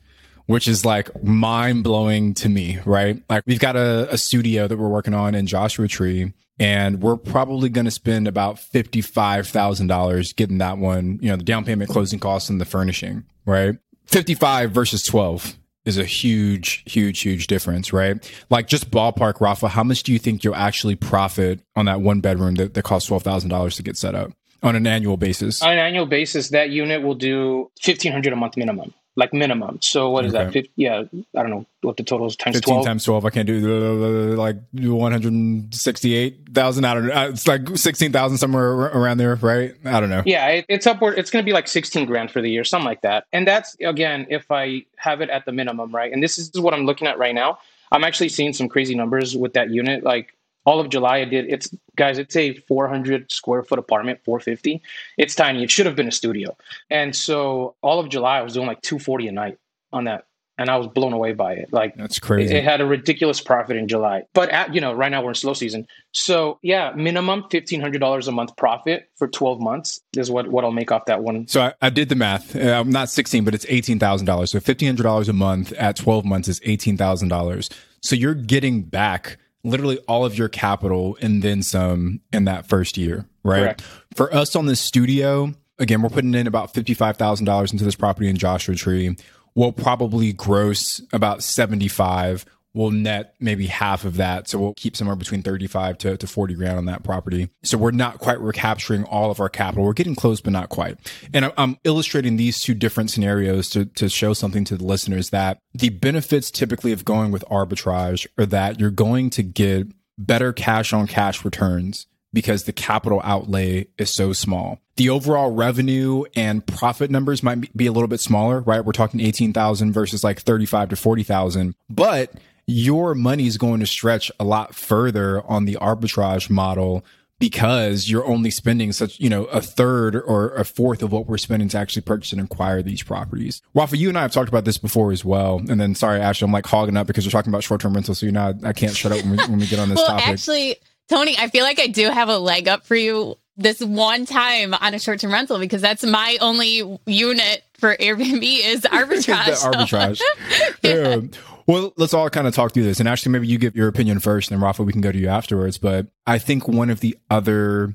which 0.50 0.68
is 0.68 0.84
like 0.84 1.24
mind 1.24 1.84
blowing 1.84 2.34
to 2.34 2.50
me, 2.50 2.80
right? 2.84 3.22
Like 3.30 3.44
we've 3.46 3.60
got 3.60 3.76
a, 3.76 4.12
a, 4.12 4.18
studio 4.18 4.68
that 4.68 4.78
we're 4.78 4.90
working 4.90 5.14
on 5.14 5.36
in 5.36 5.46
Joshua 5.46 5.88
Tree 5.88 6.34
and 6.60 7.04
we're 7.04 7.18
probably 7.18 7.70
going 7.70 7.86
to 7.86 7.92
spend 7.92 8.28
about 8.28 8.56
$55,000 8.56 10.36
getting 10.36 10.58
that 10.58 10.80
one, 10.80 11.20
you 11.22 11.30
know, 11.30 11.36
the 11.36 11.44
down 11.44 11.66
payment 11.66 11.92
closing 11.92 12.18
costs 12.18 12.50
and 12.50 12.60
the 12.60 12.66
furnishing, 12.66 13.26
right? 13.46 13.76
55 14.08 14.72
versus 14.72 15.04
12 15.04 15.56
is 15.86 16.00
a 16.00 16.04
huge, 16.04 16.84
huge, 16.92 17.20
huge 17.20 17.46
difference, 17.46 17.94
right? 17.94 18.18
Like 18.50 18.68
just 18.68 18.90
ballpark, 18.90 19.42
Rafa, 19.42 19.68
how 19.68 19.84
much 19.84 20.02
do 20.02 20.12
you 20.12 20.18
think 20.18 20.44
you'll 20.44 20.56
actually 20.56 20.96
profit 20.96 21.60
on 21.76 21.86
that 21.86 22.02
one 22.02 22.22
bedroom 22.22 22.56
that, 22.56 22.74
that 22.74 22.84
costs 22.84 23.08
twelve 23.08 23.22
thousand 23.22 23.52
dollars 23.52 23.76
to 23.76 23.84
get 23.84 23.98
set 23.98 24.16
up 24.16 24.32
on 24.64 24.76
an 24.76 24.88
annual 24.88 25.18
basis? 25.18 25.62
On 25.62 25.72
an 25.72 25.80
annual 25.80 26.06
basis, 26.06 26.50
that 26.50 26.70
unit 26.70 27.02
will 27.02 27.16
do 27.16 27.70
fifteen 27.82 28.12
hundred 28.12 28.34
a 28.34 28.36
month 28.36 28.58
minimum 28.58 28.94
like 29.20 29.34
minimum. 29.34 29.78
So 29.82 30.10
what 30.10 30.26
is 30.26 30.34
okay. 30.34 30.46
that? 30.46 30.54
50, 30.54 30.72
yeah, 30.78 31.04
I 31.36 31.42
don't 31.42 31.52
know 31.52 31.66
what 31.82 31.98
the 31.98 32.04
total 32.04 32.26
is 32.26 32.36
times 32.36 32.56
15 32.56 32.74
12. 32.74 32.86
times 32.86 33.04
12. 33.04 33.26
I 33.26 33.30
can't 33.30 33.46
do 33.46 34.36
like 34.36 34.56
168,000. 34.72 36.86
I 36.86 36.94
don't 36.94 37.08
know. 37.08 37.14
Uh, 37.14 37.30
it's 37.30 37.48
like 37.48 37.68
16,000 37.76 38.38
somewhere 38.38 38.72
around 38.72 39.18
there, 39.18 39.36
right? 39.36 39.76
I 39.86 40.00
don't 40.00 40.10
know. 40.10 40.24
Yeah, 40.26 40.48
it, 40.48 40.66
it's 40.70 40.88
upward. 40.88 41.20
It's 41.20 41.30
going 41.30 41.44
to 41.44 41.46
be 41.46 41.54
like 41.54 41.68
16 41.68 42.08
grand 42.08 42.32
for 42.32 42.42
the 42.42 42.50
year, 42.50 42.64
something 42.64 42.86
like 42.86 43.02
that. 43.02 43.26
And 43.34 43.48
that's 43.48 43.76
again, 43.82 44.26
if 44.30 44.50
I 44.50 44.86
have 44.96 45.22
it 45.22 45.30
at 45.30 45.46
the 45.46 45.52
minimum, 45.52 45.94
right? 45.94 46.12
And 46.12 46.24
this 46.24 46.40
is 46.40 46.60
what 46.60 46.74
I'm 46.74 46.86
looking 46.86 47.08
at 47.08 47.20
right 47.20 47.36
now. 47.36 47.60
I'm 47.92 48.04
actually 48.04 48.30
seeing 48.30 48.54
some 48.54 48.70
crazy 48.70 48.94
numbers 48.96 49.36
with 49.36 49.54
that 49.54 49.72
unit. 49.72 50.04
Like 50.04 50.36
all 50.66 50.80
of 50.80 50.90
July 50.90 51.20
I 51.20 51.26
did 51.26 51.46
it's 51.52 51.74
guys 51.96 52.18
it's 52.18 52.36
a 52.36 52.54
400 52.54 53.32
square 53.32 53.64
foot 53.64 53.80
apartment 53.80 54.20
450 54.24 54.82
it's 55.18 55.36
tiny. 55.36 55.64
It 55.64 55.72
should 55.72 55.86
have 55.86 55.96
been 55.96 56.08
a 56.08 56.12
studio. 56.12 56.56
And 56.90 57.16
so 57.16 57.76
all 57.82 58.00
of 58.00 58.10
July 58.10 58.40
I 58.40 58.42
was 58.42 58.54
doing 58.54 58.68
like 58.68 58.82
240 58.82 59.28
a 59.28 59.32
night 59.32 59.58
on 59.92 60.06
that 60.06 60.26
and 60.58 60.70
I 60.70 60.76
was 60.76 60.88
blown 60.88 61.14
away 61.14 61.32
by 61.34 61.54
it. 61.54 61.72
Like 61.72 61.96
that's 61.96 62.20
crazy. 62.20 62.54
it, 62.54 62.58
it 62.58 62.64
had 62.64 62.82
a 62.82 62.86
ridiculous 62.86 63.40
profit 63.40 63.78
in 63.78 63.88
July. 63.88 64.24
But 64.34 64.50
at 64.50 64.76
you 64.76 64.82
know 64.82 64.94
right 64.94 65.10
now 65.10 65.24
we're 65.24 65.30
in 65.30 65.36
slow 65.36 65.54
season. 65.54 65.88
So 66.12 66.60
yeah 66.62 66.92
minimum 66.96 67.44
$1500 67.50 68.28
a 68.28 68.32
month 68.32 68.56
profit 68.58 69.10
for 69.16 69.28
12 69.28 69.60
months 69.60 70.00
is 70.16 70.30
what 70.30 70.50
what 70.50 70.64
I'll 70.64 70.72
make 70.72 70.92
off 70.92 71.06
that 71.06 71.24
one. 71.24 71.48
So 71.48 71.62
I, 71.62 71.74
I 71.82 71.90
did 71.90 72.10
the 72.10 72.16
math. 72.16 72.56
Uh, 72.56 72.80
I'm 72.80 72.90
not 72.90 73.10
16 73.10 73.44
but 73.44 73.56
it's 73.56 73.66
$18,000 73.66 74.50
so 74.50 74.60
$1500 74.60 75.30
a 75.30 75.34
month 75.34 75.72
at 75.74 75.96
12 75.96 76.26
months 76.26 76.48
is 76.48 76.60
$18,000 76.60 77.70
so 78.02 78.16
you're 78.16 78.34
getting 78.34 78.84
back 78.84 79.38
literally 79.64 79.98
all 80.08 80.26
of 80.26 80.38
your 80.38 80.50
capital 80.50 81.18
and 81.22 81.42
then 81.42 81.62
some 81.64 82.22
in 82.32 82.46
that 82.46 82.68
first 82.68 82.98
year, 82.98 83.26
right? 83.44 83.60
Correct. 83.60 83.82
For 84.16 84.34
us 84.34 84.56
on 84.56 84.66
the 84.66 84.76
studio, 84.76 85.54
again, 85.78 86.02
we're 86.02 86.10
putting 86.10 86.34
in 86.34 86.48
about 86.48 86.74
$55,000 86.74 87.72
into 87.72 87.84
this 87.84 87.96
property 87.96 88.30
in 88.30 88.38
Joshua 88.38 88.76
Tree. 88.76 89.16
We'll 89.56 89.72
probably 89.72 90.32
gross 90.32 91.02
about 91.12 91.44
75 91.44 92.46
we'll 92.74 92.92
net 92.92 93.36
maybe 93.40 93.68
half 93.68 94.06
of 94.06 94.18
that. 94.18 94.48
So 94.48 94.60
we'll 94.60 94.74
keep 94.74 94.96
somewhere 94.96 95.16
between 95.16 95.42
35 95.42 95.98
to, 96.00 96.18
to 96.18 96.28
40 96.28 96.54
grand 96.56 96.78
on 96.78 96.86
that 96.86 97.04
property. 97.04 97.50
So 97.64 97.78
we're 97.78 97.92
not 97.92 98.20
quite 98.20 98.40
recapturing 98.40 99.04
all 99.06 99.32
of 99.32 99.40
our 99.40 99.50
capital. 99.50 99.86
We're 99.86 99.94
getting 99.94 100.16
close, 100.16 100.42
but 100.42 100.54
not 100.54 100.70
quite. 100.70 100.98
And 101.34 101.52
I'm 101.58 101.78
illustrating 101.84 102.38
these 102.38 102.60
two 102.60 102.74
different 102.74 103.12
scenarios 103.12 103.70
to, 103.72 103.86
to 103.86 104.10
show 104.10 104.34
something 104.34 104.64
to 104.66 104.78
the 104.78 104.86
listeners 104.86 105.30
that 105.32 105.60
the 105.74 105.90
benefits 105.90 106.52
typically 106.52 106.92
of 106.92 107.06
going 107.06 107.32
with 107.32 107.44
arbitrage 107.50 108.28
are 108.38 108.46
that 108.48 108.80
you're 108.80 108.92
going 108.92 109.30
to 109.32 109.44
get 109.44 109.88
better 110.18 110.52
cash 110.52 110.94
on 110.94 111.08
cash 111.08 111.46
returns 111.46 112.08
because 112.32 112.64
the 112.64 112.74
capital 112.74 113.22
outlay 113.24 113.88
is 113.98 114.14
so 114.14 114.34
small. 114.34 114.80
The 114.98 115.10
overall 115.10 115.52
revenue 115.52 116.26
and 116.36 116.66
profit 116.66 117.10
numbers 117.10 117.42
might 117.42 117.76
be 117.76 117.88
a 117.88 117.92
little 117.92 118.08
bit 118.08 118.20
smaller, 118.20 118.62
right? 118.62 118.84
We're 118.84 118.92
talking 118.92 119.20
18,000 119.22 119.94
versus 119.94 120.24
like 120.24 120.42
35 120.42 120.90
to 120.90 120.96
40,000, 120.96 121.74
but 121.90 122.34
your 122.70 123.16
money 123.16 123.48
is 123.48 123.58
going 123.58 123.80
to 123.80 123.86
stretch 123.88 124.32
a 124.40 124.44
lot 124.44 124.76
further 124.76 125.42
on 125.48 125.66
the 125.66 125.76
arbitrage 125.82 126.50
model 126.50 127.04
because 127.40 128.10
you're 128.10 128.26
only 128.26 128.52
spending 128.52 128.92
such, 128.92 129.20
you 129.20 129.30
know, 129.30 129.46
a 129.46 129.60
third 129.60 130.16
or 130.16 130.54
a 130.54 130.64
fourth 130.64 131.02
of 131.02 131.12
what 131.12 131.26
we're 131.26 131.38
spending 131.38 131.68
to 131.70 131.78
actually 131.78 132.02
purchase 132.04 132.32
and 132.32 132.42
acquire 132.42 132.84
these 132.84 133.02
properties. 133.02 133.62
Rafa, 133.74 133.98
you 133.98 134.10
and 134.10 134.18
I 134.20 134.22
have 134.22 134.34
talked 134.34 134.50
about 134.50 134.66
this 134.66 134.78
before 134.78 135.12
as 135.12 135.26
well. 135.26 135.62
And 135.68 135.80
then, 135.82 135.96
sorry, 135.96 136.20
Ashley, 136.20 136.46
I'm 136.46 136.52
like 136.52 136.68
hogging 136.68 136.96
up 136.98 137.08
because 137.08 137.26
you're 137.26 137.32
talking 137.32 137.52
about 137.52 137.64
short 137.64 137.82
term 137.82 137.94
rental. 137.94 138.14
So 138.14 138.26
you 138.26 138.32
know, 138.34 138.54
I, 138.64 138.70
I 138.70 138.74
can't 138.74 138.96
shut 138.96 139.14
up 139.14 139.24
when 139.24 139.32
we, 139.32 139.38
when 139.38 139.60
we 139.60 139.68
get 139.68 139.80
on 139.80 139.90
this 139.90 139.98
well, 139.98 140.08
topic. 140.08 140.28
Actually, 140.28 140.76
Tony, 141.08 141.36
I 141.40 141.48
feel 141.48 141.64
like 141.64 141.80
I 141.80 141.88
do 141.88 142.12
have 142.12 142.30
a 142.30 142.38
leg 142.38 142.68
up 142.68 142.86
for 142.86 142.96
you 142.96 143.36
this 143.58 143.82
one 143.82 144.26
time 144.26 144.74
on 144.74 144.94
a 144.94 145.00
short 145.00 145.22
term 145.22 145.32
rental 145.32 145.58
because 145.58 145.82
that's 145.82 146.04
my 146.04 146.38
only 146.40 147.00
unit 147.08 147.64
for 147.80 147.96
Airbnb 147.96 148.44
is 148.44 148.82
arbitrage. 148.84 149.64
arbitrage. 149.64 150.22
yeah. 150.84 151.16
yeah. 151.16 151.22
Well, 151.70 151.94
let's 151.98 152.16
all 152.16 152.32
kind 152.32 152.48
of 152.48 152.56
talk 152.56 152.72
through 152.74 152.86
this. 152.86 153.00
And 153.00 153.08
Ashley, 153.08 153.32
maybe 153.32 153.48
you 153.48 153.60
give 153.60 153.76
your 153.76 153.88
opinion 153.88 154.20
first, 154.20 154.50
and 154.50 154.60
then 154.60 154.66
Rafa, 154.66 154.82
we 154.82 154.92
can 154.92 155.02
go 155.02 155.12
to 155.12 155.18
you 155.20 155.28
afterwards. 155.28 155.78
But 155.78 156.08
I 156.26 156.40
think 156.40 156.68
one 156.68 156.90
of 156.90 157.00
the 157.00 157.16
other 157.30 157.94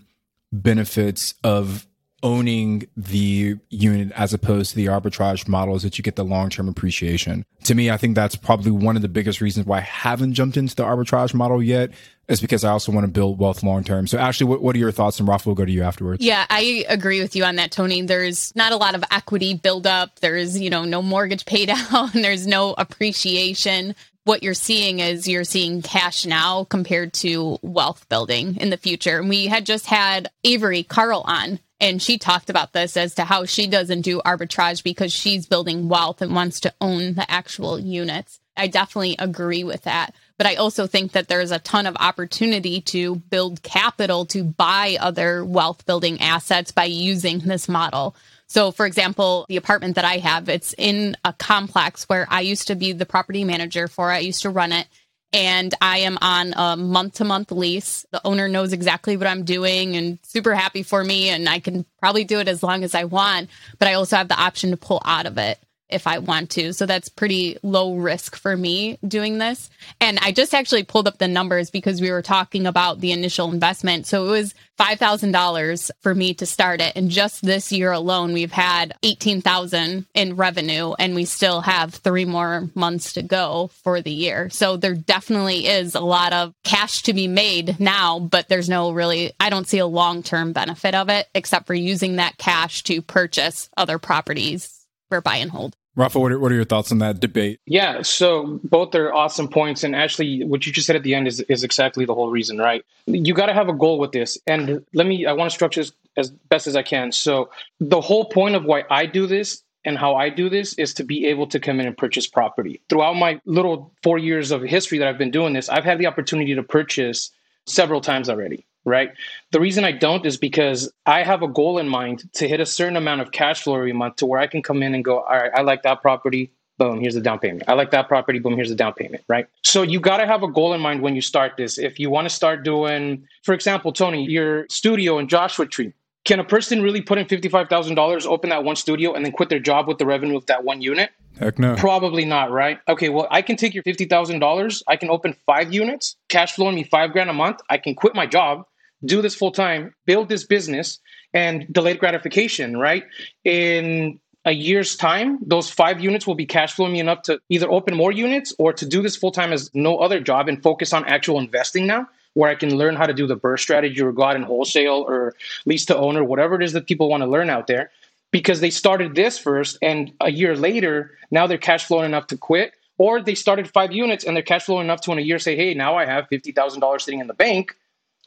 benefits 0.53 1.35
of 1.43 1.85
owning 2.25 2.89
the 2.97 3.57
unit 3.69 4.11
as 4.17 4.33
opposed 4.33 4.71
to 4.71 4.77
the 4.77 4.87
arbitrage 4.87 5.47
model 5.47 5.77
is 5.77 5.83
that 5.83 5.99
you 5.99 6.03
get 6.03 6.17
the 6.17 6.25
long-term 6.25 6.69
appreciation. 6.69 7.45
To 7.65 7.75
me, 7.75 7.91
I 7.91 7.99
think 7.99 8.15
that's 8.15 8.35
probably 8.35 8.71
one 8.71 8.97
of 8.97 9.03
the 9.03 9.09
biggest 9.09 9.43
reasons 9.43 9.67
why 9.67 9.79
I 9.79 9.83
haven't 9.83 10.33
jumped 10.33 10.57
into 10.57 10.75
the 10.75 10.85
arbitrage 10.85 11.35
model 11.35 11.63
yet 11.63 11.91
is 12.27 12.41
because 12.41 12.65
I 12.65 12.71
also 12.71 12.91
want 12.91 13.05
to 13.05 13.13
build 13.13 13.39
wealth 13.39 13.63
long 13.63 13.85
term. 13.85 14.07
So, 14.07 14.17
Ashley, 14.17 14.47
what, 14.47 14.63
what 14.63 14.75
are 14.75 14.79
your 14.79 14.91
thoughts? 14.91 15.21
And 15.21 15.29
Rafa 15.29 15.51
will 15.51 15.55
go 15.55 15.67
to 15.67 15.71
you 15.71 15.83
afterwards. 15.83 16.25
Yeah, 16.25 16.47
I 16.49 16.87
agree 16.89 17.21
with 17.21 17.37
you 17.37 17.45
on 17.45 17.57
that, 17.57 17.71
Tony. 17.71 18.01
There's 18.01 18.57
not 18.57 18.73
a 18.73 18.77
lot 18.77 18.95
of 18.95 19.05
equity 19.11 19.53
buildup. 19.55 20.21
There's, 20.21 20.59
you 20.59 20.71
know, 20.71 20.85
no 20.85 21.03
mortgage 21.03 21.45
paid 21.47 21.69
out. 21.71 22.15
There's 22.15 22.47
no 22.47 22.75
appreciation 22.79 23.95
what 24.25 24.43
you're 24.43 24.55
seeing 24.55 25.01
is 25.01 25.29
you're 25.29 25.45
seeing 25.45 25.83
cash 25.83 26.25
now 26.27 26.65
compared 26.65 27.13
to 27.13 27.59
wealth 27.63 28.09
building 28.09 28.57
in 28.57 28.71
the 28.71 28.77
future. 28.77 29.19
And 29.19 29.29
we 29.29 29.47
had 29.47 29.67
just 29.67 29.87
had 29.87 30.31
Avery 30.45 30.83
Carl 30.83 31.23
on, 31.27 31.59
and 31.81 32.01
she 32.01 32.19
talked 32.19 32.51
about 32.51 32.73
this 32.73 32.97
as 32.97 33.15
to 33.17 33.25
how 33.25 33.45
she 33.45 33.67
doesn't 33.67 34.03
do 34.03 34.21
arbitrage 34.25 34.83
because 34.83 35.13
she's 35.13 35.47
building 35.47 35.89
wealth 35.89 36.23
and 36.23 36.35
wants 36.35 36.61
to 36.61 36.75
own 36.81 37.15
the 37.15 37.31
actual 37.31 37.79
units. 37.79 38.41
I 38.57 38.69
definitely 38.69 39.17
agree 39.19 39.65
with 39.65 39.83
that. 39.83 40.15
But 40.37 40.47
I 40.47 40.55
also 40.57 40.87
think 40.87 41.13
that 41.13 41.29
there's 41.29 41.51
a 41.51 41.59
ton 41.59 41.87
of 41.87 41.97
opportunity 41.99 42.81
to 42.83 43.17
build 43.17 43.63
capital 43.63 44.27
to 44.27 44.45
buy 44.45 44.97
other 45.01 45.45
wealth 45.45 45.87
building 45.87 46.21
assets 46.21 46.73
by 46.73 46.85
using 46.85 47.39
this 47.41 47.69
model. 47.69 48.17
So, 48.47 48.71
for 48.71 48.87
example, 48.87 49.47
the 49.49 49.57
apartment 49.57 49.97
that 49.97 50.05
I 50.05 50.19
have, 50.19 50.49
it's 50.49 50.75
in 50.77 51.17
a 51.25 51.33
complex 51.33 52.05
where 52.05 52.27
I 52.31 52.41
used 52.41 52.69
to 52.69 52.75
be 52.75 52.93
the 52.93 53.07
property 53.07 53.45
manager 53.45 53.89
for. 53.89 54.11
I 54.11 54.19
used 54.19 54.43
to 54.43 54.51
run 54.51 54.73
it 54.73 54.87
and 55.35 55.75
I 55.81 55.99
am 55.99 56.17
on 56.23 56.55
a 56.57 56.77
month 56.77 57.15
to 57.15 57.25
month 57.25 57.51
lease. 57.51 58.07
The 58.13 58.25
owner 58.25 58.49
knows 58.49 58.73
exactly 58.73 59.17
what 59.17 59.27
I'm 59.27 59.45
doing 59.45 59.97
and 59.97 60.21
super 60.23 60.55
happy 60.55 60.85
for 60.85 61.03
me 61.03 61.29
and 61.29 61.49
I 61.49 61.59
can 61.59 61.85
probably 61.99 62.23
do 62.23 62.39
it 62.39 62.47
as 62.47 62.63
long 62.63 62.85
as 62.85 62.95
I 62.95 63.05
want, 63.05 63.51
but 63.81 63.89
I 63.89 63.95
also 63.95 64.17
have 64.17 64.29
the 64.29 64.41
option 64.41 64.71
to 64.71 64.77
pull 64.77 65.03
out 65.05 65.27
of 65.27 65.37
it 65.37 65.59
if 65.95 66.07
I 66.07 66.19
want 66.19 66.51
to. 66.51 66.73
So 66.73 66.87
that's 66.87 67.09
pretty 67.09 67.57
low 67.63 67.95
risk 67.95 68.37
for 68.37 68.57
me 68.57 68.99
doing 69.07 69.39
this. 69.39 69.71
And 70.01 70.19
I 70.21 70.33
just 70.33 70.53
actually 70.53 70.83
pulled 70.83 71.07
up 71.07 71.19
the 71.19 71.29
numbers 71.29 71.71
because 71.71 72.01
we 72.01 72.11
were 72.11 72.23
talking 72.23 72.67
about 72.67 73.01
the 73.01 73.13
initial 73.13 73.53
investment. 73.53 74.07
So 74.07 74.27
it 74.27 74.31
was 74.31 74.55
$5,000 74.79 75.91
for 76.01 76.15
me 76.15 76.35
to 76.35 76.47
start 76.47 76.81
it. 76.81 76.97
And 76.97 77.11
just 77.11 77.43
this 77.43 77.71
year 77.71 77.93
alone, 77.93 78.33
we've 78.33 78.53
had 78.53 78.95
18,000 79.05 80.07
in 80.15 80.37
revenue 80.37 80.95
and 80.99 81.15
we 81.15 81.25
still 81.25 81.61
have 81.61 81.95
three 81.95 82.25
more 82.25 82.69
months 82.75 83.13
to 83.13 83.23
go 83.23 83.71
for 83.85 84.01
the 84.01 84.11
year. 84.11 84.51
So 84.51 84.77
there 84.77 84.95
definitely 84.95 85.67
is 85.67 85.95
a 85.95 86.01
lot 86.01 86.33
of 86.33 86.55
cash 86.65 87.03
to 87.03 87.15
be 87.15 87.29
made 87.29 87.79
now, 87.79 88.19
but 88.19 88.49
there's 88.49 88.69
no 88.69 88.91
really, 88.91 89.33
I 89.39 89.49
don't 89.49 89.69
see 89.69 89.79
a 89.79 89.87
long 89.87 90.23
term 90.23 90.53
benefit 90.53 90.95
of 90.95 91.09
it 91.09 91.29
except 91.35 91.67
for 91.67 91.75
using 91.75 92.17
that 92.17 92.37
cash 92.37 92.83
to 92.85 93.01
purchase 93.01 93.69
other 93.77 93.99
properties 93.99 94.87
for 95.09 95.21
buy 95.21 95.37
and 95.37 95.51
hold. 95.51 95.77
Rafa, 95.97 96.19
what 96.19 96.33
are, 96.33 96.39
what 96.39 96.51
are 96.51 96.57
your 96.57 96.65
thoughts 96.65 96.91
on 96.91 96.99
that 96.99 97.21
debate? 97.21 97.61
Yeah, 97.67 98.03
so 98.03 98.59
both 98.65 98.95
are 98.95 99.15
awesome 99.15 99.49
points. 99.49 99.85
And 99.85 99.95
actually, 99.95 100.45
what 100.45 100.67
you 100.67 100.73
just 100.73 100.87
said 100.87 100.97
at 100.97 101.05
the 101.05 101.15
end 101.15 101.29
is, 101.29 101.41
is 101.43 101.63
exactly 101.63 102.05
the 102.05 102.15
whole 102.15 102.31
reason, 102.31 102.59
right? 102.59 102.85
You 103.07 103.33
got 103.33 103.47
to 103.47 103.55
have 103.55 103.69
a 103.69 103.73
goal 103.73 103.99
with 103.99 104.13
this. 104.13 104.37
And 104.47 104.85
let 104.93 105.07
me, 105.07 105.27
I 105.27 105.33
want 105.33 105.51
to 105.51 105.55
structure 105.55 105.81
this 105.81 105.93
as 106.17 106.31
best 106.31 106.67
as 106.67 106.75
I 106.75 106.83
can. 106.83 107.13
So, 107.13 107.51
the 107.81 108.01
whole 108.01 108.25
point 108.25 108.57
of 108.57 108.65
why 108.65 108.85
I 108.91 109.07
do 109.07 109.27
this 109.27 109.63
and 109.85 109.99
how 109.99 110.17
I 110.17 110.31
do 110.31 110.49
this 110.49 110.75
is 110.75 110.95
to 110.95 111.05
be 111.05 111.27
able 111.27 111.47
to 111.49 111.61
come 111.61 111.79
in 111.79 111.87
and 111.87 111.97
purchase 111.97 112.27
property. 112.27 112.81
Throughout 112.89 113.15
my 113.15 113.41
little 113.45 113.93
four 114.03 114.19
years 114.19 114.51
of 114.51 114.63
history 114.63 114.99
that 114.99 115.09
I've 115.09 115.19
been 115.19 115.31
doing 115.31 115.53
this, 115.53 115.69
I've 115.69 115.85
had 115.85 115.99
the 115.99 116.07
opportunity 116.07 116.55
to 116.55 116.63
purchase 116.63 117.31
several 117.67 118.01
times 118.01 118.29
already 118.29 118.67
right? 118.85 119.13
The 119.53 119.61
reason 119.61 119.85
I 119.85 119.93
don't 119.93 120.25
is 120.27 120.37
because 120.37 120.93
I 121.07 121.23
have 121.23 121.43
a 121.43 121.49
goal 121.49 121.79
in 121.79 121.89
mind 121.89 122.33
to 122.35 122.49
hit 122.49 122.61
a 122.61 122.67
certain 122.67 122.97
amount 122.97 123.21
of 123.21 123.33
cash 123.33 123.63
flow 123.63 123.77
every 123.77 123.93
month 123.93 124.17
to 124.17 124.27
where 124.27 124.41
I 124.41 124.47
can 124.47 124.63
come 124.63 124.83
in 124.83 124.95
and 124.95 125.05
go, 125.05 125.21
all 125.21 125.37
right, 125.37 125.51
I 125.55 125.63
like 125.63 125.83
that 125.83 126.03
property. 126.03 126.51
Boom, 126.77 127.01
here's 127.01 127.15
the 127.15 127.21
down 127.21 127.39
payment. 127.39 127.63
I 127.69 127.75
like 127.75 127.93
that 127.93 128.09
property. 128.09 128.41
Boom, 128.41 128.57
here's 128.57 128.69
the 128.69 128.75
down 128.75 128.95
payment, 128.95 129.23
right? 129.29 129.47
So 129.63 129.83
you 129.83 130.01
got 130.01 130.17
to 130.17 130.27
have 130.27 130.43
a 130.43 130.49
goal 130.49 130.75
in 130.75 130.81
mind 130.81 131.03
when 131.03 131.15
you 131.15 131.21
start 131.21 131.53
this. 131.57 131.79
If 131.79 132.01
you 132.01 132.11
want 132.11 132.29
to 132.29 132.35
start 132.35 132.65
doing, 132.65 133.27
for 133.45 133.55
example, 133.55 133.93
Tony, 133.93 134.25
your 134.29 134.67
studio 134.69 135.19
in 135.19 135.29
Joshua 135.29 135.67
Tree, 135.67 135.93
can 136.25 136.41
a 136.41 136.45
person 136.45 136.83
really 136.83 137.01
put 137.01 137.19
in 137.19 137.27
$55,000, 137.27 138.27
open 138.27 138.51
that 138.51 138.65
one 138.65 138.77
studio, 138.77 139.13
and 139.13 139.25
then 139.25 139.33
quit 139.33 139.51
their 139.51 139.59
job 139.61 139.87
with 139.87 139.99
the 139.99 140.07
revenue 140.07 140.37
of 140.37 140.47
that 140.47 140.65
one 140.65 140.81
unit? 140.81 141.11
Heck 141.39 141.59
no. 141.59 141.77
Probably 141.77 142.25
not, 142.25 142.51
right? 142.51 142.81
Okay, 142.89 143.09
well, 143.09 143.29
I 143.31 143.43
can 143.43 143.57
take 143.57 143.75
your 143.75 143.83
$50,000. 143.83 144.83
I 144.89 144.97
can 144.97 145.11
open 145.11 145.37
five 145.47 145.73
units, 145.73 146.17
cash 146.29 146.55
flowing 146.55 146.75
me 146.75 146.85
five 146.85 147.13
grand 147.13 147.29
a 147.29 147.35
month. 147.35 147.61
I 147.69 147.79
can 147.79 147.95
quit 147.95 148.15
my 148.15 148.27
job 148.27 148.65
do 149.05 149.23
this 149.23 149.35
full 149.35 149.53
time, 149.53 149.95
build 150.07 150.29
this 150.29 150.45
business, 150.45 150.99
and 151.33 151.67
delayed 151.73 151.99
gratification, 151.99 152.77
right? 152.77 153.05
In 153.45 154.21
a 154.45 154.53
year's 154.53 154.97
time, 154.97 155.39
those 155.45 155.71
five 155.71 156.01
units 156.01 156.27
will 156.27 156.35
be 156.35 156.47
cash 156.47 156.75
flowing 156.75 156.97
enough 156.97 157.23
to 157.23 157.41
either 157.49 157.71
open 157.71 157.97
more 157.97 158.13
units 158.13 158.55
or 158.59 158.73
to 158.73 158.87
do 158.87 159.03
this 159.03 159.17
full 159.17 159.33
time 159.33 159.53
as 159.53 159.71
no 159.75 159.99
other 159.99 160.21
job 160.21 160.49
and 160.49 160.63
focus 160.63 160.93
on 160.93 161.05
actual 161.07 161.39
investing 161.39 161.87
now, 161.87 162.07
where 162.35 162.51
I 162.51 162.55
can 162.55 162.77
learn 162.77 162.97
how 162.97 163.07
to 163.07 163.15
do 163.15 163.27
the 163.27 163.37
BRRRR 163.37 163.59
strategy 163.59 164.03
or 164.03 164.13
go 164.13 164.25
out 164.25 164.37
and 164.37 164.45
wholesale 164.45 165.05
or 165.09 165.35
lease 165.65 165.87
to 165.87 165.97
owner, 165.97 166.23
whatever 166.23 166.57
it 166.57 166.63
is 166.63 166.73
that 166.73 166.87
people 166.87 167.09
want 167.09 167.23
to 167.23 167.29
learn 167.29 167.49
out 167.49 167.67
there. 167.67 167.91
Because 168.31 168.61
they 168.61 168.71
started 168.71 169.15
this 169.15 169.39
first, 169.39 169.79
and 169.81 170.13
a 170.21 170.31
year 170.31 170.57
later, 170.57 171.17
now 171.31 171.47
they're 171.47 171.57
cash 171.57 171.85
flowing 171.85 172.07
enough 172.07 172.27
to 172.29 172.37
quit. 172.37 172.73
Or 172.99 173.21
they 173.21 173.35
started 173.35 173.69
five 173.69 173.93
units 173.93 174.25
and 174.25 174.37
they're 174.37 174.43
cash 174.43 174.65
flowing 174.65 174.85
enough 174.85 175.01
to 175.03 175.13
in 175.13 175.19
a 175.19 175.23
year 175.23 175.39
say, 175.39 175.57
hey, 175.57 175.75
now 175.75 175.97
I 175.97 176.07
have 176.07 176.29
$50,000 176.31 177.01
sitting 177.01 177.21
in 177.21 177.27
the 177.27 177.35
bank 177.35 177.77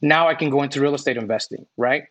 now 0.02 0.28
I 0.28 0.36
can 0.36 0.50
go 0.50 0.64
into 0.64 0.82
real 0.82 0.96
estate 0.96 1.18
investing, 1.18 1.66
right? 1.78 2.04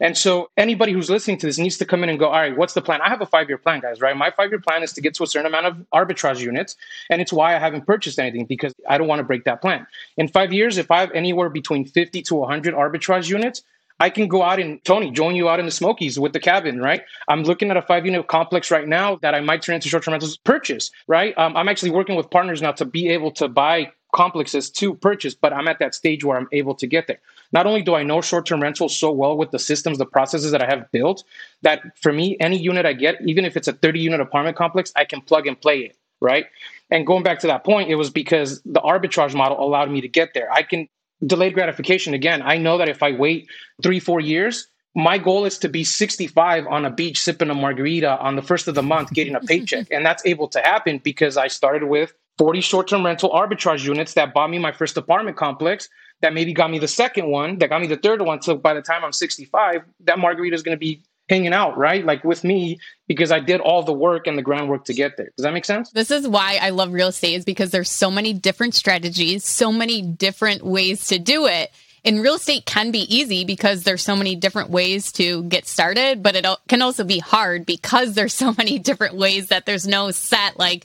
And 0.00 0.16
so 0.16 0.50
anybody 0.56 0.92
who's 0.92 1.10
listening 1.10 1.38
to 1.38 1.46
this 1.46 1.58
needs 1.58 1.78
to 1.78 1.84
come 1.84 2.02
in 2.02 2.08
and 2.08 2.18
go, 2.18 2.26
all 2.26 2.40
right, 2.40 2.56
what's 2.56 2.74
the 2.74 2.82
plan? 2.82 3.00
I 3.00 3.08
have 3.08 3.20
a 3.20 3.26
five 3.26 3.48
year 3.48 3.58
plan, 3.58 3.80
guys, 3.80 4.00
right? 4.00 4.16
My 4.16 4.30
five 4.30 4.50
year 4.50 4.60
plan 4.60 4.82
is 4.82 4.92
to 4.94 5.00
get 5.00 5.14
to 5.14 5.24
a 5.24 5.26
certain 5.26 5.46
amount 5.46 5.66
of 5.66 5.76
arbitrage 5.94 6.40
units. 6.40 6.76
And 7.10 7.20
it's 7.20 7.32
why 7.32 7.56
I 7.56 7.58
haven't 7.58 7.86
purchased 7.86 8.18
anything 8.18 8.46
because 8.46 8.74
I 8.88 8.98
don't 8.98 9.08
want 9.08 9.20
to 9.20 9.24
break 9.24 9.44
that 9.44 9.60
plan. 9.60 9.86
In 10.16 10.28
five 10.28 10.52
years, 10.52 10.78
if 10.78 10.90
I 10.90 11.00
have 11.00 11.10
anywhere 11.12 11.48
between 11.48 11.84
50 11.84 12.22
to 12.22 12.34
100 12.34 12.74
arbitrage 12.74 13.28
units, 13.28 13.62
I 14.00 14.10
can 14.10 14.26
go 14.26 14.42
out 14.42 14.58
and 14.58 14.82
Tony 14.84 15.12
join 15.12 15.36
you 15.36 15.48
out 15.48 15.60
in 15.60 15.66
the 15.66 15.70
Smokies 15.70 16.18
with 16.18 16.32
the 16.32 16.40
cabin, 16.40 16.80
right? 16.80 17.02
I'm 17.28 17.44
looking 17.44 17.70
at 17.70 17.76
a 17.76 17.82
five 17.82 18.04
unit 18.04 18.26
complex 18.26 18.70
right 18.70 18.88
now 18.88 19.16
that 19.22 19.34
I 19.34 19.40
might 19.40 19.62
turn 19.62 19.76
into 19.76 19.88
short 19.88 20.02
term 20.02 20.12
rentals 20.12 20.36
purchase, 20.38 20.90
right? 21.06 21.36
Um, 21.38 21.56
I'm 21.56 21.68
actually 21.68 21.92
working 21.92 22.16
with 22.16 22.28
partners 22.28 22.60
now 22.60 22.72
to 22.72 22.84
be 22.84 23.10
able 23.10 23.30
to 23.32 23.48
buy 23.48 23.92
complexes 24.12 24.70
to 24.70 24.94
purchase, 24.94 25.34
but 25.34 25.52
I'm 25.52 25.68
at 25.68 25.78
that 25.80 25.94
stage 25.94 26.24
where 26.24 26.38
I'm 26.38 26.48
able 26.52 26.74
to 26.76 26.86
get 26.86 27.06
there. 27.06 27.18
Not 27.52 27.66
only 27.66 27.82
do 27.82 27.94
I 27.94 28.02
know 28.02 28.20
short 28.20 28.46
term 28.46 28.62
rentals 28.62 28.96
so 28.96 29.10
well 29.10 29.36
with 29.36 29.50
the 29.50 29.58
systems, 29.58 29.98
the 29.98 30.06
processes 30.06 30.52
that 30.52 30.62
I 30.62 30.66
have 30.66 30.90
built, 30.92 31.24
that 31.62 31.82
for 31.98 32.12
me, 32.12 32.36
any 32.40 32.58
unit 32.58 32.86
I 32.86 32.92
get, 32.92 33.16
even 33.26 33.44
if 33.44 33.56
it's 33.56 33.68
a 33.68 33.72
30 33.72 34.00
unit 34.00 34.20
apartment 34.20 34.56
complex, 34.56 34.92
I 34.94 35.04
can 35.04 35.20
plug 35.20 35.46
and 35.46 35.60
play 35.60 35.80
it, 35.80 35.96
right? 36.20 36.46
And 36.90 37.06
going 37.06 37.22
back 37.22 37.40
to 37.40 37.46
that 37.48 37.64
point, 37.64 37.90
it 37.90 37.96
was 37.96 38.10
because 38.10 38.60
the 38.64 38.80
arbitrage 38.80 39.34
model 39.34 39.58
allowed 39.60 39.90
me 39.90 40.00
to 40.02 40.08
get 40.08 40.34
there. 40.34 40.52
I 40.52 40.62
can 40.62 40.88
delayed 41.24 41.54
gratification 41.54 42.14
again. 42.14 42.42
I 42.42 42.58
know 42.58 42.78
that 42.78 42.88
if 42.88 43.02
I 43.02 43.12
wait 43.12 43.48
three, 43.82 44.00
four 44.00 44.20
years, 44.20 44.66
my 44.94 45.18
goal 45.18 45.44
is 45.44 45.58
to 45.58 45.68
be 45.68 45.84
65 45.84 46.66
on 46.66 46.84
a 46.84 46.90
beach 46.90 47.20
sipping 47.20 47.48
a 47.50 47.54
margarita 47.54 48.18
on 48.18 48.36
the 48.36 48.42
first 48.42 48.68
of 48.68 48.74
the 48.74 48.82
month 48.82 49.12
getting 49.12 49.34
a 49.34 49.40
paycheck 49.40 49.86
and 49.90 50.04
that's 50.04 50.24
able 50.26 50.48
to 50.48 50.60
happen 50.60 50.98
because 50.98 51.36
i 51.38 51.48
started 51.48 51.84
with 51.84 52.12
40 52.38 52.60
short-term 52.60 53.04
rental 53.04 53.30
arbitrage 53.30 53.84
units 53.84 54.14
that 54.14 54.34
bought 54.34 54.50
me 54.50 54.58
my 54.58 54.72
first 54.72 54.96
apartment 54.96 55.36
complex 55.36 55.88
that 56.20 56.32
maybe 56.32 56.52
got 56.52 56.70
me 56.70 56.78
the 56.78 56.88
second 56.88 57.28
one 57.28 57.58
that 57.58 57.68
got 57.68 57.80
me 57.80 57.86
the 57.86 57.96
third 57.96 58.22
one 58.22 58.42
so 58.42 58.56
by 58.56 58.74
the 58.74 58.82
time 58.82 59.04
i'm 59.04 59.12
65 59.12 59.82
that 60.00 60.18
margarita 60.18 60.54
is 60.54 60.62
going 60.62 60.76
to 60.76 60.80
be 60.80 61.02
hanging 61.28 61.52
out 61.54 61.76
right? 61.78 62.04
Like 62.04 62.24
with 62.24 62.44
me 62.44 62.78
because 63.06 63.32
i 63.32 63.40
did 63.40 63.60
all 63.60 63.82
the 63.82 63.92
work 63.92 64.26
and 64.26 64.36
the 64.36 64.42
groundwork 64.42 64.84
to 64.86 64.94
get 64.94 65.16
there. 65.16 65.30
Does 65.36 65.44
that 65.44 65.52
make 65.52 65.64
sense? 65.64 65.90
This 65.90 66.10
is 66.10 66.28
why 66.28 66.58
i 66.60 66.70
love 66.70 66.92
real 66.92 67.08
estate 67.08 67.34
is 67.34 67.44
because 67.44 67.70
there's 67.70 67.90
so 67.90 68.10
many 68.10 68.32
different 68.32 68.74
strategies 68.74 69.44
so 69.44 69.72
many 69.72 70.02
different 70.02 70.62
ways 70.64 71.06
to 71.08 71.18
do 71.18 71.46
it. 71.46 71.70
And 72.04 72.20
real 72.20 72.34
estate 72.34 72.66
can 72.66 72.90
be 72.90 73.14
easy 73.14 73.44
because 73.44 73.84
there's 73.84 74.02
so 74.02 74.16
many 74.16 74.34
different 74.34 74.70
ways 74.70 75.12
to 75.12 75.44
get 75.44 75.66
started 75.66 76.22
but 76.22 76.36
it 76.36 76.46
can 76.68 76.82
also 76.82 77.04
be 77.04 77.18
hard 77.18 77.64
because 77.64 78.14
there's 78.14 78.34
so 78.34 78.54
many 78.58 78.78
different 78.90 79.14
ways 79.14 79.48
that 79.48 79.64
there's 79.64 79.86
no 79.86 80.10
set 80.10 80.58
like 80.58 80.84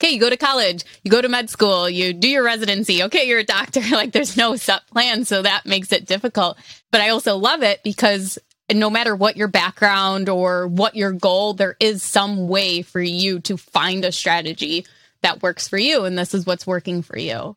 okay, 0.00 0.12
you 0.12 0.20
go 0.20 0.30
to 0.30 0.36
college, 0.36 0.84
you 1.02 1.10
go 1.10 1.20
to 1.20 1.28
med 1.28 1.50
school, 1.50 1.90
you 1.90 2.12
do 2.12 2.28
your 2.28 2.44
residency. 2.44 3.02
Okay, 3.04 3.26
you're 3.26 3.40
a 3.40 3.44
doctor. 3.44 3.80
Like 3.98 4.12
there's 4.12 4.36
no 4.36 4.54
set 4.54 4.86
plan. 4.88 5.24
So 5.24 5.42
that 5.42 5.66
makes 5.66 5.92
it 5.92 6.06
difficult. 6.06 6.56
But 6.92 7.00
I 7.00 7.08
also 7.08 7.36
love 7.36 7.62
it 7.62 7.82
because 7.82 8.38
no 8.72 8.90
matter 8.90 9.16
what 9.16 9.36
your 9.36 9.48
background 9.48 10.28
or 10.28 10.68
what 10.68 10.94
your 10.94 11.12
goal, 11.12 11.54
there 11.54 11.76
is 11.80 12.02
some 12.02 12.46
way 12.46 12.82
for 12.82 13.00
you 13.00 13.40
to 13.40 13.56
find 13.56 14.04
a 14.04 14.12
strategy 14.12 14.86
that 15.22 15.42
works 15.42 15.66
for 15.66 15.78
you. 15.78 16.04
And 16.04 16.16
this 16.16 16.32
is 16.32 16.46
what's 16.46 16.66
working 16.66 17.02
for 17.02 17.18
you. 17.18 17.56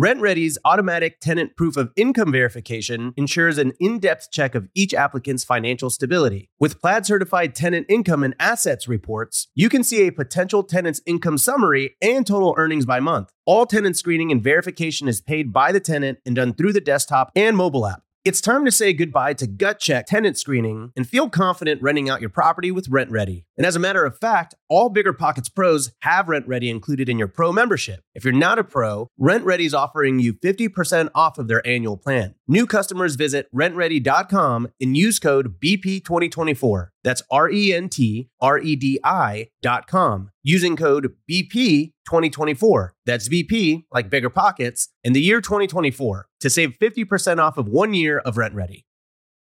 RentRedi's 0.00 0.56
automatic 0.64 1.18
tenant 1.18 1.56
proof 1.56 1.76
of 1.76 1.90
income 1.96 2.30
verification 2.30 3.12
ensures 3.16 3.58
an 3.58 3.72
in 3.80 3.98
depth 3.98 4.30
check 4.30 4.54
of 4.54 4.68
each 4.72 4.94
applicant's 4.94 5.42
financial 5.42 5.90
stability. 5.90 6.48
With 6.60 6.80
Plaid 6.80 7.04
certified 7.04 7.52
tenant 7.52 7.86
income 7.88 8.22
and 8.22 8.36
assets 8.38 8.86
reports, 8.86 9.48
you 9.56 9.68
can 9.68 9.82
see 9.82 10.06
a 10.06 10.12
potential 10.12 10.62
tenant's 10.62 11.00
income 11.04 11.36
summary 11.36 11.96
and 12.00 12.24
total 12.24 12.54
earnings 12.56 12.86
by 12.86 13.00
month. 13.00 13.32
All 13.44 13.66
tenant 13.66 13.96
screening 13.96 14.30
and 14.30 14.40
verification 14.40 15.08
is 15.08 15.20
paid 15.20 15.52
by 15.52 15.72
the 15.72 15.80
tenant 15.80 16.18
and 16.24 16.36
done 16.36 16.54
through 16.54 16.74
the 16.74 16.80
desktop 16.80 17.32
and 17.34 17.56
mobile 17.56 17.84
app. 17.84 18.02
It's 18.24 18.40
time 18.40 18.64
to 18.64 18.72
say 18.72 18.92
goodbye 18.92 19.34
to 19.34 19.46
gut 19.46 19.78
check 19.78 20.06
tenant 20.06 20.36
screening 20.36 20.92
and 20.96 21.08
feel 21.08 21.30
confident 21.30 21.80
renting 21.80 22.10
out 22.10 22.20
your 22.20 22.30
property 22.30 22.72
with 22.72 22.90
RentRedi. 22.90 23.44
And 23.56 23.64
as 23.64 23.76
a 23.76 23.78
matter 23.78 24.04
of 24.04 24.18
fact, 24.18 24.56
all 24.68 24.88
Bigger 24.88 25.12
Pockets 25.12 25.48
pros 25.48 25.92
have 26.00 26.26
RentRedi 26.26 26.68
included 26.68 27.08
in 27.08 27.18
your 27.18 27.28
pro 27.28 27.52
membership. 27.52 28.00
If 28.14 28.24
you're 28.24 28.32
not 28.32 28.58
a 28.58 28.64
pro, 28.64 29.08
RentRedi 29.20 29.66
is 29.66 29.72
offering 29.72 30.18
you 30.18 30.34
50% 30.34 31.10
off 31.14 31.38
of 31.38 31.46
their 31.46 31.64
annual 31.66 31.96
plan. 31.96 32.34
New 32.50 32.66
customers 32.66 33.14
visit 33.14 33.46
rentredi.com 33.54 34.68
and 34.80 34.96
use 34.96 35.18
code 35.18 35.60
BP2024. 35.60 36.88
That's 37.04 37.22
R 37.30 37.50
E 37.50 37.74
N 37.74 37.90
T 37.90 38.30
R 38.40 38.58
E 38.58 38.74
D 38.74 38.98
I.com 39.04 40.30
using 40.42 40.74
code 40.74 41.12
BP2024. 41.30 42.88
That's 43.04 43.28
BP, 43.28 43.84
like 43.92 44.08
bigger 44.08 44.30
pockets, 44.30 44.88
in 45.04 45.12
the 45.12 45.20
year 45.20 45.42
2024 45.42 46.26
to 46.40 46.48
save 46.48 46.78
50% 46.80 47.38
off 47.38 47.58
of 47.58 47.68
one 47.68 47.92
year 47.92 48.18
of 48.20 48.36
RentRedi. 48.36 48.84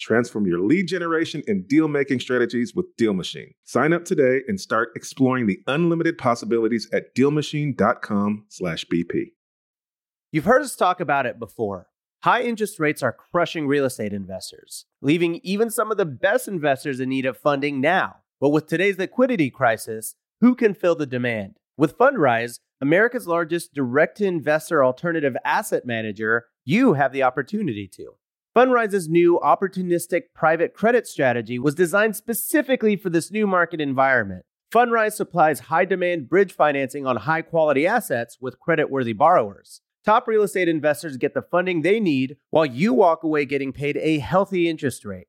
Transform 0.00 0.46
your 0.46 0.60
lead 0.60 0.88
generation 0.88 1.42
and 1.46 1.68
deal 1.68 1.86
making 1.86 2.20
strategies 2.20 2.74
with 2.74 2.86
Deal 2.96 3.12
Machine. 3.12 3.52
Sign 3.64 3.92
up 3.92 4.06
today 4.06 4.40
and 4.48 4.58
start 4.58 4.92
exploring 4.96 5.46
the 5.46 5.60
unlimited 5.66 6.16
possibilities 6.16 6.88
at 6.92 7.14
DealMachine.com/bp. 7.14 9.32
You've 10.32 10.44
heard 10.44 10.62
us 10.62 10.74
talk 10.74 11.00
about 11.00 11.26
it 11.26 11.38
before. 11.38 11.88
High 12.22 12.42
interest 12.42 12.80
rates 12.80 13.02
are 13.02 13.12
crushing 13.12 13.66
real 13.66 13.84
estate 13.84 14.12
investors, 14.12 14.86
leaving 15.02 15.40
even 15.42 15.70
some 15.70 15.90
of 15.90 15.96
the 15.96 16.06
best 16.06 16.48
investors 16.48 17.00
in 17.00 17.08
need 17.08 17.26
of 17.26 17.36
funding 17.36 17.80
now. 17.80 18.16
But 18.40 18.50
with 18.50 18.66
today's 18.66 18.98
liquidity 18.98 19.50
crisis, 19.50 20.14
who 20.40 20.54
can 20.54 20.72
fill 20.72 20.94
the 20.94 21.06
demand? 21.06 21.56
With 21.76 21.98
Fundrise, 21.98 22.60
America's 22.80 23.26
largest 23.26 23.74
direct 23.74 24.18
to 24.18 24.24
investor 24.24 24.84
alternative 24.84 25.36
asset 25.44 25.84
manager, 25.84 26.46
you 26.64 26.94
have 26.94 27.12
the 27.12 27.22
opportunity 27.22 27.88
to. 27.88 28.14
Fundrise's 28.60 29.08
new 29.08 29.40
opportunistic 29.42 30.24
private 30.34 30.74
credit 30.74 31.06
strategy 31.06 31.58
was 31.58 31.74
designed 31.74 32.14
specifically 32.14 32.94
for 32.94 33.08
this 33.08 33.30
new 33.32 33.46
market 33.46 33.80
environment. 33.80 34.44
Fundrise 34.70 35.12
supplies 35.12 35.60
high 35.60 35.86
demand 35.86 36.28
bridge 36.28 36.52
financing 36.52 37.06
on 37.06 37.16
high 37.16 37.40
quality 37.40 37.86
assets 37.86 38.36
with 38.38 38.60
credit 38.60 38.90
worthy 38.90 39.14
borrowers. 39.14 39.80
Top 40.04 40.28
real 40.28 40.42
estate 40.42 40.68
investors 40.68 41.16
get 41.16 41.32
the 41.32 41.40
funding 41.40 41.80
they 41.80 42.00
need 42.00 42.36
while 42.50 42.66
you 42.66 42.92
walk 42.92 43.24
away 43.24 43.46
getting 43.46 43.72
paid 43.72 43.96
a 43.96 44.18
healthy 44.18 44.68
interest 44.68 45.06
rate. 45.06 45.28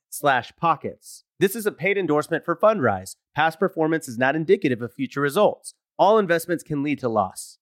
slash 0.11 0.51
pockets. 0.59 1.23
This 1.39 1.55
is 1.55 1.65
a 1.65 1.71
paid 1.71 1.97
endorsement 1.97 2.45
for 2.45 2.55
Fundrise. 2.55 3.15
Past 3.33 3.59
performance 3.59 4.07
is 4.07 4.17
not 4.17 4.35
indicative 4.35 4.81
of 4.81 4.93
future 4.93 5.21
results. 5.21 5.73
All 5.97 6.19
investments 6.19 6.63
can 6.63 6.83
lead 6.83 6.99
to 6.99 7.09
loss. 7.09 7.57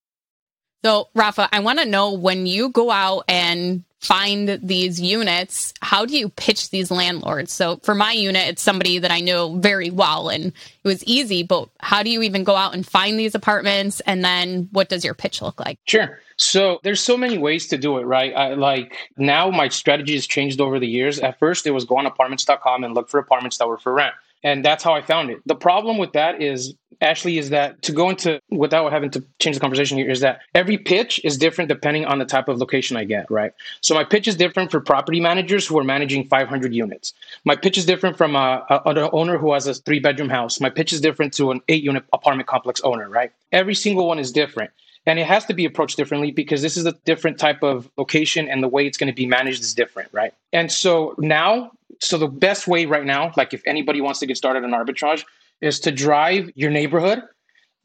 So, 0.83 1.09
Rafa, 1.13 1.49
I 1.51 1.59
want 1.59 1.79
to 1.79 1.85
know 1.85 2.13
when 2.13 2.45
you 2.45 2.69
go 2.69 2.89
out 2.89 3.25
and 3.27 3.83
find 3.99 4.59
these 4.63 5.01
units, 5.01 5.73
how 5.81 6.05
do 6.05 6.17
you 6.17 6.29
pitch 6.29 6.69
these 6.69 6.89
landlords? 6.89 7.51
So, 7.51 7.77
for 7.83 7.93
my 7.93 8.13
unit, 8.13 8.47
it's 8.47 8.61
somebody 8.61 8.97
that 8.99 9.11
I 9.11 9.19
know 9.19 9.57
very 9.57 9.89
well 9.89 10.29
and 10.29 10.45
it 10.47 10.87
was 10.87 11.03
easy, 11.03 11.43
but 11.43 11.67
how 11.81 12.01
do 12.01 12.09
you 12.09 12.21
even 12.21 12.45
go 12.45 12.55
out 12.55 12.73
and 12.73 12.87
find 12.87 13.19
these 13.19 13.35
apartments? 13.35 13.99
And 14.01 14.23
then 14.23 14.69
what 14.71 14.87
does 14.87 15.03
your 15.03 15.13
pitch 15.13 15.41
look 15.41 15.59
like? 15.59 15.79
Sure. 15.85 16.19
So 16.37 16.79
there's 16.83 17.01
so 17.01 17.17
many 17.17 17.37
ways 17.37 17.67
to 17.67 17.77
do 17.77 17.97
it, 17.97 18.03
right? 18.03 18.33
I, 18.33 18.53
like 18.53 18.95
now 19.17 19.49
my 19.49 19.67
strategy 19.67 20.13
has 20.13 20.25
changed 20.25 20.61
over 20.61 20.79
the 20.79 20.87
years. 20.87 21.19
At 21.19 21.37
first, 21.37 21.67
it 21.67 21.71
was 21.71 21.83
go 21.83 21.97
on 21.97 22.05
apartments.com 22.05 22.85
and 22.85 22.95
look 22.95 23.09
for 23.09 23.19
apartments 23.19 23.57
that 23.57 23.67
were 23.67 23.77
for 23.77 23.93
rent. 23.93 24.13
And 24.41 24.63
that's 24.63 24.83
how 24.83 24.93
I 24.93 25.01
found 25.01 25.29
it. 25.31 25.39
The 25.45 25.55
problem 25.55 25.97
with 25.97 26.13
that 26.13 26.41
is, 26.41 26.73
Ashley, 27.01 27.37
is 27.37 27.51
that 27.51 27.81
to 27.83 27.93
go 27.93 28.09
into 28.09 28.41
without 28.49 28.91
having 28.91 29.09
to 29.11 29.23
change 29.39 29.55
the 29.55 29.59
conversation 29.61 29.97
here, 29.97 30.09
is 30.09 30.19
that 30.19 30.41
every 30.53 30.77
pitch 30.77 31.21
is 31.23 31.37
different 31.37 31.69
depending 31.69 32.05
on 32.05 32.19
the 32.19 32.25
type 32.25 32.49
of 32.49 32.57
location 32.57 32.97
I 32.97 33.05
get, 33.05 33.31
right? 33.31 33.53
So 33.81 33.95
my 33.95 34.03
pitch 34.03 34.27
is 34.27 34.35
different 34.35 34.69
for 34.69 34.81
property 34.81 35.21
managers 35.21 35.65
who 35.65 35.79
are 35.79 35.83
managing 35.83 36.27
500 36.27 36.73
units. 36.73 37.13
My 37.45 37.55
pitch 37.55 37.77
is 37.77 37.85
different 37.85 38.17
from 38.17 38.35
uh, 38.35 38.59
a, 38.69 38.81
a, 38.85 38.89
an 38.89 39.09
owner 39.13 39.37
who 39.37 39.53
has 39.53 39.65
a 39.65 39.73
three 39.73 39.99
bedroom 39.99 40.29
house. 40.29 40.59
My 40.59 40.69
pitch 40.69 40.91
is 40.91 40.99
different 40.99 41.33
to 41.35 41.51
an 41.51 41.61
eight 41.69 41.83
unit 41.83 42.03
apartment 42.11 42.47
complex 42.47 42.81
owner, 42.81 43.07
right? 43.07 43.31
Every 43.51 43.75
single 43.75 44.07
one 44.07 44.19
is 44.19 44.31
different. 44.31 44.71
And 45.05 45.17
it 45.17 45.25
has 45.25 45.45
to 45.45 45.53
be 45.53 45.65
approached 45.65 45.97
differently 45.97 46.31
because 46.31 46.61
this 46.61 46.75
is 46.75 46.85
a 46.85 46.91
different 47.05 47.39
type 47.39 47.63
of 47.63 47.89
location 47.97 48.49
and 48.49 48.61
the 48.61 48.67
way 48.67 48.85
it's 48.85 48.97
going 48.97 49.11
to 49.11 49.15
be 49.15 49.25
managed 49.25 49.61
is 49.61 49.73
different, 49.73 50.09
right? 50.11 50.33
And 50.51 50.71
so 50.71 51.15
now, 51.17 51.71
so 51.99 52.17
the 52.17 52.27
best 52.27 52.67
way 52.67 52.85
right 52.85 53.05
now, 53.05 53.31
like 53.37 53.53
if 53.53 53.63
anybody 53.65 54.01
wants 54.01 54.19
to 54.19 54.25
get 54.25 54.37
started 54.37 54.63
on 54.63 54.71
arbitrage, 54.71 55.23
is 55.61 55.79
to 55.81 55.91
drive 55.91 56.51
your 56.55 56.71
neighborhood. 56.71 57.23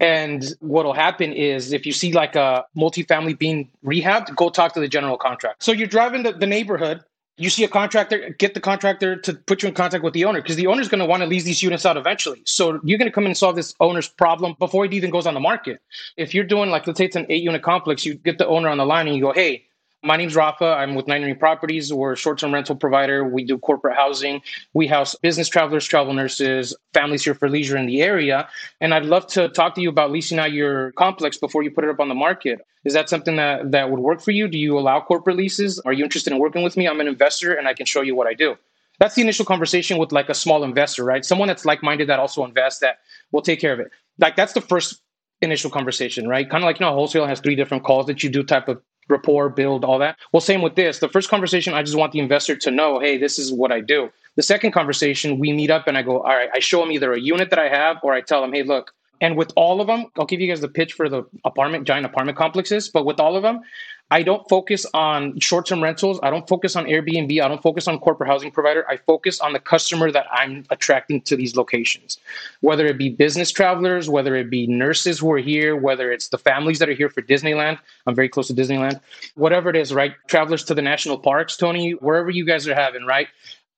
And 0.00 0.44
what'll 0.60 0.92
happen 0.92 1.32
is 1.32 1.72
if 1.72 1.86
you 1.86 1.92
see 1.92 2.12
like 2.12 2.34
a 2.34 2.64
multifamily 2.76 3.38
being 3.38 3.70
rehabbed, 3.84 4.34
go 4.34 4.50
talk 4.50 4.74
to 4.74 4.80
the 4.80 4.88
general 4.88 5.16
contractor. 5.16 5.56
So 5.60 5.72
you're 5.72 5.86
driving 5.86 6.24
the, 6.24 6.32
the 6.32 6.46
neighborhood 6.46 7.04
you 7.36 7.50
see 7.50 7.64
a 7.64 7.68
contractor, 7.68 8.30
get 8.38 8.54
the 8.54 8.60
contractor 8.60 9.16
to 9.16 9.34
put 9.34 9.62
you 9.62 9.68
in 9.68 9.74
contact 9.74 10.04
with 10.04 10.14
the 10.14 10.24
owner 10.24 10.40
because 10.40 10.56
the 10.56 10.68
owner's 10.68 10.88
going 10.88 11.00
to 11.00 11.04
want 11.04 11.22
to 11.22 11.26
lease 11.26 11.44
these 11.44 11.62
units 11.62 11.84
out 11.84 11.96
eventually. 11.96 12.42
So 12.44 12.80
you're 12.84 12.98
going 12.98 13.10
to 13.10 13.14
come 13.14 13.26
and 13.26 13.36
solve 13.36 13.56
this 13.56 13.74
owner's 13.80 14.08
problem 14.08 14.54
before 14.58 14.84
it 14.84 14.94
even 14.94 15.10
goes 15.10 15.26
on 15.26 15.34
the 15.34 15.40
market. 15.40 15.80
If 16.16 16.32
you're 16.32 16.44
doing 16.44 16.70
like, 16.70 16.86
let's 16.86 16.98
say 16.98 17.06
it's 17.06 17.16
an 17.16 17.26
eight 17.28 17.42
unit 17.42 17.62
complex, 17.62 18.04
you 18.06 18.14
get 18.14 18.38
the 18.38 18.46
owner 18.46 18.68
on 18.68 18.78
the 18.78 18.86
line 18.86 19.08
and 19.08 19.16
you 19.16 19.22
go, 19.22 19.32
hey, 19.32 19.64
my 20.04 20.16
name's 20.16 20.36
Rafa. 20.36 20.66
I'm 20.66 20.94
with 20.94 21.08
9 21.08 21.36
Properties. 21.36 21.92
We're 21.92 22.12
a 22.12 22.16
short 22.16 22.38
term 22.38 22.52
rental 22.52 22.76
provider. 22.76 23.24
We 23.24 23.42
do 23.44 23.58
corporate 23.58 23.96
housing. 23.96 24.42
We 24.74 24.86
house 24.86 25.14
business 25.14 25.48
travelers, 25.48 25.86
travel 25.86 26.12
nurses, 26.12 26.76
families 26.92 27.24
here 27.24 27.34
for 27.34 27.48
leisure 27.48 27.76
in 27.76 27.86
the 27.86 28.02
area. 28.02 28.48
And 28.80 28.92
I'd 28.92 29.06
love 29.06 29.26
to 29.28 29.48
talk 29.48 29.74
to 29.76 29.80
you 29.80 29.88
about 29.88 30.10
leasing 30.10 30.38
out 30.38 30.52
your 30.52 30.92
complex 30.92 31.38
before 31.38 31.62
you 31.62 31.70
put 31.70 31.84
it 31.84 31.90
up 31.90 32.00
on 32.00 32.08
the 32.08 32.14
market. 32.14 32.60
Is 32.84 32.92
that 32.92 33.08
something 33.08 33.36
that, 33.36 33.70
that 33.72 33.90
would 33.90 34.00
work 34.00 34.20
for 34.20 34.30
you? 34.30 34.46
Do 34.46 34.58
you 34.58 34.78
allow 34.78 35.00
corporate 35.00 35.36
leases? 35.36 35.80
Are 35.80 35.92
you 35.92 36.04
interested 36.04 36.32
in 36.32 36.38
working 36.38 36.62
with 36.62 36.76
me? 36.76 36.86
I'm 36.86 37.00
an 37.00 37.08
investor 37.08 37.54
and 37.54 37.66
I 37.66 37.72
can 37.72 37.86
show 37.86 38.02
you 38.02 38.14
what 38.14 38.26
I 38.26 38.34
do. 38.34 38.56
That's 39.00 39.14
the 39.14 39.22
initial 39.22 39.44
conversation 39.44 39.98
with 39.98 40.12
like 40.12 40.28
a 40.28 40.34
small 40.34 40.62
investor, 40.62 41.02
right? 41.02 41.24
Someone 41.24 41.48
that's 41.48 41.64
like 41.64 41.82
minded 41.82 42.08
that 42.10 42.20
also 42.20 42.44
invests 42.44 42.80
that 42.80 42.98
will 43.32 43.42
take 43.42 43.60
care 43.60 43.72
of 43.72 43.80
it. 43.80 43.90
Like 44.18 44.36
that's 44.36 44.52
the 44.52 44.60
first 44.60 45.00
initial 45.40 45.70
conversation, 45.70 46.28
right? 46.28 46.48
Kind 46.48 46.62
of 46.62 46.66
like, 46.66 46.78
you 46.78 46.86
know, 46.86 46.92
wholesale 46.92 47.26
has 47.26 47.40
three 47.40 47.56
different 47.56 47.84
calls 47.84 48.06
that 48.06 48.22
you 48.22 48.30
do 48.30 48.42
type 48.42 48.68
of 48.68 48.80
rapport, 49.08 49.48
build, 49.48 49.84
all 49.84 49.98
that. 49.98 50.16
Well, 50.32 50.40
same 50.40 50.62
with 50.62 50.74
this. 50.74 50.98
The 50.98 51.08
first 51.08 51.28
conversation, 51.28 51.74
I 51.74 51.82
just 51.82 51.96
want 51.96 52.12
the 52.12 52.20
investor 52.20 52.56
to 52.56 52.70
know, 52.70 53.00
hey, 53.00 53.18
this 53.18 53.38
is 53.38 53.52
what 53.52 53.72
I 53.72 53.80
do. 53.80 54.10
The 54.36 54.42
second 54.42 54.72
conversation, 54.72 55.38
we 55.38 55.52
meet 55.52 55.70
up 55.70 55.86
and 55.86 55.96
I 55.96 56.02
go, 56.02 56.22
all 56.22 56.36
right, 56.36 56.48
I 56.54 56.58
show 56.58 56.80
them 56.80 56.92
either 56.92 57.12
a 57.12 57.20
unit 57.20 57.50
that 57.50 57.58
I 57.58 57.68
have 57.68 57.98
or 58.02 58.12
I 58.12 58.20
tell 58.20 58.40
them, 58.40 58.52
hey, 58.52 58.62
look, 58.62 58.92
and 59.20 59.36
with 59.36 59.52
all 59.56 59.80
of 59.80 59.86
them, 59.86 60.06
I'll 60.18 60.26
give 60.26 60.40
you 60.40 60.48
guys 60.48 60.60
the 60.60 60.68
pitch 60.68 60.92
for 60.92 61.08
the 61.08 61.22
apartment, 61.44 61.86
giant 61.86 62.04
apartment 62.04 62.36
complexes. 62.36 62.88
But 62.88 63.06
with 63.06 63.20
all 63.20 63.36
of 63.36 63.42
them, 63.42 63.60
I 64.14 64.22
don't 64.22 64.48
focus 64.48 64.86
on 64.94 65.40
short 65.40 65.66
term 65.66 65.82
rentals. 65.82 66.20
I 66.22 66.30
don't 66.30 66.46
focus 66.48 66.76
on 66.76 66.84
Airbnb. 66.84 67.42
I 67.42 67.48
don't 67.48 67.60
focus 67.60 67.88
on 67.88 67.98
corporate 67.98 68.30
housing 68.30 68.52
provider. 68.52 68.88
I 68.88 68.96
focus 68.96 69.40
on 69.40 69.52
the 69.52 69.58
customer 69.58 70.12
that 70.12 70.26
I'm 70.30 70.64
attracting 70.70 71.22
to 71.22 71.34
these 71.34 71.56
locations, 71.56 72.18
whether 72.60 72.86
it 72.86 72.96
be 72.96 73.08
business 73.08 73.50
travelers, 73.50 74.08
whether 74.08 74.36
it 74.36 74.50
be 74.50 74.68
nurses 74.68 75.18
who 75.18 75.32
are 75.32 75.38
here, 75.38 75.74
whether 75.74 76.12
it's 76.12 76.28
the 76.28 76.38
families 76.38 76.78
that 76.78 76.88
are 76.88 76.94
here 76.94 77.10
for 77.10 77.22
Disneyland. 77.22 77.80
I'm 78.06 78.14
very 78.14 78.28
close 78.28 78.46
to 78.46 78.54
Disneyland. 78.54 79.00
Whatever 79.34 79.68
it 79.70 79.74
is, 79.74 79.92
right? 79.92 80.14
Travelers 80.28 80.62
to 80.66 80.74
the 80.74 80.82
national 80.82 81.18
parks, 81.18 81.56
Tony, 81.56 81.90
wherever 81.94 82.30
you 82.30 82.44
guys 82.44 82.68
are 82.68 82.74
having, 82.76 83.06
right? 83.06 83.26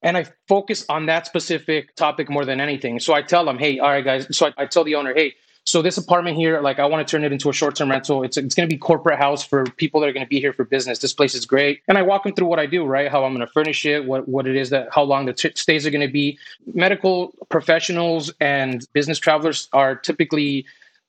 and 0.03 0.19
I 0.19 0.27
focus 0.47 0.85
on 0.91 1.07
that 1.07 1.27
specific 1.27 1.95
topic 1.97 2.29
more 2.29 2.45
than 2.45 2.61
anything. 2.61 3.01
So 3.01 3.15
I 3.15 3.23
tell 3.23 3.47
them, 3.47 3.59
hey, 3.59 3.79
all 3.79 3.89
right, 3.89 4.05
guys. 4.05 4.37
So 4.37 4.49
I, 4.49 4.65
I 4.65 4.67
tell 4.67 4.85
the 4.85 4.95
owner, 4.95 5.15
hey, 5.15 5.35
so 5.67 5.83
this 5.83 5.99
apartment 5.99 6.37
here, 6.37 6.61
like 6.61 6.79
I 6.79 6.87
want 6.87 7.07
to 7.07 7.11
turn 7.11 7.25
it 7.25 7.33
into 7.33 7.51
a 7.51 7.53
short-term 7.53 7.91
rental. 7.91 8.23
It's 8.23 8.37
it's 8.37 8.55
going 8.55 8.69
to 8.69 8.73
be 8.73 8.79
corporate 8.79 9.19
house 9.19 9.45
for 9.45 9.65
people 9.65 10.01
that 10.01 10.09
are 10.09 10.13
going 10.13 10.25
to 10.25 10.31
be 10.31 10.39
here 10.39 10.53
for 10.53 10.65
business. 10.65 11.01
This 11.01 11.13
place 11.13 11.35
is 11.35 11.45
great, 11.45 11.83
and 11.89 11.99
I 11.99 12.03
walk 12.03 12.23
them 12.23 12.35
through 12.35 12.47
what 12.47 12.61
I 12.61 12.67
do, 12.67 12.85
right? 12.85 13.11
How 13.11 13.25
I'm 13.25 13.35
going 13.35 13.45
to 13.45 13.53
furnish 13.53 13.85
it, 13.85 14.05
what 14.05 14.29
what 14.29 14.47
it 14.47 14.55
is 14.55 14.71
that, 14.71 14.89
how 14.93 15.03
long 15.03 15.27
the 15.27 15.33
t- 15.33 15.53
stays 15.57 15.85
are 15.85 15.91
going 15.91 16.07
to 16.07 16.13
be. 16.13 16.39
Medical 16.73 17.35
professionals 17.49 18.33
and 18.41 18.87
business 18.93 19.19
travelers 19.19 19.69
are 19.73 19.97
typically 19.97 20.65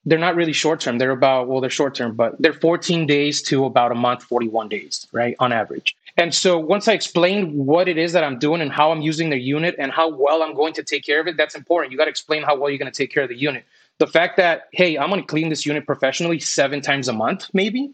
they're 0.08 0.18
not 0.18 0.36
really 0.36 0.54
short 0.54 0.80
term. 0.80 0.98
They're 0.98 1.12
about, 1.12 1.50
well, 1.50 1.60
they're 1.60 1.70
short 1.70 1.94
term, 1.94 2.16
but 2.16 2.42
they're 2.42 2.54
14 2.54 3.06
days 3.06 3.42
to 3.44 3.66
about 3.66 3.92
a 3.92 3.96
month, 3.96 4.24
41 4.24 4.70
days, 4.70 5.06
right, 5.12 5.36
on 5.38 5.52
average. 5.52 5.98
And 6.16 6.34
so 6.34 6.58
once 6.58 6.88
I 6.88 6.94
explain 6.94 7.66
what 7.66 7.90
it 7.90 7.98
is 7.98 8.14
that 8.14 8.24
I'm 8.24 8.40
doing 8.40 8.62
and 8.62 8.72
how 8.72 8.92
I'm 8.92 9.02
using 9.02 9.30
the 9.30 9.38
unit 9.38 9.76
and 9.78 9.92
how 9.92 10.10
well 10.10 10.42
I'm 10.42 10.56
going 10.56 10.74
to 10.76 10.84
take 10.84 11.06
care 11.06 11.20
of 11.20 11.28
it, 11.28 11.36
that's 11.36 11.56
important. 11.56 11.92
You 11.92 11.98
got 11.98 12.06
to 12.06 12.10
explain 12.10 12.42
how 12.42 12.56
well 12.56 12.70
you're 12.70 12.80
going 12.80 12.92
to 12.92 12.98
take 12.98 13.14
care 13.14 13.24
of 13.24 13.30
the 13.30 13.38
unit. 13.38 13.66
The 14.00 14.08
fact 14.08 14.38
that, 14.38 14.64
hey, 14.74 14.98
I'm 14.98 15.10
going 15.10 15.22
to 15.22 15.28
clean 15.28 15.50
this 15.50 15.66
unit 15.66 15.86
professionally 15.86 16.40
seven 16.40 16.82
times 16.82 17.08
a 17.08 17.14
month, 17.14 17.48
maybe, 17.54 17.94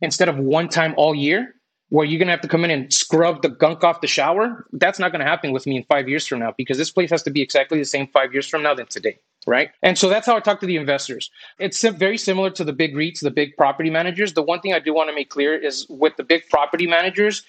instead 0.00 0.28
of 0.28 0.38
one 0.38 0.68
time 0.68 0.94
all 0.96 1.14
year, 1.14 1.54
where 1.88 2.06
you're 2.06 2.18
going 2.18 2.28
to 2.28 2.32
have 2.32 2.40
to 2.40 2.48
come 2.48 2.64
in 2.64 2.70
and 2.70 2.92
scrub 2.92 3.42
the 3.42 3.48
gunk 3.48 3.82
off 3.82 4.00
the 4.00 4.06
shower, 4.06 4.64
that's 4.74 5.00
not 5.00 5.10
going 5.10 5.18
to 5.20 5.26
happen 5.26 5.50
with 5.50 5.66
me 5.66 5.76
in 5.76 5.82
five 5.84 6.08
years 6.08 6.24
from 6.24 6.38
now 6.38 6.54
because 6.56 6.78
this 6.78 6.90
place 6.90 7.10
has 7.10 7.22
to 7.24 7.30
be 7.30 7.42
exactly 7.42 7.78
the 7.78 7.84
same 7.84 8.06
five 8.06 8.32
years 8.32 8.46
from 8.46 8.62
now 8.62 8.74
than 8.74 8.86
today. 8.86 9.18
Right. 9.46 9.70
And 9.82 9.98
so 9.98 10.08
that's 10.08 10.26
how 10.26 10.36
I 10.36 10.40
talk 10.40 10.60
to 10.60 10.66
the 10.66 10.76
investors. 10.76 11.30
It's 11.58 11.82
very 11.82 12.16
similar 12.16 12.50
to 12.50 12.62
the 12.62 12.72
big 12.72 12.94
REITs, 12.94 13.20
the 13.20 13.30
big 13.30 13.56
property 13.56 13.90
managers. 13.90 14.34
The 14.34 14.42
one 14.42 14.60
thing 14.60 14.72
I 14.72 14.78
do 14.78 14.94
want 14.94 15.08
to 15.10 15.14
make 15.14 15.30
clear 15.30 15.54
is 15.54 15.86
with 15.88 16.16
the 16.16 16.22
big 16.22 16.48
property 16.48 16.86
managers, 16.86 17.42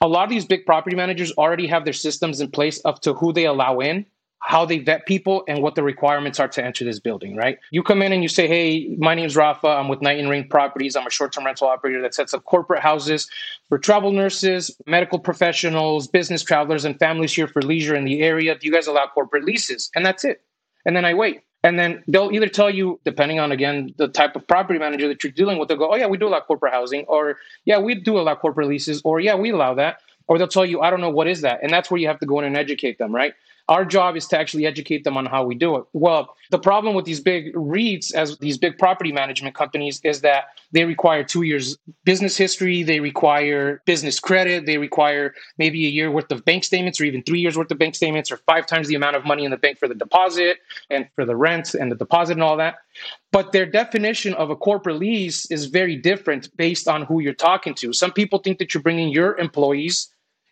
a 0.00 0.08
lot 0.08 0.24
of 0.24 0.30
these 0.30 0.44
big 0.44 0.66
property 0.66 0.94
managers 0.94 1.32
already 1.32 1.66
have 1.66 1.84
their 1.84 1.94
systems 1.94 2.40
in 2.40 2.50
place 2.50 2.80
up 2.84 3.00
to 3.02 3.14
who 3.14 3.32
they 3.32 3.46
allow 3.46 3.80
in 3.80 4.04
how 4.40 4.64
they 4.64 4.78
vet 4.78 5.04
people 5.06 5.42
and 5.48 5.62
what 5.62 5.74
the 5.74 5.82
requirements 5.82 6.38
are 6.38 6.48
to 6.48 6.64
enter 6.64 6.84
this 6.84 7.00
building, 7.00 7.36
right? 7.36 7.58
You 7.70 7.82
come 7.82 8.02
in 8.02 8.12
and 8.12 8.22
you 8.22 8.28
say, 8.28 8.46
Hey, 8.46 8.94
my 8.98 9.14
name 9.14 9.26
is 9.26 9.36
Rafa. 9.36 9.66
I'm 9.66 9.88
with 9.88 10.00
Night 10.00 10.18
and 10.18 10.30
Ring 10.30 10.48
Properties. 10.48 10.96
I'm 10.96 11.06
a 11.06 11.10
short 11.10 11.32
term 11.32 11.44
rental 11.44 11.68
operator 11.68 12.00
that 12.02 12.14
sets 12.14 12.32
up 12.32 12.44
corporate 12.44 12.80
houses 12.80 13.28
for 13.68 13.78
travel 13.78 14.12
nurses, 14.12 14.76
medical 14.86 15.18
professionals, 15.18 16.06
business 16.06 16.42
travelers, 16.42 16.84
and 16.84 16.98
families 16.98 17.34
here 17.34 17.48
for 17.48 17.62
leisure 17.62 17.96
in 17.96 18.04
the 18.04 18.22
area. 18.22 18.56
Do 18.56 18.66
you 18.66 18.72
guys 18.72 18.86
allow 18.86 19.06
corporate 19.06 19.44
leases? 19.44 19.90
And 19.94 20.06
that's 20.06 20.24
it. 20.24 20.40
And 20.86 20.96
then 20.96 21.04
I 21.04 21.14
wait. 21.14 21.42
And 21.64 21.76
then 21.76 22.04
they'll 22.06 22.30
either 22.32 22.48
tell 22.48 22.70
you, 22.70 23.00
depending 23.04 23.40
on 23.40 23.50
again 23.50 23.92
the 23.98 24.06
type 24.06 24.36
of 24.36 24.46
property 24.46 24.78
manager 24.78 25.08
that 25.08 25.24
you're 25.24 25.32
dealing 25.32 25.58
with, 25.58 25.68
they'll 25.68 25.76
go, 25.76 25.92
Oh, 25.92 25.96
yeah, 25.96 26.06
we 26.06 26.16
do 26.16 26.26
a 26.26 26.30
allow 26.30 26.40
corporate 26.40 26.72
housing, 26.72 27.04
or 27.08 27.38
yeah, 27.64 27.78
we 27.78 27.96
do 27.96 28.16
a 28.16 28.20
allow 28.22 28.36
corporate 28.36 28.68
leases, 28.68 29.02
or 29.04 29.18
yeah, 29.18 29.34
we 29.34 29.50
allow 29.50 29.74
that. 29.74 30.00
Or 30.28 30.38
they'll 30.38 30.46
tell 30.46 30.66
you, 30.66 30.80
I 30.80 30.90
don't 30.90 31.00
know 31.00 31.10
what 31.10 31.26
is 31.26 31.40
that. 31.40 31.60
And 31.62 31.72
that's 31.72 31.90
where 31.90 31.98
you 31.98 32.06
have 32.06 32.20
to 32.20 32.26
go 32.26 32.38
in 32.38 32.44
and 32.44 32.56
educate 32.56 32.98
them, 32.98 33.14
right? 33.14 33.32
Our 33.68 33.84
job 33.84 34.16
is 34.16 34.26
to 34.28 34.38
actually 34.38 34.64
educate 34.64 35.04
them 35.04 35.18
on 35.18 35.26
how 35.26 35.44
we 35.44 35.54
do 35.54 35.76
it. 35.76 35.84
Well, 35.92 36.34
the 36.50 36.58
problem 36.58 36.94
with 36.94 37.04
these 37.04 37.20
big 37.20 37.52
REITs, 37.54 38.14
as 38.14 38.38
these 38.38 38.56
big 38.56 38.78
property 38.78 39.12
management 39.12 39.54
companies, 39.54 40.00
is 40.04 40.22
that 40.22 40.46
they 40.72 40.86
require 40.86 41.22
two 41.22 41.42
years 41.42 41.76
business 42.04 42.34
history, 42.34 42.82
they 42.82 43.00
require 43.00 43.82
business 43.84 44.20
credit, 44.20 44.64
they 44.64 44.78
require 44.78 45.34
maybe 45.58 45.86
a 45.86 45.90
year 45.90 46.10
worth 46.10 46.32
of 46.32 46.46
bank 46.46 46.64
statements, 46.64 46.98
or 46.98 47.04
even 47.04 47.22
three 47.22 47.40
years 47.40 47.58
worth 47.58 47.70
of 47.70 47.78
bank 47.78 47.94
statements, 47.94 48.32
or 48.32 48.38
five 48.38 48.64
times 48.64 48.88
the 48.88 48.94
amount 48.94 49.16
of 49.16 49.26
money 49.26 49.44
in 49.44 49.50
the 49.50 49.58
bank 49.58 49.78
for 49.78 49.86
the 49.86 49.94
deposit 49.94 50.58
and 50.88 51.06
for 51.14 51.26
the 51.26 51.36
rent 51.36 51.74
and 51.74 51.92
the 51.92 51.96
deposit 51.96 52.32
and 52.32 52.42
all 52.42 52.56
that. 52.56 52.76
But 53.32 53.52
their 53.52 53.66
definition 53.66 54.32
of 54.34 54.48
a 54.48 54.56
corporate 54.56 54.96
lease 54.96 55.50
is 55.50 55.66
very 55.66 55.96
different 55.96 56.56
based 56.56 56.88
on 56.88 57.02
who 57.02 57.20
you're 57.20 57.34
talking 57.34 57.74
to. 57.74 57.92
Some 57.92 58.12
people 58.12 58.38
think 58.38 58.58
that 58.60 58.72
you're 58.72 58.82
bringing 58.82 59.10
your 59.10 59.36
employees 59.36 60.08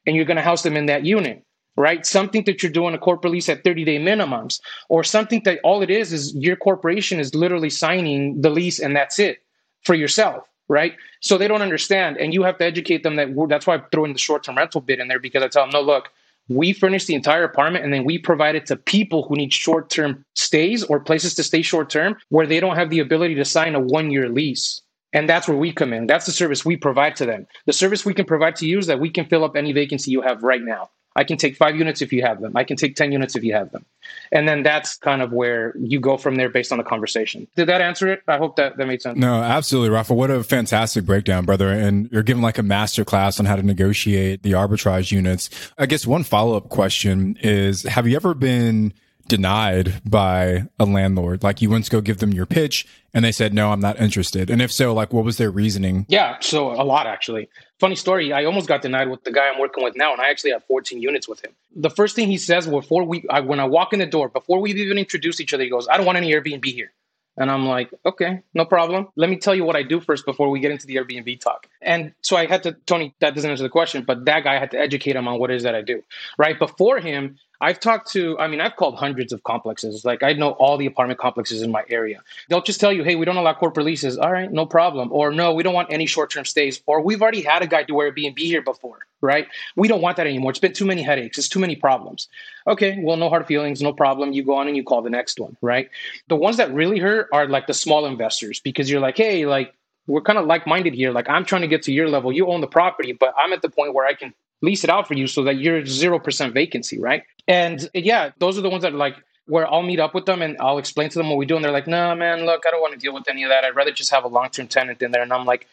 and 0.06 0.14
you're 0.14 0.26
going 0.26 0.36
to 0.36 0.42
house 0.42 0.62
them 0.62 0.76
in 0.76 0.86
that 0.86 1.06
unit 1.06 1.46
right? 1.76 2.06
Something 2.06 2.44
that 2.44 2.62
you're 2.62 2.72
doing 2.72 2.94
a 2.94 2.98
corporate 2.98 3.32
lease 3.32 3.48
at 3.48 3.64
30 3.64 3.84
day 3.84 3.98
minimums, 3.98 4.60
or 4.88 5.04
something 5.04 5.42
that 5.44 5.60
all 5.62 5.82
it 5.82 5.90
is 5.90 6.12
is 6.12 6.34
your 6.34 6.56
corporation 6.56 7.20
is 7.20 7.34
literally 7.34 7.70
signing 7.70 8.40
the 8.40 8.50
lease 8.50 8.78
and 8.78 8.96
that's 8.96 9.18
it 9.18 9.42
for 9.84 9.94
yourself, 9.94 10.48
right? 10.68 10.94
So 11.20 11.38
they 11.38 11.48
don't 11.48 11.62
understand. 11.62 12.16
And 12.18 12.34
you 12.34 12.42
have 12.42 12.58
to 12.58 12.64
educate 12.64 13.02
them 13.02 13.16
that 13.16 13.28
that's 13.48 13.66
why 13.66 13.76
I 13.76 13.82
throw 13.92 14.04
in 14.04 14.12
the 14.12 14.18
short 14.18 14.44
term 14.44 14.56
rental 14.56 14.80
bit 14.80 15.00
in 15.00 15.08
there 15.08 15.20
because 15.20 15.42
I 15.42 15.48
tell 15.48 15.64
them, 15.64 15.70
no, 15.72 15.82
look, 15.82 16.08
we 16.48 16.72
furnish 16.72 17.06
the 17.06 17.14
entire 17.14 17.44
apartment 17.44 17.84
and 17.84 17.92
then 17.92 18.04
we 18.04 18.18
provide 18.18 18.54
it 18.54 18.66
to 18.66 18.76
people 18.76 19.24
who 19.24 19.36
need 19.36 19.52
short 19.52 19.90
term 19.90 20.24
stays 20.34 20.84
or 20.84 21.00
places 21.00 21.34
to 21.34 21.42
stay 21.42 21.62
short 21.62 21.90
term 21.90 22.16
where 22.28 22.46
they 22.46 22.60
don't 22.60 22.76
have 22.76 22.90
the 22.90 23.00
ability 23.00 23.34
to 23.34 23.44
sign 23.44 23.74
a 23.74 23.80
one 23.80 24.10
year 24.10 24.28
lease. 24.28 24.80
And 25.12 25.28
that's 25.28 25.48
where 25.48 25.56
we 25.56 25.72
come 25.72 25.92
in. 25.92 26.06
That's 26.06 26.26
the 26.26 26.32
service 26.32 26.64
we 26.64 26.76
provide 26.76 27.16
to 27.16 27.26
them. 27.26 27.46
The 27.64 27.72
service 27.72 28.04
we 28.04 28.12
can 28.12 28.26
provide 28.26 28.56
to 28.56 28.66
you 28.66 28.78
is 28.78 28.86
that 28.86 29.00
we 29.00 29.08
can 29.08 29.24
fill 29.24 29.44
up 29.44 29.56
any 29.56 29.72
vacancy 29.72 30.10
you 30.10 30.20
have 30.20 30.42
right 30.42 30.62
now. 30.62 30.90
I 31.16 31.24
can 31.24 31.38
take 31.38 31.56
five 31.56 31.76
units 31.76 32.02
if 32.02 32.12
you 32.12 32.22
have 32.22 32.40
them. 32.40 32.52
I 32.54 32.62
can 32.62 32.76
take 32.76 32.94
10 32.94 33.10
units 33.10 33.34
if 33.34 33.42
you 33.42 33.54
have 33.54 33.72
them. 33.72 33.86
And 34.30 34.46
then 34.46 34.62
that's 34.62 34.96
kind 34.98 35.22
of 35.22 35.32
where 35.32 35.74
you 35.78 35.98
go 35.98 36.18
from 36.18 36.36
there 36.36 36.50
based 36.50 36.72
on 36.72 36.78
the 36.78 36.84
conversation. 36.84 37.48
Did 37.56 37.68
that 37.68 37.80
answer 37.80 38.06
it? 38.08 38.22
I 38.28 38.36
hope 38.36 38.56
that 38.56 38.76
that 38.76 38.86
made 38.86 39.00
sense. 39.00 39.18
No, 39.18 39.42
absolutely, 39.42 39.90
Rafa. 39.90 40.14
What 40.14 40.30
a 40.30 40.44
fantastic 40.44 41.06
breakdown, 41.06 41.46
brother. 41.46 41.70
And 41.70 42.10
you're 42.12 42.22
giving 42.22 42.42
like 42.42 42.58
a 42.58 42.62
master 42.62 43.04
class 43.04 43.40
on 43.40 43.46
how 43.46 43.56
to 43.56 43.62
negotiate 43.62 44.42
the 44.42 44.52
arbitrage 44.52 45.10
units. 45.10 45.48
I 45.78 45.86
guess 45.86 46.06
one 46.06 46.22
follow 46.22 46.56
up 46.56 46.68
question 46.68 47.38
is 47.40 47.82
Have 47.84 48.06
you 48.06 48.14
ever 48.14 48.34
been 48.34 48.92
denied 49.28 50.00
by 50.04 50.68
a 50.78 50.84
landlord? 50.84 51.42
Like 51.42 51.60
you 51.62 51.70
went 51.70 51.84
to 51.86 51.90
go 51.90 52.00
give 52.00 52.18
them 52.18 52.32
your 52.32 52.46
pitch 52.46 52.86
and 53.12 53.24
they 53.24 53.32
said, 53.32 53.54
no, 53.54 53.72
I'm 53.72 53.80
not 53.80 54.00
interested. 54.00 54.50
And 54.50 54.60
if 54.60 54.72
so, 54.72 54.92
like 54.92 55.12
what 55.12 55.24
was 55.24 55.36
their 55.36 55.50
reasoning? 55.50 56.06
Yeah. 56.08 56.36
So 56.40 56.70
a 56.70 56.84
lot 56.84 57.06
actually. 57.06 57.48
Funny 57.78 57.96
story. 57.96 58.32
I 58.32 58.44
almost 58.44 58.68
got 58.68 58.82
denied 58.82 59.10
with 59.10 59.24
the 59.24 59.32
guy 59.32 59.48
I'm 59.48 59.60
working 59.60 59.84
with 59.84 59.96
now, 59.96 60.12
and 60.12 60.20
I 60.20 60.30
actually 60.30 60.52
have 60.52 60.64
14 60.64 61.00
units 61.02 61.28
with 61.28 61.44
him. 61.44 61.52
The 61.74 61.90
first 61.90 62.16
thing 62.16 62.28
he 62.28 62.38
says 62.38 62.66
before 62.66 63.04
we, 63.04 63.24
I, 63.28 63.40
when 63.40 63.60
I 63.60 63.64
walk 63.64 63.92
in 63.92 63.98
the 63.98 64.06
door, 64.06 64.28
before 64.28 64.60
we've 64.60 64.78
even 64.78 64.96
introduced 64.96 65.40
each 65.42 65.52
other, 65.52 65.62
he 65.62 65.68
goes, 65.68 65.86
I 65.86 65.98
don't 65.98 66.06
want 66.06 66.16
any 66.16 66.32
Airbnb 66.32 66.64
here. 66.64 66.92
And 67.38 67.50
I'm 67.50 67.66
like, 67.66 67.92
okay, 68.04 68.40
no 68.54 68.64
problem. 68.64 69.08
Let 69.14 69.28
me 69.28 69.36
tell 69.36 69.54
you 69.54 69.64
what 69.64 69.76
I 69.76 69.82
do 69.82 70.00
first 70.00 70.24
before 70.24 70.48
we 70.48 70.60
get 70.60 70.70
into 70.70 70.86
the 70.86 70.96
Airbnb 70.96 71.38
talk. 71.40 71.68
And 71.82 72.14
so 72.22 72.36
I 72.36 72.46
had 72.46 72.62
to, 72.62 72.72
Tony, 72.86 73.14
that 73.20 73.34
doesn't 73.34 73.50
answer 73.50 73.62
the 73.62 73.68
question, 73.68 74.04
but 74.04 74.24
that 74.24 74.44
guy 74.44 74.58
had 74.58 74.70
to 74.70 74.78
educate 74.78 75.16
him 75.16 75.28
on 75.28 75.38
what 75.38 75.50
it 75.50 75.56
is 75.56 75.64
that 75.64 75.74
I 75.74 75.82
do. 75.82 76.02
Right 76.38 76.58
before 76.58 76.98
him, 76.98 77.38
I've 77.60 77.80
talked 77.80 78.10
to, 78.12 78.38
I 78.38 78.48
mean, 78.48 78.60
I've 78.60 78.76
called 78.76 78.96
hundreds 78.96 79.32
of 79.32 79.42
complexes. 79.42 80.04
Like, 80.04 80.22
I 80.22 80.32
know 80.32 80.50
all 80.50 80.76
the 80.76 80.86
apartment 80.86 81.18
complexes 81.18 81.62
in 81.62 81.70
my 81.70 81.84
area. 81.88 82.22
They'll 82.48 82.62
just 82.62 82.80
tell 82.80 82.92
you, 82.92 83.02
hey, 83.02 83.16
we 83.16 83.24
don't 83.24 83.36
allow 83.36 83.54
corporate 83.54 83.86
leases. 83.86 84.18
All 84.18 84.30
right, 84.30 84.50
no 84.52 84.66
problem. 84.66 85.10
Or 85.12 85.30
no, 85.32 85.54
we 85.54 85.62
don't 85.62 85.74
want 85.74 85.92
any 85.92 86.06
short 86.06 86.30
term 86.30 86.44
stays. 86.44 86.80
Or 86.86 87.00
we've 87.00 87.22
already 87.22 87.42
had 87.42 87.62
a 87.62 87.66
guy 87.66 87.82
do 87.82 87.94
Airbnb 87.94 88.38
here 88.38 88.62
before, 88.62 88.98
right? 89.20 89.48
We 89.74 89.88
don't 89.88 90.02
want 90.02 90.16
that 90.18 90.26
anymore. 90.26 90.50
It's 90.50 90.60
been 90.60 90.72
too 90.72 90.86
many 90.86 91.02
headaches. 91.02 91.38
It's 91.38 91.48
too 91.48 91.60
many 91.60 91.76
problems. 91.76 92.28
Okay, 92.66 92.98
well, 93.00 93.16
no 93.16 93.28
hard 93.28 93.46
feelings, 93.46 93.80
no 93.80 93.92
problem. 93.92 94.32
You 94.32 94.44
go 94.44 94.56
on 94.56 94.68
and 94.68 94.76
you 94.76 94.84
call 94.84 95.02
the 95.02 95.10
next 95.10 95.40
one, 95.40 95.56
right? 95.62 95.88
The 96.28 96.36
ones 96.36 96.56
that 96.58 96.72
really 96.72 96.98
hurt 96.98 97.28
are 97.32 97.46
like 97.48 97.66
the 97.66 97.74
small 97.74 98.06
investors 98.06 98.60
because 98.60 98.90
you're 98.90 99.00
like, 99.00 99.16
hey, 99.16 99.46
like, 99.46 99.72
we're 100.08 100.22
kind 100.22 100.38
of 100.38 100.46
like 100.46 100.66
minded 100.66 100.94
here. 100.94 101.10
Like, 101.10 101.28
I'm 101.28 101.44
trying 101.44 101.62
to 101.62 101.68
get 101.68 101.82
to 101.84 101.92
your 101.92 102.08
level. 102.08 102.32
You 102.32 102.46
own 102.46 102.60
the 102.60 102.68
property, 102.68 103.12
but 103.12 103.34
I'm 103.36 103.52
at 103.52 103.62
the 103.62 103.68
point 103.68 103.92
where 103.92 104.06
I 104.06 104.14
can 104.14 104.34
lease 104.62 104.84
it 104.84 104.90
out 104.90 105.06
for 105.06 105.14
you 105.14 105.26
so 105.26 105.44
that 105.44 105.56
you're 105.56 105.82
0% 105.82 106.52
vacancy, 106.52 106.98
right? 106.98 107.22
And 107.46 107.88
yeah, 107.94 108.30
those 108.38 108.58
are 108.58 108.62
the 108.62 108.70
ones 108.70 108.82
that 108.82 108.94
like, 108.94 109.16
where 109.46 109.72
I'll 109.72 109.82
meet 109.82 110.00
up 110.00 110.14
with 110.14 110.26
them 110.26 110.42
and 110.42 110.56
I'll 110.60 110.78
explain 110.78 111.08
to 111.10 111.18
them 111.18 111.28
what 111.28 111.38
we 111.38 111.46
do. 111.46 111.54
And 111.54 111.64
they're 111.64 111.72
like, 111.72 111.86
no, 111.86 112.08
nah, 112.08 112.14
man, 112.14 112.46
look, 112.46 112.64
I 112.66 112.70
don't 112.70 112.80
want 112.80 112.94
to 112.94 112.98
deal 112.98 113.14
with 113.14 113.28
any 113.28 113.44
of 113.44 113.50
that. 113.50 113.64
I'd 113.64 113.76
rather 113.76 113.92
just 113.92 114.10
have 114.10 114.24
a 114.24 114.28
long 114.28 114.50
term 114.50 114.66
tenant 114.66 115.00
in 115.02 115.12
there. 115.12 115.22
And 115.22 115.32
I'm 115.32 115.44
like, 115.44 115.68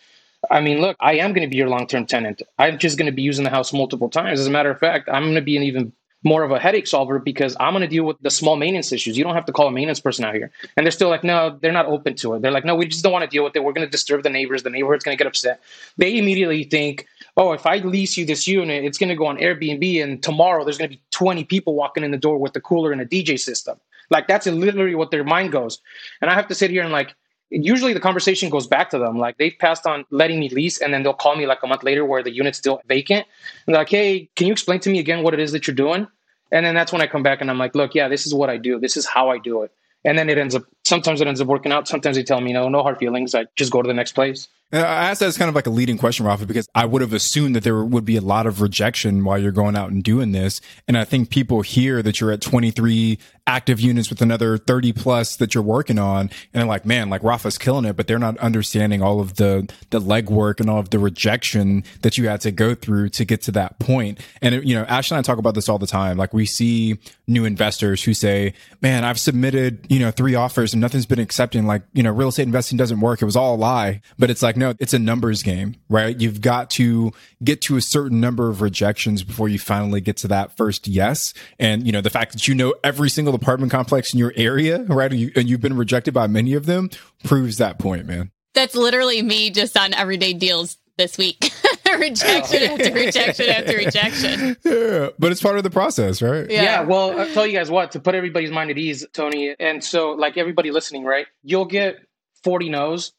I 0.51 0.61
mean, 0.61 0.79
look, 0.79 0.95
I 0.99 1.13
am 1.15 1.33
going 1.33 1.47
to 1.47 1.49
be 1.49 1.57
your 1.57 1.69
long 1.69 1.87
term 1.87 2.05
tenant. 2.05 2.41
I'm 2.59 2.77
just 2.77 2.97
going 2.97 3.07
to 3.07 3.11
be 3.11 3.23
using 3.23 3.43
the 3.43 3.49
house 3.49 3.73
multiple 3.73 4.09
times. 4.09 4.39
As 4.39 4.47
a 4.47 4.51
matter 4.51 4.69
of 4.69 4.79
fact, 4.79 5.09
I'm 5.09 5.23
going 5.23 5.35
to 5.35 5.41
be 5.41 5.57
an 5.57 5.63
even 5.63 5.93
more 6.23 6.43
of 6.43 6.51
a 6.51 6.59
headache 6.59 6.87
solver 6.87 7.19
because 7.19 7.55
I'm 7.59 7.73
going 7.73 7.81
to 7.81 7.87
deal 7.87 8.05
with 8.05 8.17
the 8.21 8.29
small 8.29 8.55
maintenance 8.55 8.91
issues. 8.91 9.17
You 9.17 9.23
don't 9.23 9.35
have 9.35 9.45
to 9.45 9.51
call 9.51 9.67
a 9.67 9.71
maintenance 9.71 9.99
person 9.99 10.23
out 10.23 10.33
here. 10.33 10.51
And 10.77 10.85
they're 10.85 10.91
still 10.91 11.09
like, 11.09 11.23
no, 11.23 11.57
they're 11.61 11.73
not 11.73 11.85
open 11.87 12.15
to 12.17 12.35
it. 12.35 12.41
They're 12.41 12.51
like, 12.51 12.63
no, 12.63 12.75
we 12.75 12.85
just 12.85 13.03
don't 13.03 13.11
want 13.11 13.23
to 13.23 13.29
deal 13.29 13.43
with 13.43 13.55
it. 13.55 13.63
We're 13.63 13.73
going 13.73 13.85
to 13.85 13.91
disturb 13.91 14.23
the 14.23 14.29
neighbors. 14.29 14.63
The 14.63 14.69
neighborhood's 14.69 15.03
going 15.03 15.17
to 15.17 15.21
get 15.21 15.27
upset. 15.27 15.61
They 15.97 16.17
immediately 16.17 16.63
think, 16.63 17.07
oh, 17.37 17.53
if 17.53 17.65
I 17.65 17.77
lease 17.77 18.17
you 18.17 18.25
this 18.25 18.47
unit, 18.47 18.83
it's 18.83 18.97
going 18.97 19.09
to 19.09 19.15
go 19.15 19.25
on 19.25 19.37
Airbnb 19.37 20.03
and 20.03 20.21
tomorrow 20.21 20.63
there's 20.63 20.77
going 20.77 20.89
to 20.89 20.95
be 20.95 21.01
20 21.11 21.43
people 21.45 21.73
walking 21.73 22.03
in 22.03 22.11
the 22.11 22.17
door 22.17 22.37
with 22.37 22.55
a 22.55 22.61
cooler 22.61 22.91
and 22.91 23.01
a 23.01 23.05
DJ 23.05 23.39
system. 23.39 23.79
Like 24.09 24.27
that's 24.27 24.45
literally 24.45 24.95
what 24.95 25.11
their 25.11 25.23
mind 25.23 25.51
goes. 25.51 25.79
And 26.21 26.29
I 26.29 26.35
have 26.35 26.47
to 26.47 26.55
sit 26.55 26.69
here 26.69 26.83
and 26.83 26.91
like, 26.91 27.15
usually 27.49 27.93
the 27.93 27.99
conversation 27.99 28.49
goes 28.49 28.67
back 28.67 28.89
to 28.89 28.99
them. 28.99 29.17
Like 29.17 29.37
they've 29.37 29.55
passed 29.57 29.85
on 29.85 30.05
letting 30.09 30.39
me 30.39 30.49
lease, 30.49 30.79
and 30.81 30.93
then 30.93 31.03
they'll 31.03 31.13
call 31.13 31.35
me 31.35 31.45
like 31.45 31.61
a 31.63 31.67
month 31.67 31.83
later 31.83 32.05
where 32.05 32.23
the 32.23 32.31
unit's 32.31 32.57
still 32.57 32.81
vacant. 32.87 33.27
And 33.67 33.75
like, 33.75 33.89
hey, 33.89 34.29
can 34.35 34.47
you 34.47 34.53
explain 34.53 34.79
to 34.81 34.89
me 34.89 34.99
again 34.99 35.23
what 35.23 35.33
it 35.33 35.39
is 35.39 35.51
that 35.51 35.67
you're 35.67 35.75
doing? 35.75 36.07
And 36.51 36.65
then 36.65 36.75
that's 36.75 36.91
when 36.91 37.01
I 37.01 37.07
come 37.07 37.23
back 37.23 37.41
and 37.41 37.49
I'm 37.49 37.57
like, 37.57 37.75
look, 37.75 37.95
yeah, 37.95 38.07
this 38.07 38.25
is 38.25 38.33
what 38.33 38.49
I 38.49 38.57
do. 38.57 38.79
This 38.79 38.97
is 38.97 39.05
how 39.05 39.29
I 39.29 39.37
do 39.37 39.63
it. 39.63 39.71
And 40.05 40.17
then 40.17 40.29
it 40.29 40.37
ends 40.37 40.53
up, 40.53 40.63
sometimes 40.93 41.21
it 41.21 41.27
ends 41.27 41.41
up 41.41 41.47
working 41.47 41.71
out. 41.71 41.87
Sometimes 41.87 42.15
they 42.15 42.23
tell 42.23 42.39
me, 42.39 42.53
no, 42.53 42.69
no 42.69 42.83
hard 42.83 42.99
feelings. 42.99 43.33
I 43.33 43.45
just 43.55 43.71
go 43.71 43.81
to 43.81 43.87
the 43.87 43.95
next 43.95 44.11
place. 44.11 44.47
Uh, 44.71 44.77
I 44.77 45.09
asked 45.09 45.19
that 45.19 45.27
as 45.27 45.37
kind 45.37 45.49
of 45.49 45.55
like 45.55 45.67
a 45.67 45.71
leading 45.71 45.99
question, 45.99 46.25
Rafa, 46.25 46.47
because 46.47 46.67
I 46.73 46.85
would 46.85 47.01
have 47.01 47.13
assumed 47.13 47.55
that 47.55 47.63
there 47.63 47.83
would 47.83 48.05
be 48.05 48.15
a 48.15 48.21
lot 48.21 48.47
of 48.47 48.59
rejection 48.59 49.23
while 49.23 49.37
you're 49.37 49.51
going 49.51 49.75
out 49.75 49.91
and 49.91 50.03
doing 50.03 50.31
this. 50.31 50.61
And 50.87 50.97
I 50.97 51.03
think 51.03 51.29
people 51.29 51.61
hear 51.61 52.01
that 52.01 52.19
you're 52.19 52.31
at 52.31 52.41
23 52.41 53.19
active 53.45 53.79
units 53.79 54.09
with 54.09 54.21
another 54.21 54.57
30 54.57 54.93
plus 54.93 55.35
that 55.35 55.53
you're 55.53 55.63
working 55.63 55.99
on. 55.99 56.21
And 56.21 56.31
they're 56.53 56.65
like, 56.65 56.85
man, 56.85 57.09
like 57.09 57.23
Rafa's 57.23 57.57
killing 57.57 57.85
it, 57.85 57.95
but 57.95 58.07
they're 58.07 58.17
not 58.17 58.37
understanding 58.37 59.03
all 59.03 59.19
of 59.19 59.35
the, 59.35 59.71
the 59.91 59.99
legwork 59.99 60.59
and 60.59 60.69
all 60.69 60.79
of 60.79 60.89
the 60.89 60.97
rejection 60.97 61.83
that 62.01 62.17
you 62.17 62.27
had 62.27 62.41
to 62.41 62.51
go 62.51 62.73
through 62.73 63.09
to 63.09 63.25
get 63.25 63.41
to 63.43 63.51
that 63.51 63.77
point. 63.79 64.19
And, 64.41 64.67
you 64.67 64.75
know, 64.75 64.85
Ashley 64.85 65.17
and 65.17 65.23
I 65.23 65.27
talk 65.27 65.37
about 65.37 65.55
this 65.55 65.69
all 65.69 65.77
the 65.77 65.85
time. 65.85 66.17
Like 66.17 66.33
we 66.33 66.45
see 66.45 66.97
new 67.27 67.45
investors 67.45 68.03
who 68.03 68.13
say, 68.13 68.53
man, 68.81 69.03
I've 69.03 69.19
submitted, 69.19 69.85
you 69.89 69.99
know, 69.99 70.09
three 70.09 70.35
offers 70.35 70.73
and 70.73 70.81
nothing's 70.83 71.05
been 71.05 71.19
accepting. 71.19 71.65
Like, 71.65 71.83
you 71.93 72.03
know, 72.03 72.11
real 72.11 72.27
estate 72.27 72.43
investing 72.43 72.77
doesn't 72.77 72.99
work. 72.99 73.21
It 73.21 73.25
was 73.25 73.35
all 73.35 73.55
a 73.55 73.57
lie. 73.57 74.01
But 74.19 74.29
it's 74.29 74.43
like, 74.43 74.57
no, 74.57 74.73
it's 74.79 74.93
a 74.93 74.99
numbers 74.99 75.41
game, 75.41 75.75
right? 75.89 76.19
You've 76.19 76.41
got 76.41 76.69
to 76.71 77.11
get 77.43 77.61
to 77.63 77.77
a 77.77 77.81
certain 77.81 78.19
number 78.19 78.49
of 78.49 78.61
rejections 78.61 79.23
before 79.23 79.49
you 79.49 79.57
finally 79.57 80.01
get 80.01 80.17
to 80.17 80.27
that 80.27 80.55
first 80.55 80.87
yes. 80.87 81.33
And, 81.57 81.85
you 81.85 81.91
know, 81.91 82.01
the 82.01 82.09
fact 82.09 82.33
that 82.33 82.47
you 82.47 82.53
know 82.53 82.75
every 82.83 83.09
single 83.09 83.33
apartment 83.33 83.71
complex 83.71 84.13
in 84.13 84.19
your 84.19 84.33
area, 84.35 84.83
right? 84.83 85.09
And, 85.09 85.19
you, 85.19 85.31
and 85.35 85.49
you've 85.49 85.61
been 85.61 85.77
rejected 85.77 86.13
by 86.13 86.27
many 86.27 86.53
of 86.53 86.65
them 86.65 86.89
proves 87.23 87.57
that 87.57 87.79
point, 87.79 88.05
man. 88.05 88.31
That's 88.53 88.75
literally 88.75 89.21
me 89.23 89.49
just 89.49 89.77
on 89.77 89.93
everyday 89.93 90.33
deals 90.33 90.77
this 90.97 91.17
week. 91.17 91.51
rejection 91.99 92.59
oh. 92.63 92.73
after 92.73 92.93
rejection 92.93 93.49
after 93.49 93.77
rejection. 93.77 94.57
Yeah, 94.63 95.09
but 95.19 95.31
it's 95.31 95.41
part 95.41 95.57
of 95.57 95.63
the 95.63 95.69
process, 95.69 96.21
right? 96.21 96.49
Yeah. 96.49 96.63
yeah. 96.63 96.81
Well, 96.81 97.19
I'll 97.19 97.33
tell 97.33 97.45
you 97.45 97.57
guys 97.57 97.69
what, 97.69 97.91
to 97.91 97.99
put 97.99 98.15
everybody's 98.15 98.51
mind 98.51 98.71
at 98.71 98.77
ease, 98.77 99.05
Tony, 99.13 99.55
and 99.59 99.83
so 99.83 100.11
like 100.11 100.37
everybody 100.37 100.71
listening, 100.71 101.03
right? 101.05 101.27
You'll 101.43 101.65
get 101.65 101.97
40 102.43 102.69
no's 102.69 103.13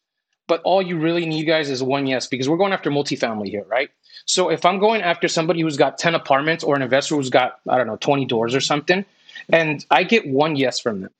but 0.47 0.61
all 0.65 0.83
you 0.83 0.99
really 0.99 1.27
need, 1.27 1.45
guys, 1.45 1.71
is 1.71 1.83
one 1.83 2.07
yes 2.07 2.27
because 2.27 2.49
we're 2.49 2.57
going 2.57 2.73
after 2.73 2.91
multifamily 2.91 3.49
here, 3.49 3.65
right? 3.67 3.91
So 4.27 4.51
if 4.51 4.65
I'm 4.65 4.79
going 4.79 5.03
after 5.03 5.29
somebody 5.29 5.63
who's 5.63 5.77
got 5.77 5.99
10 5.99 6.15
apartments 6.15 6.65
or 6.65 6.77
an 6.77 6.83
investor 6.83 7.17
who's 7.17 7.31
got, 7.31 7.61
I 7.69 7.79
don't 7.79 7.87
know, 7.87 7.97
20 7.97 8.27
doors 8.27 8.55
or 8.55 8.61
something, 8.61 9.05
and 9.49 9.85
I 9.91 10.05
get 10.05 10.27
one 10.27 10.57
yes 10.57 10.81
from 10.81 11.03
them, 11.03 11.11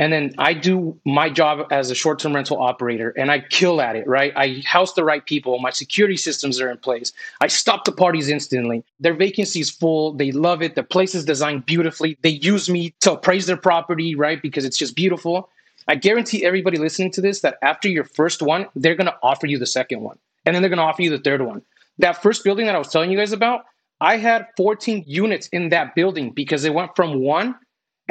and 0.00 0.10
then 0.10 0.34
I 0.38 0.54
do 0.54 0.98
my 1.04 1.28
job 1.28 1.66
as 1.70 1.90
a 1.90 1.94
short 1.94 2.20
term 2.20 2.34
rental 2.34 2.58
operator 2.58 3.10
and 3.18 3.30
I 3.30 3.40
kill 3.40 3.82
at 3.82 3.96
it, 3.96 4.06
right? 4.06 4.32
I 4.34 4.62
house 4.64 4.94
the 4.94 5.04
right 5.04 5.24
people. 5.24 5.58
My 5.58 5.68
security 5.68 6.16
systems 6.16 6.58
are 6.58 6.70
in 6.70 6.78
place. 6.78 7.12
I 7.42 7.48
stop 7.48 7.84
the 7.84 7.92
parties 7.92 8.30
instantly. 8.30 8.82
Their 8.98 9.12
vacancy 9.12 9.60
is 9.60 9.68
full. 9.68 10.14
They 10.14 10.32
love 10.32 10.62
it. 10.62 10.74
The 10.74 10.82
place 10.82 11.14
is 11.14 11.26
designed 11.26 11.66
beautifully. 11.66 12.16
They 12.22 12.30
use 12.30 12.70
me 12.70 12.94
to 13.00 13.12
appraise 13.12 13.44
their 13.44 13.58
property, 13.58 14.14
right? 14.14 14.40
Because 14.40 14.64
it's 14.64 14.78
just 14.78 14.96
beautiful. 14.96 15.50
I 15.86 15.96
guarantee 15.96 16.46
everybody 16.46 16.78
listening 16.78 17.10
to 17.12 17.20
this 17.20 17.42
that 17.42 17.58
after 17.60 17.86
your 17.86 18.04
first 18.04 18.40
one, 18.40 18.68
they're 18.74 18.94
going 18.94 19.06
to 19.06 19.18
offer 19.22 19.46
you 19.46 19.58
the 19.58 19.66
second 19.66 20.00
one. 20.00 20.18
And 20.46 20.54
then 20.54 20.62
they're 20.62 20.70
going 20.70 20.78
to 20.78 20.84
offer 20.84 21.02
you 21.02 21.10
the 21.10 21.18
third 21.18 21.42
one. 21.42 21.60
That 21.98 22.22
first 22.22 22.42
building 22.42 22.64
that 22.64 22.74
I 22.74 22.78
was 22.78 22.88
telling 22.88 23.10
you 23.10 23.18
guys 23.18 23.32
about, 23.32 23.66
I 24.00 24.16
had 24.16 24.46
14 24.56 25.04
units 25.06 25.48
in 25.48 25.68
that 25.68 25.94
building 25.94 26.30
because 26.30 26.64
it 26.64 26.72
went 26.72 26.96
from 26.96 27.20
one 27.20 27.54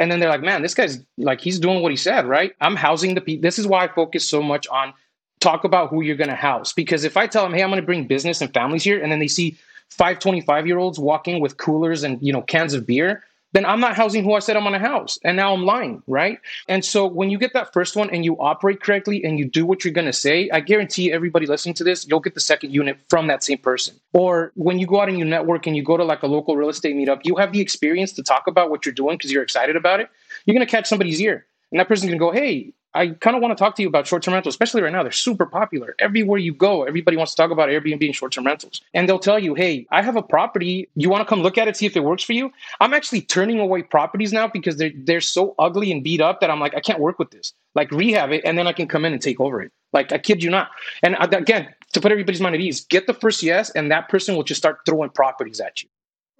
and 0.00 0.10
then 0.10 0.18
they're 0.18 0.30
like, 0.30 0.40
man, 0.40 0.62
this 0.62 0.72
guy's 0.72 0.98
like, 1.18 1.42
he's 1.42 1.58
doing 1.58 1.82
what 1.82 1.92
he 1.92 1.96
said, 1.96 2.24
right? 2.24 2.54
I'm 2.58 2.74
housing 2.74 3.14
the 3.14 3.20
people. 3.20 3.42
This 3.42 3.58
is 3.58 3.66
why 3.66 3.84
I 3.84 3.88
focus 3.88 4.26
so 4.26 4.42
much 4.42 4.66
on 4.68 4.94
talk 5.40 5.64
about 5.64 5.90
who 5.90 6.00
you're 6.00 6.16
going 6.16 6.30
to 6.30 6.34
house. 6.34 6.72
Because 6.72 7.04
if 7.04 7.18
I 7.18 7.26
tell 7.26 7.42
them, 7.42 7.52
hey, 7.52 7.62
I'm 7.62 7.68
going 7.68 7.82
to 7.82 7.86
bring 7.86 8.06
business 8.06 8.40
and 8.40 8.52
families 8.54 8.82
here, 8.82 9.02
and 9.02 9.12
then 9.12 9.18
they 9.18 9.28
see 9.28 9.58
five 9.90 10.18
25 10.18 10.66
year 10.66 10.78
olds 10.78 10.98
walking 10.98 11.38
with 11.38 11.58
coolers 11.58 12.02
and, 12.02 12.18
you 12.22 12.32
know, 12.32 12.40
cans 12.40 12.72
of 12.72 12.86
beer, 12.86 13.24
then 13.52 13.66
I'm 13.66 13.80
not 13.80 13.96
housing 13.96 14.24
who 14.24 14.34
I 14.34 14.38
said 14.38 14.56
I'm 14.56 14.62
going 14.62 14.80
to 14.80 14.86
house. 14.86 15.18
And 15.24 15.36
now 15.36 15.52
I'm 15.52 15.64
lying, 15.64 16.02
right? 16.06 16.38
And 16.68 16.84
so 16.84 17.06
when 17.06 17.30
you 17.30 17.38
get 17.38 17.52
that 17.54 17.72
first 17.72 17.96
one 17.96 18.10
and 18.10 18.24
you 18.24 18.36
operate 18.38 18.80
correctly 18.80 19.24
and 19.24 19.38
you 19.38 19.44
do 19.44 19.66
what 19.66 19.84
you're 19.84 19.94
going 19.94 20.06
to 20.06 20.12
say, 20.12 20.48
I 20.52 20.60
guarantee 20.60 21.12
everybody 21.12 21.46
listening 21.46 21.74
to 21.76 21.84
this, 21.84 22.06
you'll 22.06 22.20
get 22.20 22.34
the 22.34 22.40
second 22.40 22.72
unit 22.72 22.98
from 23.08 23.26
that 23.26 23.42
same 23.42 23.58
person. 23.58 23.98
Or 24.12 24.52
when 24.54 24.78
you 24.78 24.86
go 24.86 25.00
out 25.00 25.08
and 25.08 25.18
you 25.18 25.24
network 25.24 25.66
and 25.66 25.76
you 25.76 25.82
go 25.82 25.96
to 25.96 26.04
like 26.04 26.22
a 26.22 26.26
local 26.26 26.56
real 26.56 26.68
estate 26.68 26.94
meetup, 26.94 27.20
you 27.24 27.36
have 27.36 27.52
the 27.52 27.60
experience 27.60 28.12
to 28.12 28.22
talk 28.22 28.46
about 28.46 28.70
what 28.70 28.86
you're 28.86 28.94
doing 28.94 29.16
because 29.16 29.32
you're 29.32 29.42
excited 29.42 29.76
about 29.76 30.00
it. 30.00 30.08
You're 30.44 30.54
going 30.54 30.66
to 30.66 30.70
catch 30.70 30.86
somebody's 30.86 31.20
ear. 31.20 31.46
And 31.72 31.78
that 31.80 31.88
person's 31.88 32.10
going 32.10 32.18
to 32.18 32.24
go, 32.24 32.32
hey, 32.32 32.72
I 32.92 33.08
kind 33.08 33.36
of 33.36 33.42
want 33.42 33.56
to 33.56 33.62
talk 33.62 33.76
to 33.76 33.82
you 33.82 33.88
about 33.88 34.06
short 34.06 34.22
term 34.22 34.34
rentals, 34.34 34.54
especially 34.54 34.82
right 34.82 34.92
now. 34.92 35.02
They're 35.02 35.12
super 35.12 35.46
popular. 35.46 35.94
Everywhere 35.98 36.38
you 36.38 36.52
go, 36.52 36.82
everybody 36.82 37.16
wants 37.16 37.32
to 37.34 37.36
talk 37.40 37.50
about 37.52 37.68
Airbnb 37.68 38.04
and 38.04 38.14
short 38.14 38.32
term 38.32 38.46
rentals. 38.46 38.80
And 38.94 39.08
they'll 39.08 39.20
tell 39.20 39.38
you, 39.38 39.54
hey, 39.54 39.86
I 39.90 40.02
have 40.02 40.16
a 40.16 40.22
property. 40.22 40.88
You 40.96 41.08
want 41.08 41.20
to 41.20 41.24
come 41.24 41.40
look 41.40 41.56
at 41.56 41.68
it, 41.68 41.76
see 41.76 41.86
if 41.86 41.96
it 41.96 42.02
works 42.02 42.24
for 42.24 42.32
you? 42.32 42.52
I'm 42.80 42.92
actually 42.92 43.22
turning 43.22 43.60
away 43.60 43.82
properties 43.82 44.32
now 44.32 44.48
because 44.48 44.76
they're, 44.76 44.92
they're 44.94 45.20
so 45.20 45.54
ugly 45.58 45.92
and 45.92 46.02
beat 46.02 46.20
up 46.20 46.40
that 46.40 46.50
I'm 46.50 46.58
like, 46.58 46.74
I 46.74 46.80
can't 46.80 46.98
work 46.98 47.18
with 47.18 47.30
this. 47.30 47.52
Like, 47.76 47.92
rehab 47.92 48.32
it, 48.32 48.42
and 48.44 48.58
then 48.58 48.66
I 48.66 48.72
can 48.72 48.88
come 48.88 49.04
in 49.04 49.12
and 49.12 49.22
take 49.22 49.38
over 49.38 49.62
it. 49.62 49.70
Like, 49.92 50.12
I 50.12 50.18
kid 50.18 50.42
you 50.42 50.50
not. 50.50 50.70
And 51.04 51.16
again, 51.20 51.72
to 51.92 52.00
put 52.00 52.10
everybody's 52.10 52.40
mind 52.40 52.56
at 52.56 52.60
ease, 52.60 52.84
get 52.84 53.06
the 53.06 53.14
first 53.14 53.42
yes, 53.44 53.70
and 53.70 53.92
that 53.92 54.08
person 54.08 54.34
will 54.34 54.42
just 54.42 54.58
start 54.58 54.80
throwing 54.84 55.10
properties 55.10 55.60
at 55.60 55.82
you. 55.82 55.88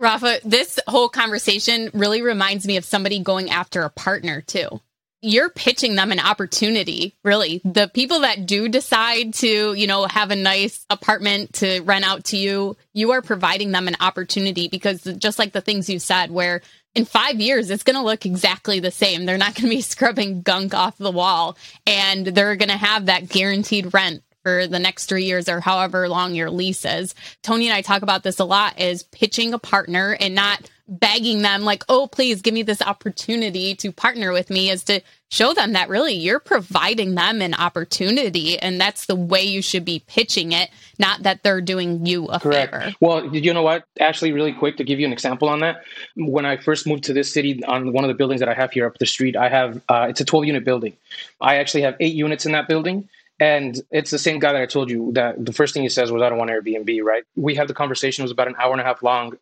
Rafa, 0.00 0.40
this 0.44 0.80
whole 0.88 1.08
conversation 1.08 1.90
really 1.94 2.22
reminds 2.22 2.66
me 2.66 2.76
of 2.76 2.84
somebody 2.84 3.20
going 3.20 3.50
after 3.50 3.82
a 3.82 3.90
partner 3.90 4.40
too 4.40 4.80
you're 5.22 5.50
pitching 5.50 5.96
them 5.96 6.12
an 6.12 6.20
opportunity, 6.20 7.14
really. 7.24 7.60
The 7.64 7.90
people 7.92 8.20
that 8.20 8.46
do 8.46 8.68
decide 8.68 9.34
to, 9.34 9.74
you 9.74 9.86
know, 9.86 10.06
have 10.06 10.30
a 10.30 10.36
nice 10.36 10.86
apartment 10.88 11.54
to 11.54 11.80
rent 11.80 12.06
out 12.06 12.24
to 12.26 12.36
you, 12.36 12.76
you 12.94 13.12
are 13.12 13.20
providing 13.20 13.70
them 13.70 13.86
an 13.86 13.96
opportunity 14.00 14.68
because 14.68 15.02
just 15.02 15.38
like 15.38 15.52
the 15.52 15.60
things 15.60 15.90
you 15.90 15.98
said, 15.98 16.30
where 16.30 16.62
in 16.94 17.04
five 17.04 17.40
years, 17.40 17.70
it's 17.70 17.82
going 17.82 17.96
to 17.96 18.02
look 18.02 18.24
exactly 18.24 18.80
the 18.80 18.90
same. 18.90 19.26
They're 19.26 19.38
not 19.38 19.54
going 19.54 19.68
to 19.68 19.76
be 19.76 19.80
scrubbing 19.82 20.42
gunk 20.42 20.74
off 20.74 20.96
the 20.96 21.10
wall 21.10 21.56
and 21.86 22.26
they're 22.26 22.56
going 22.56 22.70
to 22.70 22.76
have 22.76 23.06
that 23.06 23.28
guaranteed 23.28 23.92
rent 23.92 24.22
for 24.42 24.66
the 24.66 24.78
next 24.78 25.06
three 25.06 25.24
years 25.24 25.48
or 25.50 25.60
however 25.60 26.08
long 26.08 26.34
your 26.34 26.50
lease 26.50 26.84
is. 26.84 27.14
Tony 27.42 27.68
and 27.68 27.76
I 27.76 27.82
talk 27.82 28.02
about 28.02 28.22
this 28.22 28.38
a 28.38 28.44
lot 28.44 28.80
is 28.80 29.02
pitching 29.02 29.52
a 29.52 29.58
partner 29.58 30.16
and 30.18 30.34
not 30.34 30.70
begging 30.90 31.42
them 31.42 31.62
like, 31.62 31.84
oh, 31.88 32.08
please 32.08 32.42
give 32.42 32.52
me 32.52 32.62
this 32.62 32.82
opportunity 32.82 33.76
to 33.76 33.92
partner 33.92 34.32
with 34.32 34.50
me 34.50 34.70
is 34.70 34.82
to 34.84 35.00
show 35.30 35.54
them 35.54 35.72
that 35.74 35.88
really 35.88 36.14
you're 36.14 36.40
providing 36.40 37.14
them 37.14 37.40
an 37.40 37.54
opportunity 37.54 38.58
and 38.58 38.80
that's 38.80 39.06
the 39.06 39.14
way 39.14 39.44
you 39.44 39.62
should 39.62 39.84
be 39.84 40.02
pitching 40.08 40.50
it, 40.50 40.68
not 40.98 41.22
that 41.22 41.44
they're 41.44 41.60
doing 41.60 42.04
you 42.04 42.26
a 42.26 42.40
Correct. 42.40 42.74
favor. 42.74 42.92
Well, 43.00 43.34
you 43.34 43.54
know 43.54 43.62
what? 43.62 43.84
Actually, 44.00 44.32
really 44.32 44.52
quick 44.52 44.76
to 44.78 44.84
give 44.84 44.98
you 44.98 45.06
an 45.06 45.12
example 45.12 45.48
on 45.48 45.60
that. 45.60 45.84
When 46.16 46.44
I 46.44 46.56
first 46.56 46.88
moved 46.88 47.04
to 47.04 47.12
this 47.12 47.32
city 47.32 47.62
on 47.64 47.92
one 47.92 48.02
of 48.02 48.08
the 48.08 48.14
buildings 48.14 48.40
that 48.40 48.48
I 48.48 48.54
have 48.54 48.72
here 48.72 48.86
up 48.86 48.98
the 48.98 49.06
street, 49.06 49.36
I 49.36 49.48
have, 49.48 49.80
uh, 49.88 50.06
it's 50.10 50.20
a 50.20 50.24
12 50.24 50.46
unit 50.46 50.64
building. 50.64 50.96
I 51.40 51.56
actually 51.56 51.82
have 51.82 51.94
eight 52.00 52.14
units 52.14 52.46
in 52.46 52.52
that 52.52 52.66
building. 52.66 53.08
And 53.38 53.80
it's 53.90 54.10
the 54.10 54.18
same 54.18 54.38
guy 54.38 54.52
that 54.52 54.60
I 54.60 54.66
told 54.66 54.90
you 54.90 55.12
that 55.12 55.42
the 55.42 55.52
first 55.52 55.72
thing 55.72 55.82
he 55.82 55.88
says 55.88 56.12
was, 56.12 56.20
I 56.20 56.28
don't 56.28 56.36
want 56.36 56.50
Airbnb, 56.50 57.02
right? 57.02 57.22
We 57.36 57.54
had 57.54 57.68
the 57.68 57.74
conversation, 57.74 58.22
it 58.22 58.24
was 58.24 58.32
about 58.32 58.48
an 58.48 58.56
hour 58.58 58.72
and 58.72 58.80
a 58.80 58.84
half 58.84 59.02
long. 59.02 59.38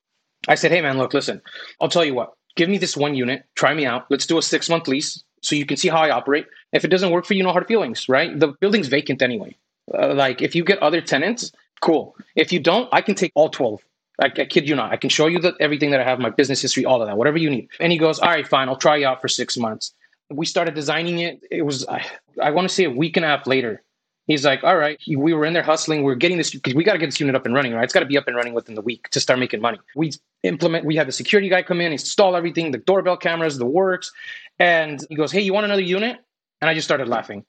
I 0.47 0.55
said, 0.55 0.70
hey, 0.70 0.80
man, 0.80 0.99
look, 0.99 1.14
listen, 1.14 1.43
I'll 1.80 1.89
tell 1.89 2.05
you 2.05 2.14
what, 2.14 2.34
give 2.57 2.68
me 2.68 2.78
this 2.78 2.97
one 2.97 3.14
unit, 3.14 3.45
try 3.55 3.74
me 3.74 3.86
out. 3.86 4.07
Let's 4.11 4.26
do 4.26 4.39
a 4.39 4.43
six 4.43 4.68
month 4.68 4.86
lease 4.86 5.22
so 5.41 5.57
you 5.57 5.66
can 5.66 5.76
see 5.76 5.89
how 5.89 5.99
I 5.99 6.11
operate. 6.11 6.47
If 6.72 6.84
it 6.84 6.89
doesn't 6.89 7.11
work 7.11 7.26
for 7.26 7.34
you, 7.34 7.43
no 7.43 7.53
hard 7.53 7.66
feelings, 7.66 8.09
right? 8.09 8.39
The 8.39 8.49
building's 8.49 8.89
vacant 8.89 9.22
anyway. 9.22 9.57
Uh, 9.93 10.14
like 10.14 10.43
if 10.43 10.55
you 10.55 10.64
get 10.64 10.82
other 10.82 11.01
tenants, 11.01 11.53
cool. 11.80 12.14
If 12.36 12.53
you 12.53 12.61
don't, 12.61 12.89
I 12.93 13.01
can 13.01 13.14
take 13.14 13.32
all 13.34 13.49
12. 13.49 13.80
I, 14.20 14.26
I 14.26 14.45
kid 14.45 14.68
you 14.68 14.74
not. 14.74 14.93
I 14.93 14.97
can 14.97 15.11
show 15.11 15.26
you 15.26 15.39
that 15.41 15.55
everything 15.61 15.93
that 15.93 16.01
I 16.01 16.05
have, 16.05 16.18
my 16.18 16.30
business 16.30 16.61
history, 16.61 16.84
all 16.84 17.01
of 17.01 17.09
that, 17.09 17.16
whatever 17.16 17.39
you 17.39 17.51
need. 17.51 17.68
And 17.80 17.93
he 17.93 17.99
goes, 17.99 18.18
all 18.18 18.28
right, 18.28 18.47
fine, 18.47 18.68
I'll 18.68 18.76
try 18.76 18.97
you 18.97 19.07
out 19.07 19.20
for 19.20 19.28
six 19.28 19.57
months. 19.57 19.95
We 20.30 20.45
started 20.45 20.74
designing 20.74 21.20
it. 21.20 21.43
It 21.51 21.62
was, 21.62 21.86
I, 21.86 22.05
I 22.43 22.51
want 22.51 22.68
to 22.68 22.74
say 22.74 22.84
a 22.84 22.91
week 22.91 23.16
and 23.16 23.24
a 23.24 23.28
half 23.28 23.47
later. 23.47 23.82
He's 24.29 24.45
like, 24.45 24.62
all 24.62 24.76
right, 24.76 25.01
we 25.09 25.33
were 25.33 25.47
in 25.47 25.55
there 25.55 25.62
hustling. 25.62 26.05
We 26.05 26.12
are 26.12 26.14
getting 26.16 26.37
this 26.37 26.51
because 26.51 26.74
we 26.74 26.85
got 26.85 26.93
to 26.93 26.99
get 26.99 27.07
this 27.07 27.18
unit 27.18 27.35
up 27.35 27.47
and 27.47 27.55
running, 27.55 27.72
right? 27.72 27.83
It's 27.83 27.95
got 27.95 28.01
to 28.01 28.07
be 28.07 28.18
up 28.18 28.29
and 28.29 28.37
running 28.37 28.53
within 28.53 28.74
the 28.74 28.83
week 28.83 29.09
to 29.11 29.20
start 29.20 29.39
making 29.39 29.62
money. 29.62 29.79
We 29.97 30.12
implement, 30.43 30.85
we 30.85 30.97
had 30.97 31.09
the 31.09 31.12
security 31.12 31.49
guy 31.49 31.62
come 31.62 31.81
in, 31.81 31.93
install 31.93 32.37
everything, 32.37 32.70
the 32.70 32.76
doorbell 32.79 33.16
cameras, 33.16 33.57
the 33.57 33.64
works. 33.64 34.12
And 34.59 35.01
he 35.09 35.14
goes, 35.14 35.33
hey, 35.33 35.41
you 35.41 35.55
want 35.55 35.64
another 35.64 35.83
unit? 35.83 36.18
And 36.61 36.68
I 36.68 36.74
just 36.74 36.87
started 36.87 37.09
laughing. 37.09 37.47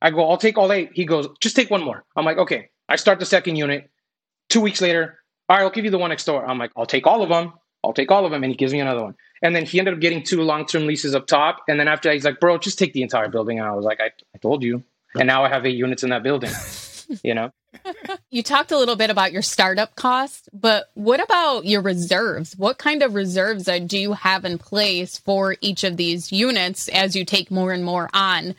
I 0.00 0.10
go, 0.10 0.26
I'll 0.26 0.38
take 0.38 0.56
all 0.56 0.72
eight. 0.72 0.90
He 0.94 1.04
goes, 1.04 1.28
just 1.40 1.54
take 1.54 1.70
one 1.70 1.82
more. 1.82 2.02
I'm 2.16 2.24
like, 2.24 2.38
okay. 2.38 2.70
I 2.88 2.96
start 2.96 3.18
the 3.18 3.26
second 3.26 3.56
unit. 3.56 3.90
Two 4.48 4.62
weeks 4.62 4.80
later, 4.80 5.18
all 5.50 5.58
right, 5.58 5.62
I'll 5.64 5.70
give 5.70 5.84
you 5.84 5.90
the 5.90 5.98
one 5.98 6.08
next 6.08 6.24
door. 6.24 6.46
I'm 6.46 6.58
like, 6.58 6.72
I'll 6.78 6.86
take 6.86 7.06
all 7.06 7.22
of 7.22 7.28
them. 7.28 7.52
I'll 7.84 7.92
take 7.92 8.10
all 8.10 8.24
of 8.24 8.30
them. 8.30 8.42
And 8.42 8.50
he 8.50 8.56
gives 8.56 8.72
me 8.72 8.80
another 8.80 9.02
one. 9.02 9.16
And 9.42 9.54
then 9.54 9.66
he 9.66 9.78
ended 9.78 9.92
up 9.92 10.00
getting 10.00 10.22
two 10.22 10.40
long 10.40 10.64
term 10.64 10.86
leases 10.86 11.14
up 11.14 11.26
top. 11.26 11.58
And 11.68 11.78
then 11.78 11.88
after 11.88 12.08
that, 12.08 12.14
he's 12.14 12.24
like, 12.24 12.40
bro, 12.40 12.56
just 12.56 12.78
take 12.78 12.94
the 12.94 13.02
entire 13.02 13.28
building. 13.28 13.58
And 13.58 13.68
I 13.68 13.72
was 13.72 13.84
like, 13.84 14.00
I, 14.00 14.12
I 14.34 14.38
told 14.38 14.62
you 14.62 14.82
and 15.14 15.26
now 15.26 15.44
I 15.44 15.48
have 15.48 15.66
eight 15.66 15.76
units 15.76 16.02
in 16.02 16.10
that 16.10 16.22
building. 16.22 16.50
you 17.22 17.34
know. 17.34 17.52
you 18.30 18.42
talked 18.42 18.70
a 18.70 18.78
little 18.78 18.96
bit 18.96 19.10
about 19.10 19.32
your 19.32 19.42
startup 19.42 19.96
cost, 19.96 20.48
but 20.52 20.90
what 20.94 21.22
about 21.22 21.64
your 21.64 21.80
reserves? 21.80 22.56
What 22.56 22.78
kind 22.78 23.02
of 23.02 23.14
reserves 23.14 23.68
uh, 23.68 23.78
do 23.78 23.98
you 23.98 24.12
have 24.12 24.44
in 24.44 24.58
place 24.58 25.18
for 25.18 25.56
each 25.60 25.84
of 25.84 25.96
these 25.96 26.32
units 26.32 26.88
as 26.88 27.16
you 27.16 27.24
take 27.24 27.50
more 27.50 27.72
and 27.72 27.84
more 27.84 28.08
on? 28.12 28.54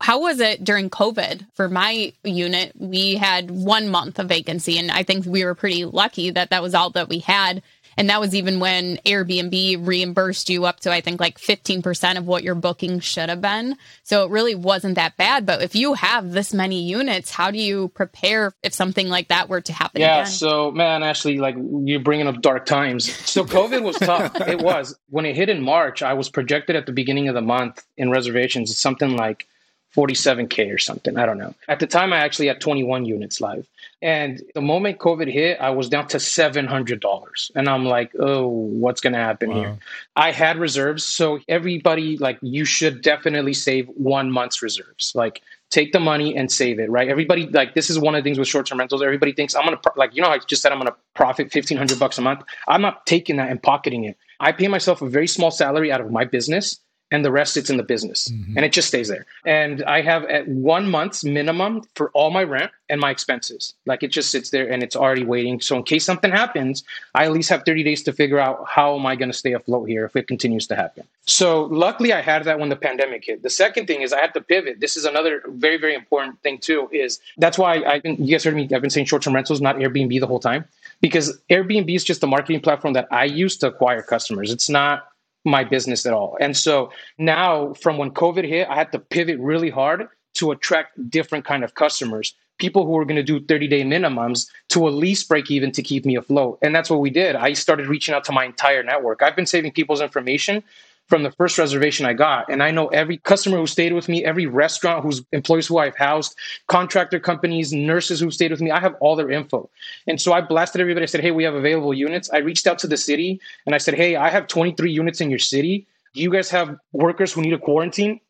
How 0.00 0.20
was 0.20 0.38
it 0.38 0.62
during 0.62 0.90
COVID? 0.90 1.46
For 1.54 1.68
my 1.68 2.12
unit, 2.22 2.72
we 2.78 3.16
had 3.16 3.50
one 3.50 3.88
month 3.88 4.18
of 4.18 4.28
vacancy, 4.28 4.78
and 4.78 4.92
I 4.92 5.02
think 5.02 5.26
we 5.26 5.44
were 5.44 5.56
pretty 5.56 5.84
lucky 5.84 6.30
that 6.30 6.50
that 6.50 6.62
was 6.62 6.74
all 6.74 6.90
that 6.90 7.08
we 7.08 7.18
had. 7.18 7.62
And 7.98 8.08
that 8.10 8.20
was 8.20 8.32
even 8.32 8.60
when 8.60 8.98
Airbnb 8.98 9.84
reimbursed 9.84 10.48
you 10.48 10.66
up 10.66 10.78
to, 10.80 10.92
I 10.92 11.00
think, 11.00 11.20
like 11.20 11.36
15% 11.38 12.16
of 12.16 12.26
what 12.28 12.44
your 12.44 12.54
booking 12.54 13.00
should 13.00 13.28
have 13.28 13.40
been. 13.40 13.76
So 14.04 14.24
it 14.24 14.30
really 14.30 14.54
wasn't 14.54 14.94
that 14.94 15.16
bad. 15.16 15.44
But 15.44 15.62
if 15.62 15.74
you 15.74 15.94
have 15.94 16.30
this 16.30 16.54
many 16.54 16.84
units, 16.84 17.32
how 17.32 17.50
do 17.50 17.58
you 17.58 17.88
prepare 17.88 18.52
if 18.62 18.72
something 18.72 19.08
like 19.08 19.28
that 19.28 19.48
were 19.48 19.60
to 19.62 19.72
happen? 19.72 20.00
Yeah. 20.00 20.20
Again? 20.20 20.26
So, 20.26 20.70
man, 20.70 21.02
actually, 21.02 21.38
like 21.38 21.56
you're 21.58 21.98
bringing 21.98 22.28
up 22.28 22.40
dark 22.40 22.66
times. 22.66 23.12
So 23.28 23.44
COVID 23.44 23.82
was 23.82 23.98
tough. 23.98 24.32
it 24.48 24.62
was. 24.62 24.96
When 25.08 25.26
it 25.26 25.34
hit 25.34 25.48
in 25.48 25.60
March, 25.60 26.00
I 26.00 26.14
was 26.14 26.30
projected 26.30 26.76
at 26.76 26.86
the 26.86 26.92
beginning 26.92 27.26
of 27.28 27.34
the 27.34 27.42
month 27.42 27.84
in 27.96 28.12
reservations, 28.12 28.78
something 28.78 29.16
like 29.16 29.48
47K 29.96 30.72
or 30.72 30.78
something. 30.78 31.16
I 31.16 31.26
don't 31.26 31.38
know. 31.38 31.54
At 31.66 31.80
the 31.80 31.86
time, 31.86 32.12
I 32.12 32.18
actually 32.18 32.48
had 32.48 32.60
21 32.60 33.04
units 33.04 33.40
live. 33.40 33.66
And 34.00 34.40
the 34.54 34.60
moment 34.60 34.98
COVID 34.98 35.30
hit, 35.32 35.60
I 35.60 35.70
was 35.70 35.88
down 35.88 36.06
to 36.08 36.18
$700. 36.18 37.50
And 37.56 37.68
I'm 37.68 37.84
like, 37.84 38.12
oh, 38.18 38.46
what's 38.46 39.00
going 39.00 39.14
to 39.14 39.18
happen 39.18 39.50
wow. 39.50 39.56
here? 39.56 39.78
I 40.14 40.30
had 40.30 40.58
reserves. 40.58 41.04
So 41.04 41.40
everybody, 41.48 42.16
like, 42.18 42.38
you 42.42 42.64
should 42.64 43.02
definitely 43.02 43.54
save 43.54 43.88
one 43.88 44.30
month's 44.30 44.62
reserves. 44.62 45.12
Like, 45.14 45.42
take 45.70 45.92
the 45.92 46.00
money 46.00 46.36
and 46.36 46.50
save 46.50 46.78
it, 46.78 46.90
right? 46.90 47.08
Everybody, 47.08 47.46
like, 47.46 47.74
this 47.74 47.90
is 47.90 47.98
one 47.98 48.14
of 48.14 48.22
the 48.22 48.28
things 48.28 48.38
with 48.38 48.46
short 48.46 48.66
term 48.66 48.78
rentals. 48.78 49.02
Everybody 49.02 49.32
thinks 49.32 49.54
I'm 49.54 49.66
going 49.66 49.76
to, 49.76 49.92
like, 49.96 50.14
you 50.14 50.22
know, 50.22 50.28
I 50.28 50.38
just 50.38 50.62
said 50.62 50.70
I'm 50.70 50.78
going 50.78 50.92
to 50.92 50.96
profit 51.14 51.52
1500 51.52 51.98
bucks 51.98 52.18
a 52.18 52.22
month. 52.22 52.42
I'm 52.68 52.82
not 52.82 53.04
taking 53.06 53.36
that 53.36 53.50
and 53.50 53.60
pocketing 53.60 54.04
it. 54.04 54.16
I 54.38 54.52
pay 54.52 54.68
myself 54.68 55.02
a 55.02 55.08
very 55.08 55.26
small 55.26 55.50
salary 55.50 55.90
out 55.90 56.00
of 56.00 56.12
my 56.12 56.24
business 56.24 56.78
and 57.10 57.24
the 57.24 57.32
rest 57.32 57.56
it's 57.56 57.70
in 57.70 57.76
the 57.76 57.82
business 57.82 58.28
mm-hmm. 58.28 58.56
and 58.56 58.64
it 58.64 58.72
just 58.72 58.88
stays 58.88 59.08
there. 59.08 59.26
And 59.44 59.82
I 59.84 60.02
have 60.02 60.24
at 60.24 60.46
one 60.48 60.90
month's 60.90 61.24
minimum 61.24 61.82
for 61.94 62.10
all 62.10 62.30
my 62.30 62.44
rent 62.44 62.70
and 62.90 63.00
my 63.00 63.10
expenses. 63.10 63.74
Like 63.86 64.02
it 64.02 64.08
just 64.08 64.30
sits 64.30 64.50
there 64.50 64.70
and 64.70 64.82
it's 64.82 64.96
already 64.96 65.24
waiting. 65.24 65.60
So 65.60 65.76
in 65.76 65.82
case 65.82 66.04
something 66.04 66.30
happens, 66.30 66.84
I 67.14 67.24
at 67.24 67.32
least 67.32 67.48
have 67.50 67.64
30 67.64 67.82
days 67.82 68.02
to 68.04 68.12
figure 68.12 68.38
out 68.38 68.66
how 68.68 68.98
am 68.98 69.06
I 69.06 69.16
going 69.16 69.30
to 69.30 69.36
stay 69.36 69.52
afloat 69.52 69.88
here 69.88 70.04
if 70.04 70.16
it 70.16 70.26
continues 70.26 70.66
to 70.68 70.76
happen. 70.76 71.04
So 71.24 71.64
luckily 71.64 72.12
I 72.12 72.20
had 72.20 72.44
that 72.44 72.58
when 72.58 72.68
the 72.68 72.76
pandemic 72.76 73.24
hit. 73.24 73.42
The 73.42 73.50
second 73.50 73.86
thing 73.86 74.02
is 74.02 74.12
I 74.12 74.20
had 74.20 74.34
to 74.34 74.40
pivot. 74.40 74.80
This 74.80 74.96
is 74.96 75.04
another 75.04 75.42
very, 75.46 75.78
very 75.78 75.94
important 75.94 76.40
thing 76.42 76.58
too, 76.58 76.88
is 76.92 77.20
that's 77.38 77.58
why 77.58 77.82
i 77.84 78.00
been, 78.00 78.16
you 78.16 78.32
guys 78.32 78.44
heard 78.44 78.54
me, 78.54 78.68
I've 78.74 78.80
been 78.80 78.90
saying 78.90 79.06
short-term 79.06 79.34
rentals, 79.34 79.60
not 79.60 79.76
Airbnb 79.76 80.20
the 80.20 80.26
whole 80.26 80.40
time. 80.40 80.64
Because 81.00 81.38
Airbnb 81.48 81.94
is 81.94 82.02
just 82.02 82.22
a 82.24 82.26
marketing 82.26 82.60
platform 82.60 82.94
that 82.94 83.06
I 83.12 83.24
use 83.24 83.56
to 83.58 83.68
acquire 83.68 84.02
customers. 84.02 84.50
It's 84.50 84.68
not 84.68 85.08
my 85.48 85.64
business 85.64 86.06
at 86.06 86.12
all. 86.12 86.36
And 86.40 86.56
so 86.56 86.90
now 87.18 87.72
from 87.74 87.98
when 87.98 88.10
COVID 88.10 88.46
hit, 88.46 88.68
I 88.68 88.74
had 88.74 88.92
to 88.92 88.98
pivot 88.98 89.38
really 89.38 89.70
hard 89.70 90.08
to 90.34 90.50
attract 90.50 91.10
different 91.10 91.44
kind 91.44 91.64
of 91.64 91.74
customers 91.74 92.34
people 92.58 92.84
who 92.84 92.92
were 92.92 93.04
going 93.04 93.16
to 93.16 93.22
do 93.22 93.40
30 93.40 93.68
day 93.68 93.82
minimums 93.82 94.48
to 94.68 94.86
at 94.86 94.92
least 94.92 95.28
break 95.28 95.50
even 95.50 95.72
to 95.72 95.82
keep 95.82 96.04
me 96.04 96.16
afloat. 96.16 96.58
And 96.60 96.74
that's 96.74 96.90
what 96.90 97.00
we 97.00 97.10
did. 97.10 97.36
I 97.36 97.52
started 97.54 97.86
reaching 97.86 98.14
out 98.14 98.24
to 98.24 98.32
my 98.32 98.44
entire 98.44 98.82
network. 98.82 99.22
I've 99.22 99.36
been 99.36 99.46
saving 99.46 99.72
people's 99.72 100.00
information 100.00 100.62
from 101.08 101.22
the 101.22 101.30
first 101.32 101.58
reservation 101.58 102.04
I 102.04 102.12
got. 102.12 102.50
And 102.50 102.62
I 102.62 102.70
know 102.70 102.88
every 102.88 103.16
customer 103.16 103.56
who 103.56 103.66
stayed 103.66 103.92
with 103.94 104.08
me, 104.08 104.24
every 104.24 104.46
restaurant 104.46 105.02
whose 105.02 105.22
employees 105.32 105.66
who 105.66 105.78
I've 105.78 105.96
housed, 105.96 106.36
contractor 106.66 107.18
companies, 107.18 107.72
nurses 107.72 108.20
who 108.20 108.30
stayed 108.30 108.50
with 108.50 108.60
me. 108.60 108.70
I 108.70 108.78
have 108.78 108.94
all 109.00 109.16
their 109.16 109.30
info. 109.30 109.70
And 110.06 110.20
so 110.20 110.32
I 110.32 110.42
blasted 110.42 110.80
everybody. 110.80 111.04
I 111.04 111.06
said, 111.06 111.22
Hey, 111.22 111.30
we 111.30 111.44
have 111.44 111.54
available 111.54 111.94
units. 111.94 112.30
I 112.30 112.38
reached 112.38 112.66
out 112.66 112.78
to 112.80 112.86
the 112.86 112.96
city 112.96 113.40
and 113.64 113.74
I 113.74 113.78
said, 113.78 113.94
Hey, 113.94 114.16
I 114.16 114.28
have 114.28 114.46
23 114.46 114.92
units 114.92 115.20
in 115.20 115.30
your 115.30 115.38
city. 115.38 115.86
Do 116.14 116.20
you 116.20 116.30
guys 116.30 116.50
have 116.50 116.76
workers 116.92 117.32
who 117.32 117.42
need 117.42 117.54
a 117.54 117.58
quarantine? 117.58 118.20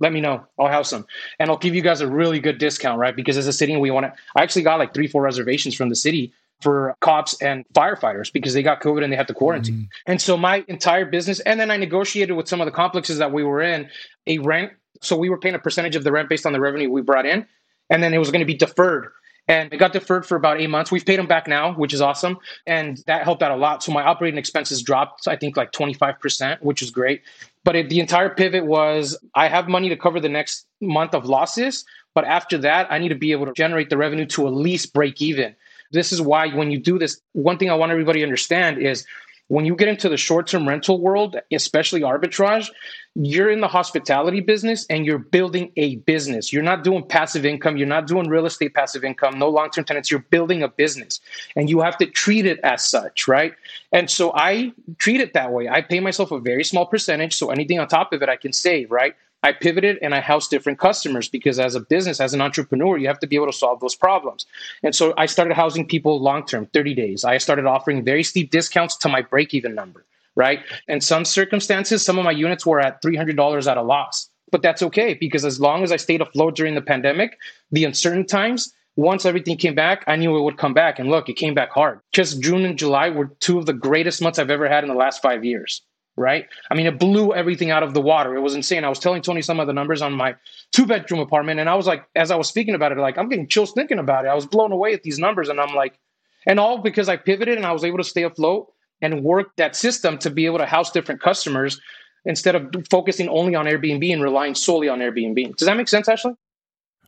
Let 0.00 0.12
me 0.12 0.20
know. 0.20 0.46
I'll 0.58 0.68
house 0.68 0.90
them. 0.90 1.06
And 1.38 1.50
I'll 1.50 1.56
give 1.56 1.74
you 1.74 1.82
guys 1.82 2.00
a 2.00 2.06
really 2.06 2.38
good 2.38 2.58
discount, 2.58 3.00
right? 3.00 3.16
Because 3.16 3.36
as 3.36 3.48
a 3.48 3.52
city, 3.52 3.76
we 3.76 3.90
want 3.90 4.06
to, 4.06 4.12
I 4.36 4.42
actually 4.42 4.62
got 4.62 4.78
like 4.78 4.94
three, 4.94 5.08
four 5.08 5.22
reservations 5.22 5.74
from 5.74 5.88
the 5.88 5.96
city 5.96 6.32
for 6.60 6.96
cops 7.00 7.40
and 7.40 7.64
firefighters 7.74 8.32
because 8.32 8.54
they 8.54 8.62
got 8.62 8.80
COVID 8.80 9.04
and 9.04 9.12
they 9.12 9.16
had 9.16 9.28
to 9.28 9.34
quarantine. 9.34 9.74
Mm. 9.74 9.88
And 10.06 10.22
so 10.22 10.36
my 10.36 10.64
entire 10.68 11.04
business, 11.04 11.40
and 11.40 11.60
then 11.60 11.70
I 11.70 11.76
negotiated 11.76 12.36
with 12.36 12.48
some 12.48 12.60
of 12.60 12.66
the 12.66 12.72
complexes 12.72 13.18
that 13.18 13.32
we 13.32 13.44
were 13.44 13.60
in 13.60 13.88
a 14.26 14.38
rent. 14.38 14.72
So 15.00 15.16
we 15.16 15.28
were 15.28 15.38
paying 15.38 15.54
a 15.54 15.60
percentage 15.60 15.94
of 15.94 16.04
the 16.04 16.10
rent 16.10 16.28
based 16.28 16.46
on 16.46 16.52
the 16.52 16.60
revenue 16.60 16.90
we 16.90 17.02
brought 17.02 17.26
in, 17.26 17.46
and 17.90 18.02
then 18.02 18.12
it 18.12 18.18
was 18.18 18.30
going 18.30 18.40
to 18.40 18.46
be 18.46 18.54
deferred. 18.54 19.12
And 19.46 19.72
it 19.72 19.78
got 19.78 19.94
deferred 19.94 20.26
for 20.26 20.36
about 20.36 20.60
eight 20.60 20.68
months. 20.68 20.92
We've 20.92 21.06
paid 21.06 21.18
them 21.18 21.26
back 21.26 21.46
now, 21.46 21.72
which 21.72 21.94
is 21.94 22.02
awesome. 22.02 22.36
And 22.66 22.98
that 23.06 23.24
helped 23.24 23.42
out 23.42 23.50
a 23.50 23.56
lot. 23.56 23.82
So 23.82 23.92
my 23.92 24.02
operating 24.02 24.36
expenses 24.36 24.82
dropped, 24.82 25.26
I 25.26 25.36
think, 25.36 25.56
like 25.56 25.72
25%, 25.72 26.60
which 26.60 26.82
is 26.82 26.90
great. 26.90 27.22
But 27.64 27.74
it, 27.74 27.88
the 27.88 27.98
entire 27.98 28.28
pivot 28.28 28.66
was 28.66 29.16
I 29.34 29.48
have 29.48 29.66
money 29.66 29.88
to 29.88 29.96
cover 29.96 30.20
the 30.20 30.28
next 30.28 30.66
month 30.82 31.14
of 31.14 31.24
losses. 31.24 31.86
But 32.14 32.26
after 32.26 32.58
that, 32.58 32.92
I 32.92 32.98
need 32.98 33.08
to 33.08 33.14
be 33.14 33.32
able 33.32 33.46
to 33.46 33.52
generate 33.52 33.88
the 33.88 33.96
revenue 33.96 34.26
to 34.26 34.46
at 34.46 34.52
least 34.52 34.92
break 34.92 35.22
even. 35.22 35.54
This 35.90 36.12
is 36.12 36.20
why 36.20 36.48
when 36.48 36.70
you 36.70 36.78
do 36.78 36.98
this, 36.98 37.20
one 37.32 37.58
thing 37.58 37.70
I 37.70 37.74
want 37.74 37.92
everybody 37.92 38.20
to 38.20 38.24
understand 38.24 38.78
is 38.78 39.06
when 39.48 39.64
you 39.64 39.74
get 39.74 39.88
into 39.88 40.10
the 40.10 40.16
short-term 40.18 40.68
rental 40.68 41.00
world, 41.00 41.36
especially 41.50 42.02
arbitrage, 42.02 42.68
you're 43.14 43.50
in 43.50 43.60
the 43.60 43.68
hospitality 43.68 44.40
business 44.40 44.84
and 44.90 45.06
you're 45.06 45.18
building 45.18 45.72
a 45.76 45.96
business. 45.96 46.52
You're 46.52 46.62
not 46.62 46.84
doing 46.84 47.02
passive 47.02 47.46
income, 47.46 47.78
you're 47.78 47.86
not 47.86 48.06
doing 48.06 48.28
real 48.28 48.44
estate 48.44 48.74
passive 48.74 49.04
income, 49.04 49.38
no 49.38 49.48
long-term 49.48 49.86
tenants, 49.86 50.10
you're 50.10 50.20
building 50.30 50.62
a 50.62 50.68
business. 50.68 51.20
And 51.56 51.70
you 51.70 51.80
have 51.80 51.96
to 51.96 52.06
treat 52.06 52.44
it 52.44 52.60
as 52.62 52.86
such, 52.86 53.26
right? 53.26 53.54
And 53.90 54.10
so 54.10 54.32
I 54.34 54.72
treat 54.98 55.20
it 55.20 55.32
that 55.32 55.50
way. 55.50 55.68
I 55.68 55.80
pay 55.80 56.00
myself 56.00 56.30
a 56.30 56.38
very 56.38 56.62
small 56.62 56.84
percentage, 56.84 57.34
so 57.34 57.50
anything 57.50 57.80
on 57.80 57.88
top 57.88 58.12
of 58.12 58.22
it 58.22 58.28
I 58.28 58.36
can 58.36 58.52
save, 58.52 58.90
right? 58.90 59.14
I 59.42 59.52
pivoted 59.52 59.98
and 60.02 60.14
I 60.14 60.20
housed 60.20 60.50
different 60.50 60.78
customers 60.78 61.28
because 61.28 61.60
as 61.60 61.74
a 61.74 61.80
business, 61.80 62.20
as 62.20 62.34
an 62.34 62.40
entrepreneur, 62.40 62.96
you 62.98 63.06
have 63.06 63.20
to 63.20 63.26
be 63.26 63.36
able 63.36 63.46
to 63.46 63.52
solve 63.52 63.80
those 63.80 63.94
problems. 63.94 64.46
And 64.82 64.94
so 64.94 65.14
I 65.16 65.26
started 65.26 65.54
housing 65.54 65.86
people 65.86 66.20
long 66.20 66.44
term, 66.44 66.66
30 66.66 66.94
days. 66.94 67.24
I 67.24 67.38
started 67.38 67.64
offering 67.64 68.04
very 68.04 68.24
steep 68.24 68.50
discounts 68.50 68.96
to 68.98 69.08
my 69.08 69.22
break 69.22 69.54
even 69.54 69.74
number, 69.74 70.04
right? 70.34 70.60
In 70.88 71.00
some 71.00 71.24
circumstances, 71.24 72.04
some 72.04 72.18
of 72.18 72.24
my 72.24 72.32
units 72.32 72.66
were 72.66 72.80
at 72.80 73.00
$300 73.00 73.70
at 73.70 73.76
a 73.76 73.82
loss. 73.82 74.28
But 74.50 74.62
that's 74.62 74.82
okay 74.82 75.14
because 75.14 75.44
as 75.44 75.60
long 75.60 75.82
as 75.82 75.92
I 75.92 75.96
stayed 75.96 76.22
afloat 76.22 76.56
during 76.56 76.74
the 76.74 76.82
pandemic, 76.82 77.38
the 77.70 77.84
uncertain 77.84 78.26
times, 78.26 78.72
once 78.96 79.24
everything 79.24 79.56
came 79.56 79.74
back, 79.74 80.02
I 80.08 80.16
knew 80.16 80.36
it 80.36 80.42
would 80.42 80.56
come 80.56 80.74
back. 80.74 80.98
And 80.98 81.10
look, 81.10 81.28
it 81.28 81.34
came 81.34 81.54
back 81.54 81.70
hard. 81.70 82.00
Just 82.12 82.42
June 82.42 82.64
and 82.64 82.78
July 82.78 83.10
were 83.10 83.26
two 83.38 83.58
of 83.58 83.66
the 83.66 83.72
greatest 83.72 84.20
months 84.20 84.38
I've 84.38 84.50
ever 84.50 84.68
had 84.68 84.82
in 84.82 84.88
the 84.88 84.96
last 84.96 85.22
five 85.22 85.44
years 85.44 85.82
right? 86.18 86.46
I 86.70 86.74
mean, 86.74 86.86
it 86.86 86.98
blew 86.98 87.32
everything 87.32 87.70
out 87.70 87.82
of 87.82 87.94
the 87.94 88.00
water. 88.00 88.36
It 88.36 88.40
was 88.40 88.54
insane. 88.54 88.84
I 88.84 88.88
was 88.88 88.98
telling 88.98 89.22
Tony 89.22 89.42
some 89.42 89.60
of 89.60 89.66
the 89.66 89.72
numbers 89.72 90.02
on 90.02 90.12
my 90.12 90.34
two 90.72 90.86
bedroom 90.86 91.20
apartment, 91.20 91.60
and 91.60 91.68
I 91.68 91.74
was 91.74 91.86
like, 91.86 92.04
as 92.14 92.30
I 92.30 92.36
was 92.36 92.48
speaking 92.48 92.74
about 92.74 92.92
it, 92.92 92.98
like, 92.98 93.16
I'm 93.16 93.28
getting 93.28 93.48
chills 93.48 93.72
thinking 93.72 93.98
about 93.98 94.24
it. 94.24 94.28
I 94.28 94.34
was 94.34 94.46
blown 94.46 94.72
away 94.72 94.92
at 94.92 95.02
these 95.02 95.18
numbers, 95.18 95.48
and 95.48 95.60
I'm 95.60 95.74
like, 95.74 95.98
and 96.46 96.58
all 96.58 96.78
because 96.78 97.08
I 97.08 97.16
pivoted 97.16 97.56
and 97.56 97.66
I 97.66 97.72
was 97.72 97.84
able 97.84 97.98
to 97.98 98.04
stay 98.04 98.22
afloat 98.22 98.72
and 99.00 99.22
work 99.22 99.54
that 99.56 99.76
system 99.76 100.18
to 100.18 100.30
be 100.30 100.46
able 100.46 100.58
to 100.58 100.66
house 100.66 100.90
different 100.90 101.20
customers 101.20 101.80
instead 102.24 102.54
of 102.54 102.74
focusing 102.90 103.28
only 103.28 103.54
on 103.54 103.66
Airbnb 103.66 104.12
and 104.12 104.22
relying 104.22 104.54
solely 104.54 104.88
on 104.88 104.98
Airbnb. 104.98 105.56
Does 105.56 105.66
that 105.66 105.76
make 105.76 105.88
sense, 105.88 106.08
Ashley? 106.08 106.32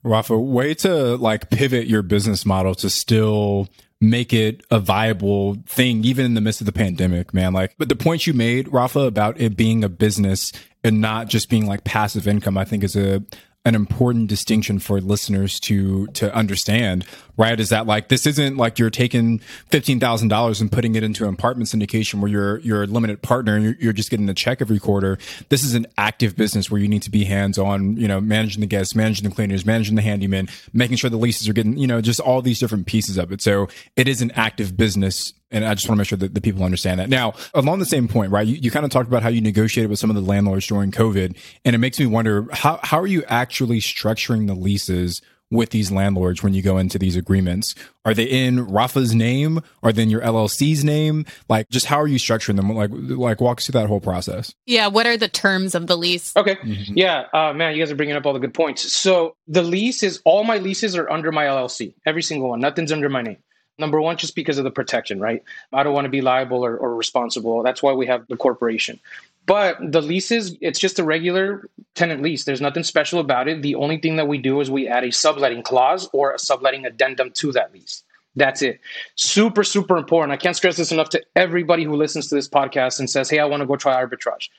Rafa, 0.03 0.39
way 0.39 0.75
to 0.75 1.17
like 1.17 1.51
pivot 1.51 1.87
your 1.87 2.03
business 2.03 2.47
model 2.47 2.75
to 2.77 2.89
still 2.89 3.69
make 4.01 4.33
it 4.33 4.65
a 4.71 4.79
viable 4.79 5.57
thing, 5.67 6.05
even 6.05 6.25
in 6.25 6.35
the 6.35 6.41
midst 6.41 6.61
of 6.61 6.67
the 6.67 6.73
pandemic, 6.73 7.35
man. 7.35 7.53
Like, 7.53 7.75
but 7.77 7.89
the 7.89 7.97
point 7.97 8.27
you 8.27 8.33
made, 8.33 8.73
Rafa, 8.73 9.01
about 9.01 9.41
it 9.41 9.57
being 9.57 9.85
a 9.85 9.89
business 9.89 10.53
and 10.83 11.01
not 11.01 11.29
just 11.29 11.51
being 11.51 11.67
like 11.67 11.85
passive 11.85 12.27
income, 12.27 12.57
I 12.57 12.65
think 12.65 12.83
is 12.83 12.97
a, 12.97 13.23
an 13.65 13.75
important 13.75 14.29
distinction 14.29 14.79
for 14.79 15.01
listeners 15.01 15.61
to 15.61 16.07
to 16.09 16.35
understand, 16.35 17.05
right? 17.41 17.59
Is 17.59 17.71
that 17.71 17.87
like 17.87 18.09
this 18.09 18.27
isn't 18.27 18.59
like 18.59 18.79
you're 18.79 18.91
taking 18.91 19.39
fifteen 19.71 19.99
thousand 19.99 20.29
dollars 20.29 20.61
and 20.61 20.71
putting 20.71 20.95
it 20.95 21.03
into 21.03 21.25
an 21.27 21.33
apartment 21.33 21.71
syndication 21.71 22.21
where 22.21 22.31
you're 22.31 22.59
you're 22.59 22.83
a 22.83 22.87
limited 22.87 23.23
partner 23.23 23.57
and 23.57 23.65
you're, 23.65 23.77
you're, 23.81 23.93
just 23.95 24.11
getting 24.11 24.29
a 24.29 24.35
check 24.35 24.61
every 24.61 24.79
quarter. 24.79 25.17
This 25.49 25.65
is 25.65 25.75
an 25.75 25.87
active 25.97 26.37
business 26.37 26.71
where 26.71 26.81
you 26.81 26.87
need 26.87 27.03
to 27.03 27.11
be 27.11 27.25
hands 27.25 27.59
on, 27.59 27.97
you 27.97 28.07
know, 28.07 28.21
managing 28.21 28.61
the 28.61 28.67
guests, 28.67 28.95
managing 28.95 29.27
the 29.27 29.35
cleaners, 29.35 29.65
managing 29.65 29.97
the 29.97 30.03
handyman, 30.03 30.49
making 30.75 30.99
sure 30.99 31.09
the 31.09 31.17
leases 31.17 31.49
are 31.49 31.55
getting, 31.55 31.79
you 31.79 31.87
know, 31.87 32.03
just 32.03 32.21
all 32.21 32.43
these 32.43 32.61
different 32.61 32.87
pieces 32.87 33.17
of 33.17 33.33
it. 33.33 33.41
So 33.41 33.69
it 33.97 34.07
is 34.07 34.21
an 34.21 34.33
active 34.33 34.77
business 34.77 35.33
and 35.51 35.65
I 35.65 35.75
just 35.75 35.89
want 35.89 35.97
to 35.97 36.01
make 36.01 36.09
sure 36.09 36.19
that 36.19 36.35
the 36.35 36.41
people 36.41 36.63
understand 36.63 37.01
that. 37.01 37.09
Now, 37.09 37.35
along 37.55 37.81
the 37.81 37.87
same 37.87 38.07
point, 38.07 38.31
right? 38.31 38.47
You, 38.47 38.55
you 38.55 38.71
kind 38.71 38.85
of 38.85 38.93
talked 38.93 39.09
about 39.09 39.23
how 39.23 39.31
you 39.31 39.41
negotiated 39.41 39.91
with 39.91 39.99
some 39.99 40.09
of 40.11 40.15
the 40.15 40.23
landlords 40.23 40.67
during 40.67 40.93
COVID. 40.93 41.37
And 41.65 41.75
it 41.75 41.79
makes 41.79 41.99
me 41.99 42.07
wonder 42.07 42.47
how, 42.53 42.79
how 42.83 43.01
are 43.01 43.07
you 43.07 43.25
actually 43.27 43.81
structuring 43.81 44.47
the 44.47 44.55
leases 44.55 45.23
with 45.51 45.71
these 45.71 45.91
landlords 45.91 46.43
when 46.43 46.55
you 46.55 46.63
go 46.63 46.79
into 46.79 46.99
these 46.99 47.17
agreements? 47.17 47.75
Are 48.05 48.15
they 48.15 48.25
in 48.25 48.67
Rafa's 48.67 49.15
name? 49.15 49.61
Are 49.83 49.93
they 49.93 50.03
in 50.03 50.11
your 50.11 50.21
LLC's 50.21 50.85
name? 50.85 51.27
Like, 51.49 51.69
just 51.69 51.87
how 51.87 52.01
are 52.01 52.07
you 52.07 52.19
structuring 52.19 52.57
them? 52.57 52.71
Like, 52.71 52.91
like 52.93 53.41
walk 53.41 53.59
us 53.59 53.67
through 53.67 53.81
that 53.81 53.89
whole 53.89 54.01
process. 54.01 54.55
Yeah. 54.67 54.87
What 54.87 55.07
are 55.07 55.17
the 55.17 55.29
terms 55.29 55.75
of 55.75 55.87
the 55.87 55.97
lease? 55.97 56.35
Okay. 56.37 56.57
Mm-hmm. 56.57 56.95
Yeah. 56.97 57.27
Uh, 57.33 57.53
man, 57.53 57.75
you 57.75 57.83
guys 57.83 57.91
are 57.91 57.97
bringing 57.97 58.17
up 58.17 58.25
all 58.27 58.33
the 58.33 58.39
good 58.39 58.55
points. 58.55 58.93
So 58.93 59.37
the 59.47 59.63
lease 59.63 60.03
is 60.03 60.21
all 60.25 60.45
my 60.45 60.59
leases 60.59 60.97
are 60.97 61.11
under 61.11 61.33
my 61.33 61.45
LLC, 61.45 61.95
every 62.07 62.23
single 62.23 62.49
one. 62.51 62.61
Nothing's 62.61 62.93
under 62.93 63.09
my 63.09 63.23
name. 63.23 63.39
Number 63.81 64.01
one, 64.01 64.17
just 64.17 64.37
because 64.37 64.59
of 64.59 64.65
the 64.65 64.71
protection, 64.71 65.19
right? 65.21 65.43
I 65.73 65.83
don't 65.83 65.95
want 65.95 66.05
to 66.05 66.11
be 66.11 66.21
liable 66.21 66.65
or, 66.65 66.77
or 66.77 66.95
responsible. 66.95 67.63
That's 67.63 67.83
why 67.83 67.93
we 67.93 68.07
have 68.07 68.27
the 68.29 68.37
corporation. 68.37 69.01
But 69.47 69.79
the 69.81 70.03
leases, 70.03 70.57
it's 70.61 70.79
just 70.79 70.99
a 70.99 71.05
regular 71.05 71.69
tenant 71.95 72.23
lease. 72.23 72.45
There's 72.45 72.61
nothing 72.61 72.85
special 72.85 73.19
about 73.19 73.49
it. 73.49 73.63
The 73.63 73.75
only 73.75 73.99
thing 73.99 74.17
that 74.17 74.29
we 74.29 74.39
do 74.39 74.61
is 74.61 74.71
we 74.71 74.87
add 74.87 75.03
a 75.03 75.11
subletting 75.11 75.63
clause 75.63 76.09
or 76.13 76.35
a 76.35 76.39
subletting 76.39 76.85
addendum 76.85 77.33
to 77.33 77.51
that 77.53 77.73
lease. 77.73 78.05
That's 78.37 78.63
it. 78.63 78.81
Super, 79.17 79.65
super 79.65 79.97
important. 79.97 80.33
I 80.33 80.37
can't 80.37 80.55
stress 80.55 80.77
this 80.77 80.93
enough 80.93 81.09
to 81.11 81.23
everybody 81.35 81.83
who 81.85 81.97
listens 81.97 82.29
to 82.29 82.35
this 82.35 82.49
podcast 82.49 83.01
and 83.01 83.11
says, 83.11 83.29
hey, 83.29 83.41
I 83.41 83.47
want 83.47 83.63
to 83.63 83.67
go 83.67 83.77
try 83.77 83.95
arbitrage 83.95 84.51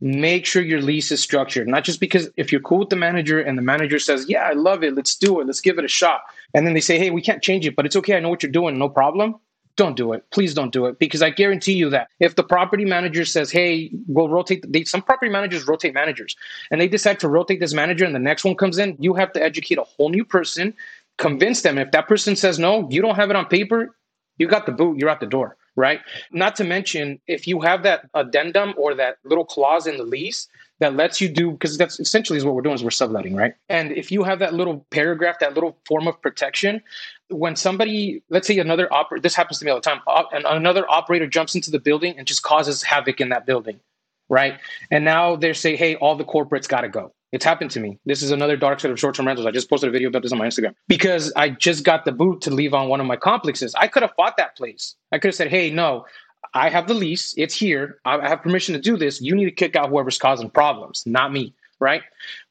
make 0.00 0.44
sure 0.46 0.62
your 0.62 0.80
lease 0.80 1.10
is 1.10 1.22
structured. 1.22 1.68
Not 1.68 1.84
just 1.84 2.00
because 2.00 2.28
if 2.36 2.52
you're 2.52 2.60
cool 2.60 2.80
with 2.80 2.90
the 2.90 2.96
manager 2.96 3.40
and 3.40 3.56
the 3.56 3.62
manager 3.62 3.98
says, 3.98 4.26
Yeah, 4.28 4.42
I 4.42 4.52
love 4.52 4.82
it, 4.84 4.94
let's 4.94 5.14
do 5.16 5.40
it, 5.40 5.46
let's 5.46 5.60
give 5.60 5.78
it 5.78 5.84
a 5.84 5.88
shot. 5.88 6.22
And 6.52 6.66
then 6.66 6.74
they 6.74 6.80
say, 6.80 6.98
Hey, 6.98 7.10
we 7.10 7.22
can't 7.22 7.42
change 7.42 7.66
it, 7.66 7.76
but 7.76 7.86
it's 7.86 7.96
okay, 7.96 8.16
I 8.16 8.20
know 8.20 8.28
what 8.28 8.42
you're 8.42 8.52
doing, 8.52 8.78
no 8.78 8.88
problem. 8.88 9.36
Don't 9.76 9.96
do 9.96 10.12
it. 10.12 10.24
Please 10.30 10.54
don't 10.54 10.72
do 10.72 10.86
it 10.86 11.00
because 11.00 11.20
I 11.20 11.30
guarantee 11.30 11.72
you 11.72 11.90
that 11.90 12.08
if 12.20 12.36
the 12.36 12.44
property 12.44 12.84
manager 12.84 13.24
says, 13.24 13.50
"Hey, 13.50 13.90
we'll 14.06 14.28
rotate," 14.28 14.64
they, 14.68 14.84
some 14.84 15.02
property 15.02 15.32
managers 15.32 15.66
rotate 15.66 15.94
managers, 15.94 16.36
and 16.70 16.80
they 16.80 16.86
decide 16.86 17.18
to 17.20 17.28
rotate 17.28 17.58
this 17.58 17.74
manager, 17.74 18.04
and 18.04 18.14
the 18.14 18.20
next 18.20 18.44
one 18.44 18.54
comes 18.54 18.78
in, 18.78 18.96
you 19.00 19.14
have 19.14 19.32
to 19.32 19.42
educate 19.42 19.78
a 19.78 19.82
whole 19.82 20.10
new 20.10 20.24
person, 20.24 20.74
convince 21.18 21.62
them. 21.62 21.76
If 21.76 21.90
that 21.90 22.06
person 22.06 22.36
says 22.36 22.56
no, 22.56 22.88
you 22.88 23.02
don't 23.02 23.16
have 23.16 23.30
it 23.30 23.36
on 23.36 23.46
paper, 23.46 23.96
you 24.38 24.46
got 24.46 24.66
the 24.66 24.70
boot, 24.70 24.96
you're 25.00 25.10
out 25.10 25.18
the 25.18 25.26
door 25.26 25.56
right? 25.76 26.00
Not 26.30 26.56
to 26.56 26.64
mention, 26.64 27.20
if 27.26 27.46
you 27.46 27.60
have 27.60 27.82
that 27.82 28.08
addendum 28.14 28.74
or 28.76 28.94
that 28.94 29.18
little 29.24 29.44
clause 29.44 29.86
in 29.86 29.96
the 29.96 30.04
lease 30.04 30.48
that 30.80 30.94
lets 30.94 31.20
you 31.20 31.28
do, 31.28 31.52
because 31.52 31.78
that's 31.78 32.00
essentially 32.00 32.36
is 32.36 32.44
what 32.44 32.54
we're 32.54 32.62
doing 32.62 32.74
is 32.74 32.84
we're 32.84 32.90
subletting, 32.90 33.34
right? 33.36 33.54
And 33.68 33.92
if 33.92 34.10
you 34.10 34.22
have 34.24 34.38
that 34.40 34.54
little 34.54 34.86
paragraph, 34.90 35.38
that 35.40 35.54
little 35.54 35.76
form 35.86 36.08
of 36.08 36.20
protection, 36.20 36.82
when 37.28 37.56
somebody, 37.56 38.22
let's 38.28 38.46
say 38.46 38.58
another 38.58 38.92
operator, 38.92 39.22
this 39.22 39.34
happens 39.34 39.58
to 39.60 39.64
me 39.64 39.70
all 39.70 39.78
the 39.78 39.82
time, 39.82 40.00
and 40.32 40.44
another 40.46 40.84
operator 40.90 41.26
jumps 41.26 41.54
into 41.54 41.70
the 41.70 41.78
building 41.78 42.16
and 42.18 42.26
just 42.26 42.42
causes 42.42 42.82
havoc 42.82 43.20
in 43.20 43.28
that 43.30 43.46
building. 43.46 43.80
right? 44.28 44.58
And 44.90 45.04
now 45.04 45.36
they're 45.36 45.54
saying, 45.54 45.78
hey, 45.78 45.96
all 45.96 46.16
the 46.16 46.24
corporates 46.24 46.68
got 46.68 46.82
to 46.82 46.88
go. 46.88 47.12
It's 47.34 47.44
happened 47.44 47.72
to 47.72 47.80
me. 47.80 47.98
This 48.06 48.22
is 48.22 48.30
another 48.30 48.56
dark 48.56 48.78
side 48.78 48.92
of 48.92 49.00
short-term 49.00 49.26
rentals. 49.26 49.44
I 49.44 49.50
just 49.50 49.68
posted 49.68 49.88
a 49.88 49.90
video 49.90 50.08
about 50.08 50.22
this 50.22 50.30
on 50.30 50.38
my 50.38 50.46
Instagram 50.46 50.76
because 50.86 51.32
I 51.34 51.48
just 51.48 51.82
got 51.82 52.04
the 52.04 52.12
boot 52.12 52.42
to 52.42 52.50
leave 52.52 52.72
on 52.74 52.88
one 52.88 53.00
of 53.00 53.08
my 53.08 53.16
complexes. 53.16 53.74
I 53.74 53.88
could 53.88 54.04
have 54.04 54.12
fought 54.16 54.36
that 54.36 54.56
place. 54.56 54.94
I 55.10 55.18
could 55.18 55.30
have 55.30 55.34
said, 55.34 55.48
"Hey, 55.48 55.68
no, 55.68 56.06
I 56.54 56.68
have 56.68 56.86
the 56.86 56.94
lease. 56.94 57.34
It's 57.36 57.56
here. 57.56 57.98
I 58.04 58.28
have 58.28 58.40
permission 58.40 58.72
to 58.74 58.80
do 58.80 58.96
this. 58.96 59.20
You 59.20 59.34
need 59.34 59.46
to 59.46 59.50
kick 59.50 59.74
out 59.74 59.88
whoever's 59.88 60.16
causing 60.16 60.48
problems, 60.48 61.02
not 61.06 61.32
me." 61.32 61.54
Right? 61.80 62.02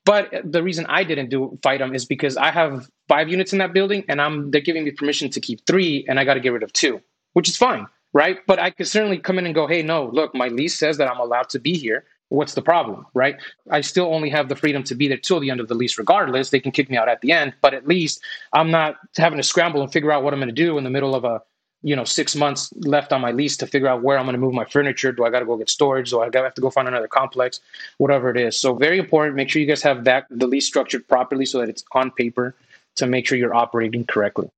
But 0.04 0.30
the 0.44 0.62
reason 0.62 0.86
I 0.90 1.06
didn't 1.06 1.30
do 1.30 1.58
fight 1.64 1.80
them 1.80 1.96
is 1.96 2.06
because 2.06 2.36
I 2.36 2.52
have 2.52 2.90
five 3.08 3.30
units 3.30 3.54
in 3.54 3.60
that 3.60 3.72
building, 3.72 4.04
and 4.10 4.20
I'm 4.22 4.52
they're 4.52 4.60
giving 4.60 4.84
me 4.84 4.92
permission 4.92 5.30
to 5.30 5.40
keep 5.40 5.66
three, 5.66 6.06
and 6.10 6.20
I 6.20 6.26
got 6.26 6.34
to 6.34 6.42
get 6.42 6.52
rid 6.52 6.62
of 6.62 6.74
two, 6.74 7.02
which 7.32 7.48
is 7.48 7.56
fine 7.56 7.88
right? 8.16 8.38
But 8.46 8.60
I 8.60 8.70
could 8.70 8.88
certainly 8.88 9.18
come 9.18 9.40
in 9.40 9.48
and 9.48 9.56
go, 9.56 9.66
hey, 9.66 9.82
no, 9.82 10.06
look, 10.06 10.36
my 10.36 10.48
lease 10.48 10.78
says 10.78 10.98
that 10.98 11.10
I'm 11.10 11.20
allowed 11.20 11.50
to 11.50 11.60
be 11.60 11.74
here 11.74 12.06
what's 12.30 12.54
the 12.54 12.62
problem, 12.62 13.06
right? 13.14 13.38
I 13.70 13.82
still 13.82 14.14
only 14.14 14.30
have 14.30 14.50
the 14.50 14.56
freedom 14.56 14.84
to 14.84 14.96
be 14.96 15.08
there 15.08 15.18
till 15.18 15.40
the 15.40 15.50
end 15.50 15.60
of 15.60 15.68
the 15.68 15.76
lease, 15.76 15.98
regardless. 15.98 16.50
They 16.50 16.60
can 16.60 16.72
kick 16.72 16.90
me 16.90 16.98
out 16.98 17.10
at 17.10 17.22
the 17.22 17.32
end, 17.32 17.54
but 17.62 17.74
at 17.74 17.88
least 17.88 18.22
I'm 18.52 18.72
not 18.72 18.96
having 19.18 19.38
to 19.38 19.44
scramble 19.44 19.82
and 19.82 19.92
figure 19.92 20.12
out 20.12 20.24
what 20.24 20.34
I'm 20.34 20.40
going 20.40 20.50
to 20.50 20.54
do 20.54 20.78
in 20.78 20.84
the 20.84 20.90
middle 20.90 21.16
of 21.16 21.24
a 21.24 21.42
you 21.84 21.96
know 21.96 22.06
six 22.06 22.36
months 22.36 22.74
left 22.78 23.12
on 23.14 23.22
my 23.22 23.32
lease 23.32 23.58
to 23.58 23.68
figure 23.68 23.88
out 23.88 24.02
where 24.02 24.18
I'm 24.18 24.26
going 24.26 24.34
to 24.34 24.40
move 24.40 24.54
my 24.54 24.66
furniture. 24.66 25.12
Do 25.12 25.26
I 25.26 25.30
got 25.30 25.40
to 25.40 25.46
go 25.46 25.58
get 25.58 25.70
storage? 25.70 26.10
Do 26.10 26.22
I 26.22 26.30
have 26.34 26.54
to 26.54 26.62
go 26.62 26.70
find 26.70 26.88
another 26.88 27.08
complex? 27.08 27.60
Whatever 27.98 28.30
it 28.30 28.38
is. 28.38 28.60
So 28.60 28.74
very 28.74 28.98
important. 28.98 29.36
Make 29.36 29.50
sure 29.50 29.62
you 29.62 29.68
guys 29.68 29.84
have 29.84 30.06
that 30.06 30.26
the 30.30 30.48
lease 30.48 30.66
structured 30.66 31.08
properly 31.08 31.46
so 31.46 31.60
that 31.60 31.70
it's 31.70 31.84
on 31.92 32.12
paper 32.12 32.56
to 32.96 33.06
make 33.06 33.28
sure 33.28 33.38
you're 33.38 33.56
operating 33.56 34.06
correctly. 34.06 34.50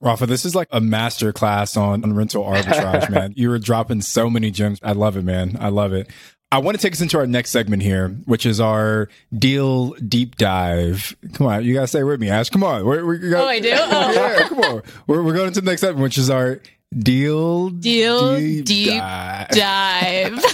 Rafa, 0.00 0.26
this 0.26 0.44
is 0.44 0.54
like 0.54 0.68
a 0.70 0.80
master 0.80 1.32
class 1.32 1.76
on, 1.76 2.04
on 2.04 2.14
rental 2.14 2.44
arbitrage, 2.44 3.08
man. 3.10 3.32
You 3.36 3.48
were 3.48 3.58
dropping 3.58 4.02
so 4.02 4.28
many 4.28 4.50
gems. 4.50 4.78
I 4.82 4.92
love 4.92 5.16
it, 5.16 5.24
man. 5.24 5.56
I 5.60 5.68
love 5.68 5.92
it. 5.92 6.10
I 6.54 6.58
want 6.58 6.76
to 6.78 6.80
take 6.80 6.92
us 6.92 7.00
into 7.00 7.18
our 7.18 7.26
next 7.26 7.50
segment 7.50 7.82
here, 7.82 8.10
which 8.26 8.46
is 8.46 8.60
our 8.60 9.08
deal 9.36 9.90
deep 9.94 10.36
dive. 10.36 11.16
Come 11.32 11.48
on, 11.48 11.64
you 11.64 11.74
gotta 11.74 11.88
stay 11.88 12.04
with 12.04 12.20
me, 12.20 12.30
Ash. 12.30 12.48
Come 12.48 12.62
on, 12.62 12.84
we're, 12.84 13.04
we're, 13.04 13.36
oh, 13.36 13.48
I 13.48 13.58
do. 13.58 13.70
Oh. 13.76 14.12
Yeah, 14.12 14.48
come 14.48 14.60
on. 14.60 14.82
We're, 15.08 15.24
we're 15.24 15.34
going 15.34 15.48
into 15.48 15.60
the 15.60 15.68
next 15.68 15.80
segment, 15.80 16.04
which 16.04 16.16
is 16.16 16.30
our 16.30 16.60
deal 16.96 17.70
deal 17.70 18.36
deep, 18.36 18.66
deep 18.66 19.00
dive. 19.00 19.48
dive. 19.48 20.44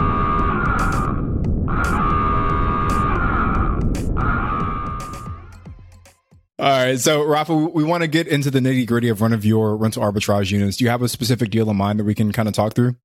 All 6.60 6.68
right. 6.68 6.98
So, 7.00 7.24
Rafa, 7.24 7.54
we 7.54 7.84
want 7.84 8.02
to 8.02 8.08
get 8.08 8.28
into 8.28 8.50
the 8.50 8.60
nitty 8.60 8.86
gritty 8.86 9.08
of 9.08 9.20
one 9.20 9.32
of 9.32 9.44
your 9.44 9.76
rental 9.76 10.02
arbitrage 10.02 10.50
units. 10.50 10.76
Do 10.76 10.84
you 10.84 10.90
have 10.90 11.00
a 11.00 11.08
specific 11.08 11.50
deal 11.50 11.70
in 11.70 11.76
mind 11.76 11.98
that 11.98 12.04
we 12.04 12.14
can 12.14 12.32
kind 12.32 12.48
of 12.48 12.54
talk 12.54 12.74
through? 12.74 12.96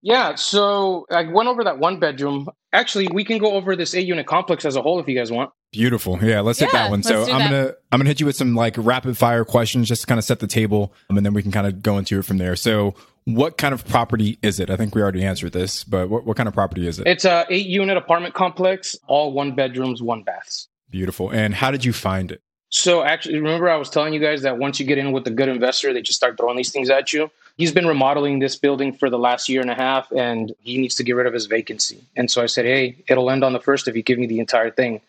Yeah. 0.00 0.36
So, 0.36 1.06
I 1.10 1.24
went 1.24 1.48
over 1.48 1.64
that 1.64 1.78
one 1.78 2.00
bedroom. 2.00 2.48
Actually, 2.72 3.08
we 3.12 3.24
can 3.24 3.38
go 3.38 3.52
over 3.52 3.76
this 3.76 3.94
eight 3.94 4.06
unit 4.06 4.26
complex 4.26 4.64
as 4.64 4.76
a 4.76 4.82
whole 4.82 5.00
if 5.00 5.08
you 5.08 5.16
guys 5.16 5.30
want. 5.30 5.50
Beautiful. 5.74 6.18
Yeah, 6.22 6.40
let's 6.40 6.60
yeah, 6.60 6.68
hit 6.68 6.72
that 6.72 6.90
one. 6.90 7.02
So 7.02 7.22
I'm 7.22 7.50
gonna 7.50 7.74
I'm 7.90 7.98
gonna 7.98 8.08
hit 8.08 8.20
you 8.20 8.26
with 8.26 8.36
some 8.36 8.54
like 8.54 8.76
rapid 8.78 9.18
fire 9.18 9.44
questions 9.44 9.88
just 9.88 10.02
to 10.02 10.06
kind 10.06 10.20
of 10.20 10.24
set 10.24 10.38
the 10.38 10.46
table, 10.46 10.94
um, 11.10 11.16
and 11.16 11.26
then 11.26 11.34
we 11.34 11.42
can 11.42 11.50
kind 11.50 11.66
of 11.66 11.82
go 11.82 11.98
into 11.98 12.20
it 12.20 12.24
from 12.24 12.38
there. 12.38 12.54
So, 12.54 12.94
what 13.24 13.58
kind 13.58 13.74
of 13.74 13.84
property 13.84 14.38
is 14.40 14.60
it? 14.60 14.70
I 14.70 14.76
think 14.76 14.94
we 14.94 15.02
already 15.02 15.24
answered 15.24 15.52
this, 15.52 15.82
but 15.82 16.08
what, 16.08 16.24
what 16.24 16.36
kind 16.36 16.48
of 16.48 16.54
property 16.54 16.86
is 16.86 17.00
it? 17.00 17.08
It's 17.08 17.24
a 17.24 17.44
eight 17.50 17.66
unit 17.66 17.96
apartment 17.96 18.34
complex, 18.34 18.94
all 19.08 19.32
one 19.32 19.56
bedrooms, 19.56 20.00
one 20.00 20.22
baths. 20.22 20.68
Beautiful. 20.90 21.30
And 21.30 21.56
how 21.56 21.72
did 21.72 21.84
you 21.84 21.92
find 21.92 22.30
it? 22.30 22.40
So 22.74 23.04
actually, 23.04 23.38
remember 23.38 23.70
I 23.70 23.76
was 23.76 23.88
telling 23.88 24.12
you 24.14 24.18
guys 24.18 24.42
that 24.42 24.58
once 24.58 24.80
you 24.80 24.84
get 24.84 24.98
in 24.98 25.12
with 25.12 25.24
a 25.28 25.30
good 25.30 25.48
investor, 25.48 25.92
they 25.92 26.02
just 26.02 26.16
start 26.16 26.36
throwing 26.36 26.56
these 26.56 26.72
things 26.72 26.90
at 26.90 27.12
you. 27.12 27.30
He's 27.56 27.70
been 27.70 27.86
remodeling 27.86 28.40
this 28.40 28.56
building 28.56 28.92
for 28.92 29.08
the 29.08 29.18
last 29.18 29.48
year 29.48 29.60
and 29.60 29.70
a 29.70 29.76
half, 29.76 30.10
and 30.10 30.52
he 30.58 30.78
needs 30.78 30.96
to 30.96 31.04
get 31.04 31.12
rid 31.12 31.28
of 31.28 31.32
his 31.32 31.46
vacancy. 31.46 31.98
And 32.16 32.28
so 32.28 32.42
I 32.42 32.46
said, 32.46 32.64
"Hey, 32.64 32.96
it'll 33.06 33.30
end 33.30 33.44
on 33.44 33.52
the 33.52 33.60
first 33.60 33.86
if 33.86 33.94
you 33.94 34.02
give 34.02 34.18
me 34.18 34.26
the 34.26 34.40
entire 34.40 34.72
thing." 34.72 35.00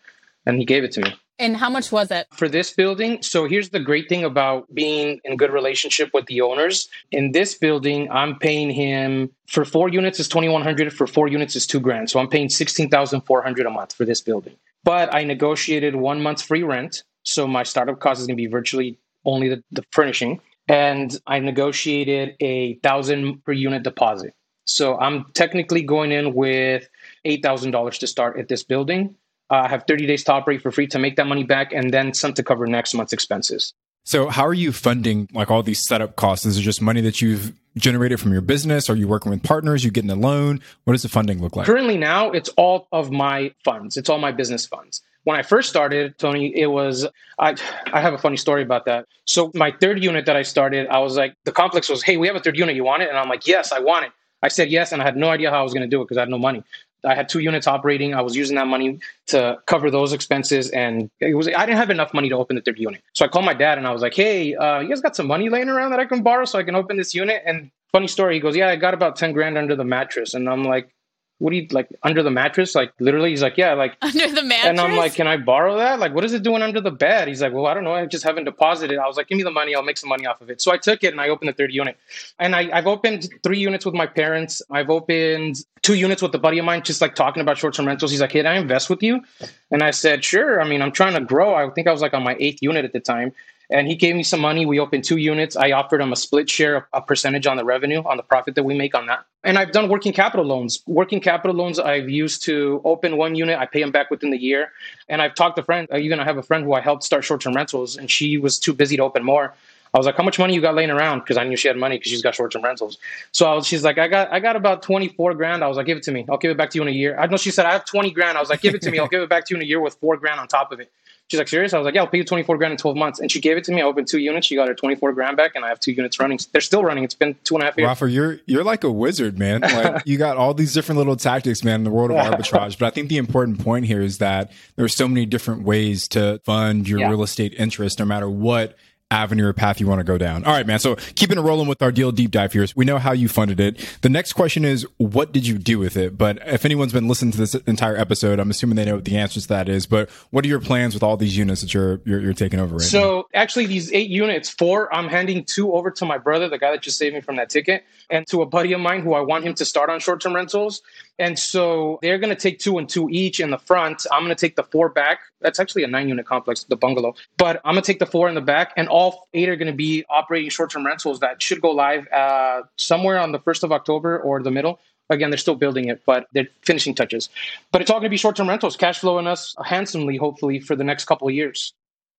And 0.46 0.60
he 0.60 0.64
gave 0.64 0.84
it 0.84 0.92
to 0.92 1.00
me. 1.00 1.12
And 1.40 1.56
how 1.56 1.68
much 1.68 1.90
was 1.90 2.12
it? 2.12 2.28
For 2.32 2.48
this 2.48 2.72
building, 2.72 3.20
so 3.20 3.48
here's 3.48 3.70
the 3.70 3.80
great 3.80 4.08
thing 4.08 4.22
about 4.22 4.72
being 4.72 5.20
in 5.24 5.36
good 5.36 5.50
relationship 5.50 6.10
with 6.14 6.26
the 6.26 6.42
owners. 6.42 6.88
In 7.10 7.32
this 7.32 7.56
building, 7.56 8.08
I'm 8.12 8.38
paying 8.38 8.70
him 8.70 9.30
for 9.48 9.64
four 9.64 9.88
units 9.88 10.20
is 10.20 10.28
2100, 10.28 10.92
for 10.92 11.08
four 11.08 11.26
units 11.26 11.56
is 11.56 11.66
2 11.66 11.80
grand. 11.80 12.10
So 12.10 12.20
I'm 12.20 12.28
paying 12.28 12.48
16,400 12.48 13.66
a 13.66 13.70
month 13.70 13.92
for 13.92 14.04
this 14.04 14.20
building. 14.20 14.54
But 14.84 15.12
I 15.12 15.24
negotiated 15.24 15.96
1 15.96 16.22
month's 16.22 16.42
free 16.42 16.62
rent 16.62 17.02
so 17.26 17.46
my 17.46 17.64
startup 17.64 17.98
cost 17.98 18.20
is 18.20 18.26
going 18.26 18.36
to 18.36 18.42
be 18.42 18.46
virtually 18.46 18.98
only 19.24 19.48
the, 19.48 19.62
the 19.72 19.84
furnishing. 19.90 20.40
And 20.68 21.16
I 21.26 21.40
negotiated 21.40 22.36
a 22.40 22.74
thousand 22.76 23.44
per 23.44 23.52
unit 23.52 23.82
deposit. 23.82 24.34
So 24.64 24.98
I'm 24.98 25.26
technically 25.34 25.82
going 25.82 26.12
in 26.12 26.34
with 26.34 26.88
$8,000 27.26 27.98
to 27.98 28.06
start 28.06 28.38
at 28.38 28.48
this 28.48 28.62
building. 28.62 29.16
Uh, 29.50 29.62
I 29.64 29.68
have 29.68 29.84
30 29.86 30.06
days 30.06 30.24
to 30.24 30.32
operate 30.32 30.62
for 30.62 30.72
free 30.72 30.86
to 30.88 30.98
make 30.98 31.16
that 31.16 31.26
money 31.26 31.44
back 31.44 31.72
and 31.72 31.92
then 31.92 32.14
some 32.14 32.32
to 32.34 32.42
cover 32.42 32.66
next 32.66 32.94
month's 32.94 33.12
expenses. 33.12 33.74
So 34.06 34.28
how 34.28 34.46
are 34.46 34.54
you 34.54 34.72
funding 34.72 35.28
like 35.34 35.50
all 35.50 35.62
these 35.62 35.86
setup 35.86 36.16
costs? 36.16 36.46
Is 36.46 36.56
it 36.56 36.62
just 36.62 36.80
money 36.80 37.02
that 37.02 37.20
you've 37.20 37.52
generated 37.76 38.18
from 38.18 38.32
your 38.32 38.40
business? 38.40 38.88
Are 38.88 38.96
you 38.96 39.06
working 39.06 39.30
with 39.30 39.42
partners? 39.42 39.84
Are 39.84 39.88
you 39.88 39.90
getting 39.90 40.10
a 40.10 40.16
loan? 40.16 40.60
What 40.84 40.94
does 40.94 41.02
the 41.02 41.10
funding 41.10 41.42
look 41.42 41.56
like? 41.56 41.66
Currently 41.66 41.98
now 41.98 42.30
it's 42.30 42.48
all 42.56 42.88
of 42.92 43.10
my 43.10 43.52
funds. 43.64 43.98
It's 43.98 44.08
all 44.08 44.18
my 44.18 44.32
business 44.32 44.64
funds 44.64 45.02
when 45.26 45.36
I 45.36 45.42
first 45.42 45.68
started, 45.68 46.16
Tony, 46.18 46.56
it 46.56 46.68
was 46.68 47.04
I 47.36 47.56
I 47.92 48.00
have 48.00 48.14
a 48.14 48.18
funny 48.18 48.36
story 48.36 48.62
about 48.62 48.84
that. 48.84 49.06
So 49.24 49.50
my 49.54 49.72
third 49.72 50.00
unit 50.00 50.24
that 50.26 50.36
I 50.36 50.42
started, 50.42 50.86
I 50.86 51.00
was 51.00 51.16
like, 51.16 51.34
the 51.42 51.50
complex 51.50 51.88
was, 51.88 52.00
hey, 52.04 52.16
we 52.16 52.28
have 52.28 52.36
a 52.36 52.40
third 52.40 52.56
unit, 52.56 52.76
you 52.76 52.84
want 52.84 53.02
it? 53.02 53.08
And 53.08 53.18
I'm 53.18 53.28
like, 53.28 53.44
yes, 53.44 53.72
I 53.72 53.80
want 53.80 54.06
it. 54.06 54.12
I 54.44 54.46
said 54.46 54.70
yes, 54.70 54.92
and 54.92 55.02
I 55.02 55.04
had 55.04 55.16
no 55.16 55.28
idea 55.28 55.50
how 55.50 55.58
I 55.58 55.62
was 55.64 55.72
going 55.72 55.82
to 55.82 55.88
do 55.88 56.00
it 56.00 56.04
because 56.04 56.16
I 56.16 56.20
had 56.20 56.28
no 56.28 56.38
money. 56.38 56.62
I 57.04 57.14
had 57.14 57.28
two 57.28 57.40
units 57.40 57.66
operating. 57.66 58.14
I 58.14 58.22
was 58.22 58.36
using 58.36 58.56
that 58.56 58.66
money 58.66 58.98
to 59.28 59.58
cover 59.66 59.90
those 59.90 60.12
expenses, 60.12 60.70
and 60.70 61.10
it 61.20 61.34
was 61.34 61.48
I 61.48 61.66
didn't 61.66 61.78
have 61.78 61.90
enough 61.90 62.12
money 62.14 62.28
to 62.30 62.36
open 62.36 62.56
the 62.56 62.62
third 62.62 62.78
unit. 62.78 63.02
So 63.12 63.24
I 63.24 63.28
called 63.28 63.44
my 63.44 63.54
dad 63.54 63.78
and 63.78 63.86
I 63.86 63.92
was 63.92 64.02
like, 64.02 64.14
"Hey, 64.14 64.54
uh, 64.54 64.80
you 64.80 64.88
guys 64.88 65.00
got 65.00 65.16
some 65.16 65.26
money 65.26 65.48
laying 65.48 65.68
around 65.68 65.90
that 65.90 66.00
I 66.00 66.04
can 66.06 66.22
borrow 66.22 66.44
so 66.44 66.58
I 66.58 66.62
can 66.62 66.74
open 66.74 66.96
this 66.96 67.14
unit?" 67.14 67.42
And 67.46 67.70
funny 67.92 68.08
story, 68.08 68.34
he 68.34 68.40
goes, 68.40 68.56
"Yeah, 68.56 68.68
I 68.68 68.76
got 68.76 68.94
about 68.94 69.16
ten 69.16 69.32
grand 69.32 69.56
under 69.58 69.76
the 69.76 69.84
mattress," 69.84 70.34
and 70.34 70.48
I'm 70.48 70.64
like, 70.64 70.90
what 71.38 71.50
do 71.50 71.56
you 71.56 71.66
like 71.70 71.88
under 72.02 72.22
the 72.22 72.30
mattress? 72.30 72.74
Like 72.74 72.92
literally, 72.98 73.30
he's 73.30 73.42
like, 73.42 73.58
yeah, 73.58 73.74
like 73.74 73.96
under 74.02 74.28
the 74.28 74.42
mattress. 74.42 74.66
And 74.66 74.80
I'm 74.80 74.96
like, 74.96 75.14
can 75.14 75.26
I 75.26 75.36
borrow 75.36 75.76
that? 75.76 76.00
Like, 76.00 76.14
what 76.14 76.24
is 76.24 76.32
it 76.32 76.42
doing 76.42 76.62
under 76.62 76.80
the 76.80 76.90
bed? 76.90 77.28
He's 77.28 77.42
like, 77.42 77.52
well, 77.52 77.66
I 77.66 77.74
don't 77.74 77.84
know. 77.84 77.92
I 77.92 78.06
just 78.06 78.24
haven't 78.24 78.44
deposited. 78.44 78.98
I 78.98 79.06
was 79.06 79.16
like, 79.16 79.28
give 79.28 79.36
me 79.36 79.44
the 79.44 79.50
money. 79.50 79.74
I'll 79.74 79.82
make 79.82 79.98
some 79.98 80.08
money 80.08 80.26
off 80.26 80.40
of 80.40 80.48
it. 80.48 80.62
So 80.62 80.72
I 80.72 80.78
took 80.78 81.04
it 81.04 81.12
and 81.12 81.20
I 81.20 81.28
opened 81.28 81.50
the 81.50 81.52
third 81.52 81.72
unit. 81.72 81.98
And 82.38 82.56
I, 82.56 82.70
I've 82.72 82.86
opened 82.86 83.28
three 83.42 83.58
units 83.58 83.84
with 83.84 83.94
my 83.94 84.06
parents. 84.06 84.62
I've 84.70 84.88
opened 84.88 85.56
two 85.82 85.94
units 85.94 86.22
with 86.22 86.34
a 86.34 86.38
buddy 86.38 86.58
of 86.58 86.64
mine, 86.64 86.82
just 86.82 87.00
like 87.02 87.14
talking 87.14 87.42
about 87.42 87.58
short 87.58 87.74
term 87.74 87.86
rentals. 87.86 88.10
He's 88.10 88.20
like, 88.20 88.32
hey, 88.32 88.46
can 88.46 88.52
I 88.54 88.58
invest 88.58 88.88
with 88.88 89.02
you? 89.02 89.22
And 89.70 89.82
I 89.82 89.90
said, 89.90 90.24
sure. 90.24 90.60
I 90.60 90.68
mean, 90.68 90.80
I'm 90.80 90.92
trying 90.92 91.14
to 91.14 91.20
grow. 91.20 91.54
I 91.54 91.68
think 91.70 91.88
I 91.88 91.92
was 91.92 92.00
like 92.00 92.14
on 92.14 92.22
my 92.22 92.36
eighth 92.38 92.62
unit 92.62 92.84
at 92.84 92.92
the 92.92 93.00
time 93.00 93.32
and 93.70 93.86
he 93.88 93.94
gave 93.94 94.14
me 94.14 94.22
some 94.22 94.40
money. 94.40 94.66
We 94.66 94.78
opened 94.78 95.04
two 95.04 95.16
units. 95.16 95.56
I 95.56 95.72
offered 95.72 96.00
him 96.00 96.12
a 96.12 96.16
split 96.16 96.48
share, 96.48 96.88
a 96.92 97.00
percentage 97.00 97.46
on 97.46 97.56
the 97.56 97.64
revenue, 97.64 98.02
on 98.04 98.16
the 98.16 98.22
profit 98.22 98.54
that 98.54 98.64
we 98.64 98.76
make 98.76 98.94
on 98.94 99.06
that. 99.06 99.24
And 99.44 99.58
I've 99.58 99.72
done 99.72 99.88
working 99.88 100.12
capital 100.12 100.44
loans. 100.44 100.82
Working 100.86 101.20
capital 101.20 101.56
loans 101.56 101.78
I've 101.78 102.08
used 102.08 102.42
to 102.44 102.80
open 102.84 103.16
one 103.16 103.34
unit. 103.34 103.58
I 103.58 103.66
pay 103.66 103.80
them 103.80 103.92
back 103.92 104.10
within 104.10 104.30
the 104.30 104.38
year. 104.38 104.72
And 105.08 105.22
I've 105.22 105.34
talked 105.34 105.56
to 105.56 105.62
friends. 105.62 105.88
Even 105.96 106.20
I 106.20 106.24
have 106.24 106.36
a 106.36 106.42
friend 106.42 106.64
who 106.64 106.72
I 106.72 106.80
helped 106.80 107.04
start 107.04 107.24
short 107.24 107.40
term 107.40 107.54
rentals, 107.54 107.96
and 107.96 108.10
she 108.10 108.38
was 108.38 108.58
too 108.58 108.72
busy 108.72 108.96
to 108.96 109.02
open 109.02 109.24
more. 109.24 109.54
I 109.94 109.98
was 109.98 110.04
like, 110.04 110.16
"How 110.16 110.24
much 110.24 110.38
money 110.38 110.54
you 110.54 110.60
got 110.60 110.74
laying 110.74 110.90
around?" 110.90 111.20
Because 111.20 111.36
I 111.36 111.44
knew 111.44 111.56
she 111.56 111.68
had 111.68 111.76
money 111.76 111.96
because 111.96 112.10
she's 112.10 112.22
got 112.22 112.34
short 112.34 112.52
term 112.52 112.62
rentals. 112.62 112.98
So 113.32 113.54
was, 113.54 113.66
she's 113.66 113.82
like, 113.82 113.98
"I 113.98 114.08
got, 114.08 114.32
I 114.32 114.40
got 114.40 114.56
about 114.56 114.82
twenty 114.82 115.08
four 115.08 115.32
grand." 115.32 115.64
I 115.64 115.68
was 115.68 115.76
like, 115.76 115.86
"Give 115.86 115.96
it 115.96 116.02
to 116.04 116.12
me. 116.12 116.26
I'll 116.28 116.36
give 116.36 116.50
it 116.50 116.56
back 116.56 116.70
to 116.70 116.78
you 116.78 116.82
in 116.82 116.88
a 116.88 116.92
year." 116.92 117.16
I 117.18 117.26
know 117.26 117.36
she 117.36 117.50
said, 117.50 117.66
"I 117.66 117.72
have 117.72 117.84
twenty 117.84 118.10
grand." 118.10 118.36
I 118.36 118.40
was 118.40 118.50
like, 118.50 118.60
"Give 118.60 118.74
it 118.74 118.82
to 118.82 118.90
me. 118.90 118.98
I'll 118.98 119.08
give 119.08 119.22
it 119.22 119.28
back 119.28 119.46
to 119.46 119.54
you 119.54 119.56
in 119.56 119.62
a 119.62 119.66
year 119.66 119.80
with 119.80 119.94
four 119.94 120.16
grand 120.16 120.38
on 120.38 120.48
top 120.48 120.72
of 120.72 120.80
it." 120.80 120.90
She's 121.28 121.38
like, 121.38 121.48
serious? 121.48 121.74
I 121.74 121.78
was 121.78 121.84
like, 121.84 121.94
yeah, 121.94 122.02
I'll 122.02 122.06
pay 122.06 122.18
you 122.18 122.24
24 122.24 122.56
grand 122.56 122.70
in 122.70 122.78
12 122.78 122.96
months. 122.96 123.18
And 123.18 123.32
she 123.32 123.40
gave 123.40 123.56
it 123.56 123.64
to 123.64 123.72
me. 123.72 123.82
I 123.82 123.84
opened 123.84 124.06
two 124.06 124.18
units. 124.18 124.46
She 124.46 124.54
got 124.54 124.68
her 124.68 124.74
24 124.74 125.12
grand 125.12 125.36
back 125.36 125.52
and 125.56 125.64
I 125.64 125.68
have 125.68 125.80
two 125.80 125.90
units 125.90 126.20
running. 126.20 126.38
They're 126.52 126.60
still 126.60 126.84
running. 126.84 127.02
It's 127.02 127.14
been 127.14 127.34
two 127.42 127.56
and 127.56 127.62
a 127.62 127.66
half 127.66 127.76
years. 127.76 127.88
Rafa, 127.88 128.08
you're, 128.08 128.38
you're 128.46 128.62
like 128.62 128.84
a 128.84 128.92
wizard, 128.92 129.36
man. 129.36 129.62
Like 129.62 130.02
you 130.06 130.18
got 130.18 130.36
all 130.36 130.54
these 130.54 130.72
different 130.72 130.98
little 130.98 131.16
tactics, 131.16 131.64
man, 131.64 131.80
in 131.80 131.84
the 131.84 131.90
world 131.90 132.12
of 132.12 132.16
arbitrage. 132.18 132.78
But 132.78 132.86
I 132.86 132.90
think 132.90 133.08
the 133.08 133.16
important 133.16 133.58
point 133.58 133.86
here 133.86 134.00
is 134.00 134.18
that 134.18 134.52
there's 134.76 134.94
so 134.94 135.08
many 135.08 135.26
different 135.26 135.64
ways 135.64 136.06
to 136.08 136.40
fund 136.44 136.88
your 136.88 137.00
yeah. 137.00 137.10
real 137.10 137.24
estate 137.24 137.54
interest, 137.58 137.98
no 137.98 138.04
matter 138.04 138.30
what 138.30 138.76
avenue 139.10 139.46
or 139.46 139.52
path 139.52 139.80
you 139.80 139.86
want 139.86 140.00
to 140.00 140.04
go 140.04 140.18
down. 140.18 140.44
All 140.44 140.52
right, 140.52 140.66
man. 140.66 140.78
So 140.78 140.96
keeping 141.14 141.38
it 141.38 141.40
rolling 141.40 141.68
with 141.68 141.80
our 141.80 141.92
deal 141.92 142.10
deep 142.10 142.32
dive 142.32 142.52
here. 142.52 142.66
We 142.74 142.84
know 142.84 142.98
how 142.98 143.12
you 143.12 143.28
funded 143.28 143.60
it. 143.60 143.98
The 144.02 144.08
next 144.08 144.32
question 144.32 144.64
is, 144.64 144.86
what 144.96 145.32
did 145.32 145.46
you 145.46 145.58
do 145.58 145.78
with 145.78 145.96
it? 145.96 146.18
But 146.18 146.38
if 146.44 146.64
anyone's 146.64 146.92
been 146.92 147.06
listening 147.06 147.32
to 147.32 147.38
this 147.38 147.54
entire 147.54 147.96
episode, 147.96 148.40
I'm 148.40 148.50
assuming 148.50 148.76
they 148.76 148.84
know 148.84 148.96
what 148.96 149.04
the 149.04 149.16
answer 149.16 149.40
to 149.40 149.48
that 149.48 149.68
is. 149.68 149.86
But 149.86 150.10
what 150.30 150.44
are 150.44 150.48
your 150.48 150.60
plans 150.60 150.94
with 150.94 151.04
all 151.04 151.16
these 151.16 151.36
units 151.36 151.60
that 151.60 151.72
you're 151.72 152.00
you're, 152.04 152.20
you're 152.20 152.34
taking 152.34 152.58
over 152.58 152.76
right 152.76 152.84
so, 152.84 152.98
now? 152.98 153.04
So 153.04 153.28
actually, 153.34 153.66
these 153.66 153.92
eight 153.92 154.10
units, 154.10 154.50
four, 154.50 154.92
I'm 154.92 155.08
handing 155.08 155.44
two 155.44 155.72
over 155.72 155.90
to 155.92 156.04
my 156.04 156.18
brother, 156.18 156.48
the 156.48 156.58
guy 156.58 156.72
that 156.72 156.82
just 156.82 156.98
saved 156.98 157.14
me 157.14 157.20
from 157.20 157.36
that 157.36 157.48
ticket, 157.48 157.84
and 158.10 158.26
to 158.28 158.42
a 158.42 158.46
buddy 158.46 158.72
of 158.72 158.80
mine 158.80 159.02
who 159.02 159.14
I 159.14 159.20
want 159.20 159.44
him 159.44 159.54
to 159.54 159.64
start 159.64 159.88
on 159.88 160.00
short 160.00 160.20
term 160.20 160.34
rentals. 160.34 160.82
And 161.18 161.38
so 161.38 161.98
they're 162.02 162.18
going 162.18 162.34
to 162.34 162.40
take 162.40 162.58
two 162.58 162.78
and 162.78 162.88
two 162.88 163.08
each 163.10 163.40
in 163.40 163.50
the 163.50 163.58
front. 163.58 164.06
I'm 164.12 164.22
going 164.22 164.34
to 164.34 164.40
take 164.40 164.56
the 164.56 164.62
four 164.62 164.88
back. 164.88 165.20
That's 165.40 165.58
actually 165.58 165.84
a 165.84 165.86
nine 165.86 166.08
unit 166.08 166.26
complex, 166.26 166.64
the 166.64 166.76
bungalow. 166.76 167.14
But 167.38 167.60
I'm 167.64 167.74
going 167.74 167.82
to 167.82 167.86
take 167.86 167.98
the 167.98 168.06
four 168.06 168.28
in 168.28 168.34
the 168.34 168.40
back, 168.40 168.72
and 168.76 168.88
all 168.88 169.28
eight 169.32 169.48
are 169.48 169.56
going 169.56 169.70
to 169.70 169.76
be 169.76 170.04
operating 170.10 170.50
short 170.50 170.70
term 170.70 170.84
rentals 170.84 171.20
that 171.20 171.42
should 171.42 171.60
go 171.60 171.70
live 171.70 172.06
uh, 172.12 172.62
somewhere 172.76 173.18
on 173.18 173.32
the 173.32 173.38
1st 173.38 173.62
of 173.62 173.72
October 173.72 174.18
or 174.18 174.42
the 174.42 174.50
middle. 174.50 174.78
Again, 175.08 175.30
they're 175.30 175.38
still 175.38 175.54
building 175.54 175.88
it, 175.88 176.02
but 176.04 176.26
they're 176.32 176.48
finishing 176.62 176.94
touches. 176.94 177.28
But 177.70 177.80
it's 177.80 177.90
all 177.90 177.98
going 177.98 178.06
to 178.06 178.10
be 178.10 178.16
short 178.16 178.36
term 178.36 178.48
rentals, 178.48 178.76
cash 178.76 178.98
flowing 178.98 179.26
us 179.26 179.54
handsomely, 179.64 180.16
hopefully, 180.16 180.60
for 180.60 180.76
the 180.76 180.84
next 180.84 181.04
couple 181.04 181.28
of 181.28 181.34
years. 181.34 181.72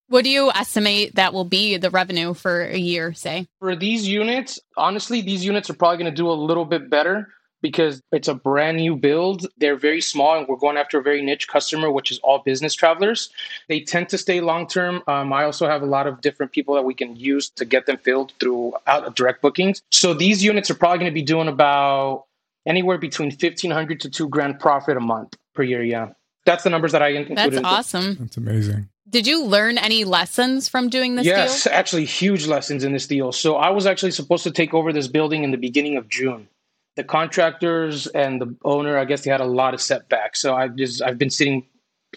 What 0.09 0.23
do 0.23 0.29
you 0.29 0.49
estimate 0.51 1.15
that 1.15 1.33
will 1.33 1.43
be 1.43 1.75
the 1.75 1.89
revenue 1.89 2.33
for 2.33 2.61
a 2.63 2.77
year, 2.77 3.13
say? 3.13 3.45
For 3.59 3.75
these 3.75 4.07
units, 4.07 4.57
honestly, 4.77 5.19
these 5.19 5.43
units 5.43 5.69
are 5.69 5.73
probably 5.73 5.97
going 5.97 6.09
to 6.09 6.15
do 6.15 6.29
a 6.29 6.31
little 6.31 6.63
bit 6.63 6.89
better 6.89 7.27
because 7.61 8.01
it's 8.11 8.27
a 8.27 8.33
brand 8.33 8.77
new 8.77 8.95
build. 8.95 9.47
They're 9.57 9.75
very 9.75 10.01
small, 10.01 10.37
and 10.37 10.47
we're 10.47 10.57
going 10.57 10.77
after 10.77 10.99
a 10.99 11.03
very 11.03 11.21
niche 11.21 11.47
customer, 11.47 11.91
which 11.91 12.11
is 12.11 12.19
all 12.19 12.39
business 12.39 12.73
travelers. 12.73 13.29
They 13.67 13.81
tend 13.81 14.09
to 14.09 14.17
stay 14.17 14.41
long 14.41 14.67
term. 14.67 15.01
Um, 15.07 15.33
I 15.33 15.43
also 15.43 15.67
have 15.67 15.81
a 15.81 15.85
lot 15.85 16.07
of 16.07 16.21
different 16.21 16.51
people 16.51 16.75
that 16.75 16.83
we 16.83 16.93
can 16.93 17.15
use 17.15 17.49
to 17.51 17.65
get 17.65 17.85
them 17.85 17.97
filled 17.97 18.33
through 18.39 18.73
out 18.85 19.15
direct 19.15 19.41
bookings. 19.41 19.81
So 19.91 20.13
these 20.13 20.43
units 20.43 20.69
are 20.69 20.75
probably 20.75 20.99
going 20.99 21.11
to 21.11 21.15
be 21.15 21.23
doing 21.23 21.47
about 21.47 22.25
anywhere 22.65 22.97
between 22.97 23.31
fifteen 23.31 23.71
hundred 23.71 24.01
to 24.01 24.09
two 24.09 24.29
grand 24.29 24.59
profit 24.59 24.97
a 24.97 25.01
month 25.01 25.35
per 25.53 25.63
year. 25.63 25.83
Yeah, 25.83 26.09
that's 26.45 26.63
the 26.63 26.69
numbers 26.69 26.91
that 26.91 27.01
I 27.01 27.09
included. 27.09 27.53
That's 27.53 27.65
awesome. 27.65 28.17
That's 28.19 28.37
amazing. 28.37 28.89
Did 29.09 29.25
you 29.25 29.45
learn 29.45 29.77
any 29.77 30.03
lessons 30.03 30.67
from 30.67 30.89
doing 30.89 31.15
this 31.15 31.25
yes, 31.25 31.63
deal? 31.63 31.71
actually, 31.71 32.03
huge 32.03 32.45
lessons 32.45 32.83
in 32.83 32.91
this 32.91 33.07
deal. 33.07 33.31
So 33.31 33.55
I 33.55 33.69
was 33.69 33.85
actually 33.85 34.11
supposed 34.11 34.43
to 34.43 34.51
take 34.51 34.73
over 34.73 34.91
this 34.91 35.07
building 35.07 35.45
in 35.45 35.51
the 35.51 35.57
beginning 35.57 35.95
of 35.95 36.09
June. 36.09 36.49
The 36.97 37.03
contractors 37.03 38.07
and 38.07 38.41
the 38.41 38.53
owner, 38.65 38.97
I 38.97 39.05
guess, 39.05 39.23
they 39.23 39.31
had 39.31 39.41
a 39.41 39.45
lot 39.45 39.73
of 39.73 39.81
setbacks. 39.81 40.41
So 40.41 40.55
I 40.55 40.67
just 40.67 41.01
I've 41.01 41.17
been 41.17 41.29
sitting 41.29 41.65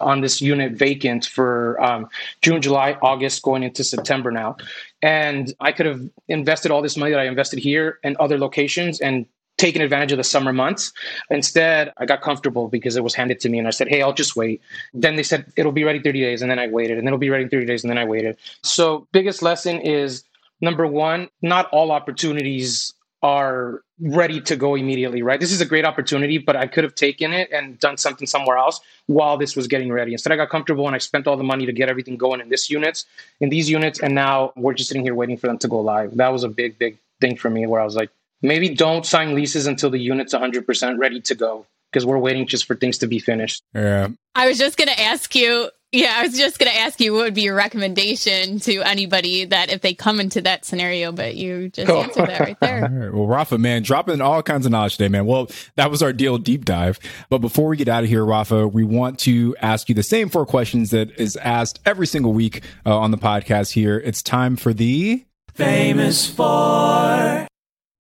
on 0.00 0.20
this 0.20 0.40
unit 0.40 0.72
vacant 0.72 1.26
for 1.26 1.80
um, 1.82 2.08
June, 2.42 2.62
July, 2.62 2.96
August, 3.02 3.42
going 3.42 3.62
into 3.62 3.84
September 3.84 4.30
now. 4.30 4.56
And 5.02 5.52
I 5.60 5.72
could 5.72 5.86
have 5.86 6.00
invested 6.28 6.70
all 6.70 6.82
this 6.82 6.96
money 6.96 7.12
that 7.12 7.20
I 7.20 7.24
invested 7.24 7.58
here 7.58 7.98
and 8.02 8.16
other 8.16 8.38
locations 8.38 9.00
and 9.00 9.26
taken 9.58 9.82
advantage 9.82 10.10
of 10.10 10.16
the 10.16 10.24
summer 10.24 10.52
months. 10.52 10.92
Instead, 11.28 11.92
I 11.98 12.06
got 12.06 12.22
comfortable 12.22 12.68
because 12.68 12.96
it 12.96 13.04
was 13.04 13.14
handed 13.14 13.40
to 13.40 13.48
me 13.50 13.58
and 13.58 13.68
I 13.68 13.70
said, 13.70 13.88
Hey, 13.88 14.00
I'll 14.00 14.14
just 14.14 14.34
wait. 14.34 14.62
Then 14.94 15.16
they 15.16 15.22
said, 15.22 15.52
It'll 15.56 15.72
be 15.72 15.84
ready 15.84 16.00
30 16.00 16.20
days. 16.20 16.42
And 16.42 16.50
then 16.50 16.58
I 16.58 16.68
waited. 16.68 16.96
And 16.96 17.06
then 17.06 17.08
it'll 17.08 17.18
be 17.18 17.30
ready 17.30 17.44
in 17.44 17.50
30 17.50 17.66
days. 17.66 17.84
And 17.84 17.90
then 17.90 17.98
I 17.98 18.04
waited. 18.04 18.38
So, 18.62 19.06
biggest 19.12 19.42
lesson 19.42 19.80
is 19.80 20.24
number 20.62 20.86
one, 20.86 21.28
not 21.42 21.68
all 21.72 21.92
opportunities 21.92 22.94
are 23.22 23.82
ready 24.00 24.40
to 24.40 24.56
go 24.56 24.74
immediately, 24.74 25.22
right? 25.22 25.38
This 25.40 25.52
is 25.52 25.60
a 25.60 25.66
great 25.66 25.84
opportunity, 25.84 26.38
but 26.38 26.56
I 26.56 26.66
could 26.66 26.84
have 26.84 26.94
taken 26.94 27.32
it 27.32 27.50
and 27.52 27.78
done 27.78 27.98
something 27.98 28.26
somewhere 28.26 28.56
else 28.56 28.80
while 29.06 29.36
this 29.36 29.54
was 29.54 29.66
getting 29.66 29.92
ready. 29.92 30.12
Instead, 30.12 30.32
I 30.32 30.36
got 30.36 30.48
comfortable 30.48 30.86
and 30.86 30.94
I 30.94 30.98
spent 30.98 31.26
all 31.26 31.36
the 31.36 31.44
money 31.44 31.66
to 31.66 31.72
get 31.72 31.88
everything 31.88 32.16
going 32.16 32.40
in 32.40 32.48
this 32.48 32.70
units, 32.70 33.04
in 33.40 33.50
these 33.50 33.68
units, 33.68 34.00
and 34.00 34.14
now 34.14 34.52
we're 34.56 34.74
just 34.74 34.88
sitting 34.88 35.02
here 35.02 35.14
waiting 35.14 35.36
for 35.36 35.48
them 35.48 35.58
to 35.58 35.68
go 35.68 35.80
live. 35.80 36.16
That 36.16 36.32
was 36.32 36.44
a 36.44 36.48
big, 36.48 36.78
big 36.78 36.98
thing 37.20 37.36
for 37.36 37.50
me 37.50 37.66
where 37.66 37.80
I 37.80 37.84
was 37.84 37.96
like, 37.96 38.10
maybe 38.40 38.70
don't 38.70 39.04
sign 39.04 39.34
leases 39.34 39.66
until 39.66 39.90
the 39.90 39.98
unit's 39.98 40.32
100% 40.32 40.98
ready 40.98 41.20
to 41.20 41.34
go 41.34 41.66
because 41.92 42.06
we're 42.06 42.18
waiting 42.18 42.46
just 42.46 42.66
for 42.66 42.74
things 42.74 42.98
to 42.98 43.06
be 43.06 43.18
finished. 43.18 43.62
Yeah. 43.74 44.08
I 44.34 44.48
was 44.48 44.58
just 44.58 44.78
going 44.78 44.88
to 44.88 45.00
ask 45.00 45.34
you. 45.34 45.70
Yeah, 45.92 46.14
I 46.18 46.22
was 46.22 46.36
just 46.36 46.60
going 46.60 46.70
to 46.70 46.78
ask 46.78 47.00
you 47.00 47.12
what 47.12 47.24
would 47.24 47.34
be 47.34 47.42
your 47.42 47.56
recommendation 47.56 48.60
to 48.60 48.80
anybody 48.82 49.44
that 49.46 49.72
if 49.72 49.80
they 49.80 49.92
come 49.92 50.20
into 50.20 50.40
that 50.42 50.64
scenario, 50.64 51.10
but 51.10 51.34
you 51.34 51.68
just 51.68 51.90
Oh. 51.90 52.02
answered 52.02 52.28
that 52.28 52.38
right 52.40 52.60
there. 52.60 52.82
right. 52.92 53.12
Well, 53.12 53.26
Rafa, 53.26 53.58
man, 53.58 53.82
dropping 53.82 54.20
all 54.20 54.40
kinds 54.42 54.66
of 54.66 54.72
knowledge 54.72 54.92
today, 54.98 55.08
man. 55.08 55.26
Well, 55.26 55.48
that 55.74 55.90
was 55.90 56.00
our 56.00 56.12
deal 56.12 56.38
deep 56.38 56.64
dive. 56.64 57.00
But 57.28 57.38
before 57.38 57.66
we 57.66 57.76
get 57.76 57.88
out 57.88 58.04
of 58.04 58.08
here, 58.08 58.24
Rafa, 58.24 58.68
we 58.68 58.84
want 58.84 59.18
to 59.20 59.56
ask 59.60 59.88
you 59.88 59.96
the 59.96 60.04
same 60.04 60.28
four 60.28 60.46
questions 60.46 60.90
that 60.90 61.10
is 61.18 61.36
asked 61.38 61.80
every 61.84 62.06
single 62.06 62.32
week 62.32 62.62
uh, 62.86 62.96
on 62.96 63.10
the 63.10 63.18
podcast 63.18 63.72
here. 63.72 63.98
It's 63.98 64.22
time 64.22 64.54
for 64.56 64.72
the 64.72 65.24
Famous 65.54 66.30
four. 66.30 66.46
All 66.46 67.46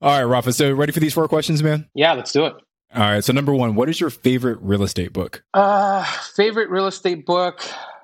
right, 0.02 0.22
Rafa. 0.22 0.52
So 0.52 0.72
ready 0.72 0.92
for 0.92 1.00
these 1.00 1.12
four 1.12 1.26
questions, 1.26 1.60
man? 1.62 1.88
Yeah, 1.94 2.12
let's 2.12 2.30
do 2.32 2.46
it. 2.46 2.54
All 2.94 3.02
right. 3.02 3.22
So 3.24 3.32
number 3.32 3.54
one, 3.54 3.74
what 3.76 3.88
is 3.88 4.00
your 4.00 4.10
favorite 4.10 4.58
real 4.62 4.82
estate 4.82 5.12
book? 5.12 5.42
Uh, 5.54 6.04
favorite 6.34 6.70
real 6.70 6.86
estate 6.86 7.24
book? 7.24 7.62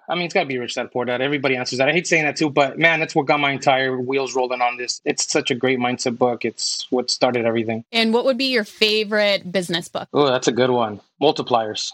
I 0.09 0.15
mean, 0.15 0.27
it's 0.27 0.35
got 0.35 0.41
to 0.43 0.47
be 0.47 0.57
Rich 0.59 0.77
Dad 0.77 0.93
Poor 0.93 1.05
Dad. 1.05 1.21
Everybody 1.21 1.57
answers 1.57 1.79
that. 1.81 1.89
I 1.89 1.93
hate 1.93 2.07
saying 2.07 2.23
that 2.25 2.37
too, 2.37 2.49
but 2.49 2.79
man, 2.79 3.01
that's 3.01 3.13
what 3.17 3.27
got 3.27 3.41
my 3.41 3.51
entire 3.51 4.01
wheels 4.01 4.37
rolling 4.37 4.61
on 4.63 4.77
this. 4.77 5.01
It's 5.05 5.29
such 5.29 5.51
a 5.51 5.57
great 5.57 5.81
mindset 5.81 6.17
book. 6.17 6.45
It's 6.45 6.87
what 6.91 7.11
started 7.11 7.45
everything. 7.45 7.85
And 7.91 8.15
what 8.15 8.25
would 8.25 8.39
be 8.39 8.45
your 8.53 8.63
favorite 8.63 9.51
business 9.51 9.89
book? 9.89 10.09
Oh, 10.13 10.27
that's 10.27 10.47
a 10.47 10.53
good 10.53 10.71
one. 10.71 11.01
Multipliers. 11.21 11.91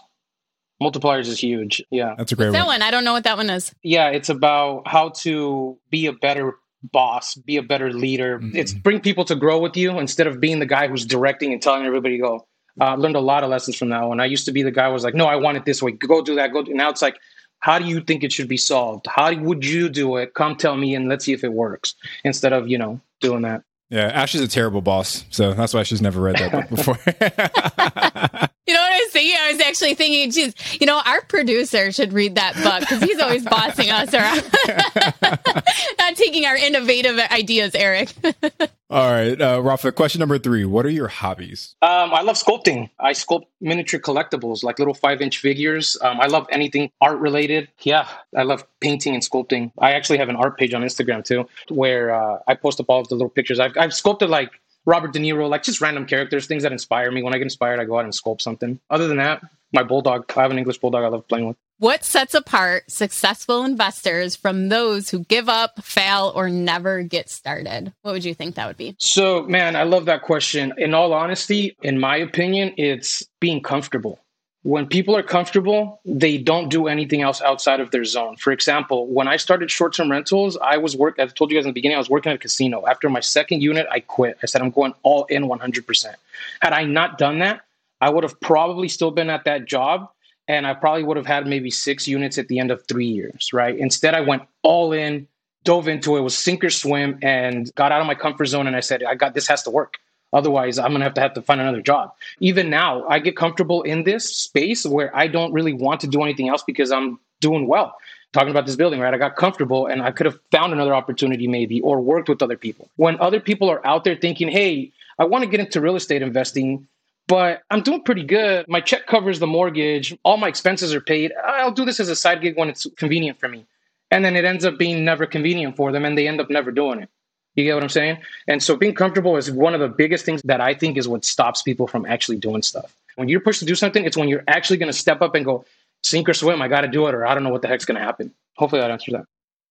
Multipliers 0.79 1.27
is 1.27 1.39
huge. 1.39 1.83
Yeah. 1.89 2.13
That's 2.15 2.31
a 2.31 2.35
great 2.35 2.51
That 2.51 2.67
one. 2.67 2.75
one, 2.75 2.81
I 2.83 2.91
don't 2.91 3.03
know 3.03 3.13
what 3.13 3.23
that 3.23 3.37
one 3.37 3.49
is. 3.49 3.73
Yeah, 3.81 4.09
it's 4.09 4.29
about 4.29 4.87
how 4.87 5.09
to 5.21 5.79
be 5.89 6.05
a 6.05 6.13
better 6.13 6.53
boss, 6.91 7.33
be 7.33 7.57
a 7.57 7.63
better 7.63 7.91
leader. 7.91 8.39
Mhm. 8.39 8.53
It's 8.55 8.73
bring 8.73 8.99
people 8.99 9.25
to 9.25 9.35
grow 9.35 9.57
with 9.59 9.75
you 9.75 9.97
instead 9.97 10.27
of 10.27 10.39
being 10.39 10.59
the 10.59 10.65
guy 10.67 10.87
who's 10.87 11.05
directing 11.05 11.51
and 11.51 11.61
telling 11.61 11.85
everybody 11.85 12.17
to 12.17 12.21
go. 12.21 12.47
Uh, 12.79 12.85
I 12.85 12.93
learned 12.95 13.15
a 13.15 13.21
lot 13.21 13.43
of 13.43 13.49
lessons 13.49 13.77
from 13.77 13.89
that 13.89 14.03
one. 14.07 14.19
I 14.19 14.25
used 14.25 14.45
to 14.45 14.51
be 14.51 14.63
the 14.63 14.71
guy 14.71 14.87
who 14.87 14.93
was 14.93 15.03
like, 15.03 15.15
no, 15.15 15.25
I 15.25 15.35
want 15.35 15.57
it 15.57 15.65
this 15.65 15.81
way. 15.81 15.91
Go 15.91 16.21
do 16.21 16.35
that. 16.35 16.51
Go. 16.51 16.63
Do. 16.63 16.73
Now 16.73 16.89
it's 16.89 17.01
like, 17.01 17.17
how 17.59 17.79
do 17.79 17.85
you 17.85 18.01
think 18.01 18.23
it 18.23 18.31
should 18.31 18.47
be 18.47 18.57
solved? 18.57 19.07
How 19.07 19.33
would 19.33 19.63
you 19.65 19.89
do 19.89 20.17
it? 20.17 20.33
Come 20.33 20.55
tell 20.55 20.75
me 20.75 20.95
and 20.95 21.07
let's 21.07 21.25
see 21.25 21.33
if 21.33 21.43
it 21.43 21.53
works. 21.53 21.95
Instead 22.23 22.53
of 22.53 22.67
you 22.67 22.77
know 22.77 22.99
doing 23.21 23.43
that. 23.43 23.63
Yeah, 23.89 24.07
Ash 24.07 24.33
is 24.33 24.41
a 24.41 24.47
terrible 24.47 24.81
boss, 24.81 25.23
so 25.29 25.53
that's 25.53 25.73
why 25.73 25.83
she's 25.83 26.01
never 26.01 26.19
read 26.19 26.37
that 26.37 26.51
book 26.51 26.69
before. 28.39 28.49
You 28.65 28.73
know 28.73 28.79
what 28.79 28.93
I 28.93 28.99
was 28.99 29.11
thinking? 29.11 29.35
I 29.37 29.51
was 29.51 29.61
actually 29.61 29.93
thinking, 29.95 30.31
geez, 30.31 30.53
you 30.79 30.87
know, 30.87 31.01
our 31.05 31.21
producer 31.21 31.91
should 31.91 32.13
read 32.13 32.35
that 32.35 32.55
book 32.55 32.79
because 32.79 33.03
he's 33.03 33.19
always 33.19 33.43
bossing 33.43 33.89
us 33.89 34.13
around, 34.13 34.41
not 35.99 36.15
taking 36.15 36.45
our 36.45 36.55
innovative 36.55 37.19
ideas, 37.19 37.75
Eric. 37.75 38.13
All 38.89 39.11
right, 39.11 39.41
uh, 39.41 39.59
Rafa. 39.61 39.91
Question 39.91 40.19
number 40.19 40.37
three: 40.37 40.63
What 40.63 40.85
are 40.85 40.91
your 40.91 41.09
hobbies? 41.09 41.75
Um, 41.81 42.13
I 42.13 42.21
love 42.21 42.37
sculpting. 42.37 42.89
I 42.99 43.11
sculpt 43.11 43.45
miniature 43.59 43.99
collectibles, 43.99 44.63
like 44.63 44.79
little 44.79 44.93
five 44.93 45.19
inch 45.19 45.39
figures. 45.39 45.97
Um, 46.01 46.21
I 46.21 46.27
love 46.27 46.45
anything 46.49 46.89
art 47.01 47.19
related. 47.19 47.69
Yeah, 47.81 48.07
I 48.37 48.43
love 48.43 48.63
painting 48.79 49.13
and 49.13 49.23
sculpting. 49.23 49.71
I 49.79 49.93
actually 49.93 50.19
have 50.19 50.29
an 50.29 50.35
art 50.37 50.57
page 50.57 50.73
on 50.73 50.83
Instagram 50.83 51.25
too, 51.25 51.49
where 51.69 52.13
uh, 52.13 52.39
I 52.47 52.55
post 52.55 52.79
up 52.79 52.85
all 52.87 53.01
of 53.01 53.09
the 53.09 53.15
little 53.15 53.29
pictures. 53.29 53.59
I've, 53.59 53.75
I've 53.77 53.93
sculpted 53.93 54.29
like 54.29 54.51
Robert 54.85 55.13
De 55.13 55.19
Niro, 55.19 55.49
like 55.49 55.63
just 55.63 55.81
random 55.81 56.05
characters, 56.05 56.45
things 56.45 56.63
that 56.63 56.71
inspire 56.71 57.11
me. 57.11 57.23
When 57.23 57.33
I 57.33 57.37
get 57.37 57.43
inspired, 57.43 57.79
I 57.79 57.85
go 57.85 57.97
out 57.97 58.05
and 58.05 58.13
sculpt 58.13 58.41
something. 58.41 58.79
Other 58.89 59.07
than 59.07 59.17
that, 59.17 59.41
my 59.71 59.83
bulldog. 59.83 60.31
I 60.35 60.41
have 60.41 60.51
an 60.51 60.57
English 60.57 60.77
bulldog. 60.77 61.03
I 61.03 61.07
love 61.07 61.27
playing 61.27 61.47
with. 61.47 61.57
What 61.79 62.05
sets 62.05 62.33
apart 62.33 62.89
successful 62.89 63.65
investors 63.65 64.35
from 64.35 64.69
those 64.69 65.09
who 65.09 65.25
give 65.25 65.49
up, 65.49 65.83
fail, 65.83 66.31
or 66.33 66.49
never 66.49 67.01
get 67.01 67.29
started? 67.29 67.91
What 68.03 68.13
would 68.13 68.23
you 68.23 68.33
think 68.33 68.55
that 68.55 68.67
would 68.67 68.77
be? 68.77 68.95
So, 68.99 69.43
man, 69.43 69.75
I 69.75 69.83
love 69.83 70.05
that 70.05 70.21
question. 70.21 70.73
In 70.77 70.93
all 70.93 71.11
honesty, 71.11 71.75
in 71.81 71.99
my 71.99 72.17
opinion, 72.17 72.73
it's 72.77 73.25
being 73.41 73.61
comfortable. 73.61 74.19
When 74.63 74.87
people 74.87 75.15
are 75.15 75.23
comfortable, 75.23 75.99
they 76.05 76.37
don't 76.37 76.69
do 76.69 76.87
anything 76.87 77.21
else 77.21 77.41
outside 77.41 77.81
of 77.81 77.91
their 77.91 78.05
zone. 78.05 78.37
For 78.37 78.51
example, 78.51 79.07
when 79.07 79.27
I 79.27 79.35
started 79.35 79.69
short 79.69 79.93
term 79.93 80.09
rentals, 80.09 80.57
I 80.57 80.77
was 80.77 80.95
work. 80.95 81.19
I 81.19 81.25
told 81.27 81.51
you 81.51 81.57
guys 81.57 81.65
in 81.65 81.69
the 81.69 81.73
beginning, 81.73 81.95
I 81.95 81.99
was 81.99 82.09
working 82.09 82.31
at 82.31 82.35
a 82.35 82.39
casino. 82.39 82.87
After 82.87 83.09
my 83.09 83.19
second 83.19 83.61
unit, 83.61 83.85
I 83.91 83.99
quit. 83.99 84.37
I 84.41 84.45
said, 84.45 84.61
I'm 84.61 84.71
going 84.71 84.93
all 85.03 85.25
in 85.25 85.43
100%. 85.43 86.15
Had 86.61 86.73
I 86.73 86.85
not 86.85 87.17
done 87.17 87.39
that, 87.39 87.61
I 87.99 88.09
would 88.09 88.23
have 88.23 88.39
probably 88.39 88.87
still 88.87 89.11
been 89.11 89.29
at 89.29 89.43
that 89.45 89.65
job 89.65 90.09
and 90.47 90.67
I 90.67 90.73
probably 90.73 91.03
would 91.03 91.17
have 91.17 91.25
had 91.25 91.47
maybe 91.47 91.71
six 91.71 92.07
units 92.07 92.37
at 92.37 92.47
the 92.47 92.59
end 92.59 92.71
of 92.71 92.85
three 92.87 93.07
years, 93.07 93.51
right? 93.53 93.77
Instead, 93.77 94.13
I 94.13 94.21
went 94.21 94.43
all 94.61 94.91
in, 94.91 95.27
dove 95.63 95.87
into 95.87 96.17
it, 96.17 96.21
was 96.21 96.37
sink 96.37 96.63
or 96.63 96.69
swim, 96.69 97.19
and 97.21 97.73
got 97.75 97.91
out 97.91 98.01
of 98.01 98.07
my 98.07 98.15
comfort 98.15 98.45
zone. 98.45 98.67
And 98.67 98.75
I 98.75 98.81
said, 98.81 99.03
I 99.03 99.15
got 99.15 99.33
this 99.33 99.47
has 99.47 99.63
to 99.63 99.69
work. 99.69 99.99
Otherwise, 100.33 100.79
I'm 100.79 100.91
gonna 100.91 101.03
have 101.03 101.13
to 101.13 101.21
have 101.21 101.35
to 101.35 101.41
find 101.41 101.61
another 101.61 101.81
job. 101.81 102.13
Even 102.39 102.69
now, 102.69 103.07
I 103.07 103.19
get 103.19 103.37
comfortable 103.37 103.83
in 103.83 104.03
this 104.03 104.35
space 104.35 104.85
where 104.85 105.15
I 105.15 105.27
don't 105.27 105.53
really 105.53 105.73
want 105.73 106.01
to 106.01 106.07
do 106.07 106.23
anything 106.23 106.49
else 106.49 106.63
because 106.63 106.91
I'm 106.91 107.19
doing 107.39 107.67
well. 107.67 107.95
Talking 108.33 108.49
about 108.49 108.65
this 108.65 108.75
building, 108.75 108.99
right? 108.99 109.13
I 109.13 109.17
got 109.17 109.35
comfortable 109.35 109.85
and 109.85 110.01
I 110.01 110.09
could 110.09 110.25
have 110.25 110.39
found 110.51 110.73
another 110.73 110.95
opportunity 110.95 111.47
maybe 111.47 111.81
or 111.81 112.01
worked 112.01 112.29
with 112.29 112.41
other 112.41 112.57
people. 112.57 112.89
When 112.95 113.19
other 113.19 113.39
people 113.39 113.69
are 113.69 113.85
out 113.85 114.03
there 114.03 114.15
thinking, 114.15 114.47
hey, 114.47 114.91
I 115.19 115.25
want 115.25 115.43
to 115.43 115.49
get 115.49 115.59
into 115.59 115.79
real 115.79 115.95
estate 115.95 116.23
investing, 116.23 116.87
but 117.27 117.61
I'm 117.69 117.81
doing 117.81 118.01
pretty 118.01 118.23
good. 118.23 118.67
My 118.67 118.81
check 118.81 119.05
covers 119.05 119.37
the 119.37 119.45
mortgage. 119.45 120.17
All 120.23 120.37
my 120.37 120.47
expenses 120.47 120.95
are 120.95 121.01
paid. 121.01 121.31
I'll 121.45 121.71
do 121.71 121.85
this 121.85 121.99
as 121.99 122.09
a 122.09 122.15
side 122.15 122.41
gig 122.41 122.57
when 122.57 122.69
it's 122.69 122.87
convenient 122.97 123.39
for 123.39 123.47
me. 123.47 123.65
And 124.09 124.25
then 124.25 124.35
it 124.35 124.45
ends 124.45 124.65
up 124.65 124.79
being 124.79 125.05
never 125.05 125.27
convenient 125.27 125.75
for 125.75 125.91
them 125.91 126.03
and 126.03 126.17
they 126.17 126.27
end 126.27 126.41
up 126.41 126.49
never 126.49 126.71
doing 126.71 127.01
it. 127.01 127.09
You 127.55 127.63
get 127.63 127.75
what 127.75 127.83
I'm 127.83 127.89
saying? 127.89 128.17
And 128.47 128.63
so 128.63 128.75
being 128.75 128.95
comfortable 128.95 129.37
is 129.37 129.51
one 129.51 129.73
of 129.73 129.79
the 129.79 129.87
biggest 129.87 130.25
things 130.25 130.41
that 130.43 130.59
I 130.59 130.73
think 130.73 130.97
is 130.97 131.07
what 131.07 131.23
stops 131.23 131.61
people 131.61 131.87
from 131.87 132.05
actually 132.05 132.37
doing 132.37 132.63
stuff. 132.63 132.95
When 133.15 133.29
you're 133.29 133.41
pushed 133.41 133.59
to 133.59 133.65
do 133.65 133.75
something, 133.75 134.05
it's 134.05 134.17
when 134.17 134.27
you're 134.27 134.43
actually 134.47 134.77
going 134.77 134.91
to 134.91 134.97
step 134.97 135.21
up 135.21 135.35
and 135.35 135.45
go, 135.45 135.65
sink 136.01 136.27
or 136.27 136.33
swim, 136.33 136.61
I 136.61 136.67
got 136.67 136.81
to 136.81 136.87
do 136.87 137.07
it, 137.07 137.13
or 137.13 137.25
I 137.25 137.33
don't 137.33 137.43
know 137.43 137.51
what 137.51 137.61
the 137.61 137.67
heck's 137.67 137.85
going 137.85 137.99
to 137.99 138.03
happen. 138.03 138.33
Hopefully 138.57 138.81
that 138.81 138.91
answers 138.91 139.13
that. 139.13 139.25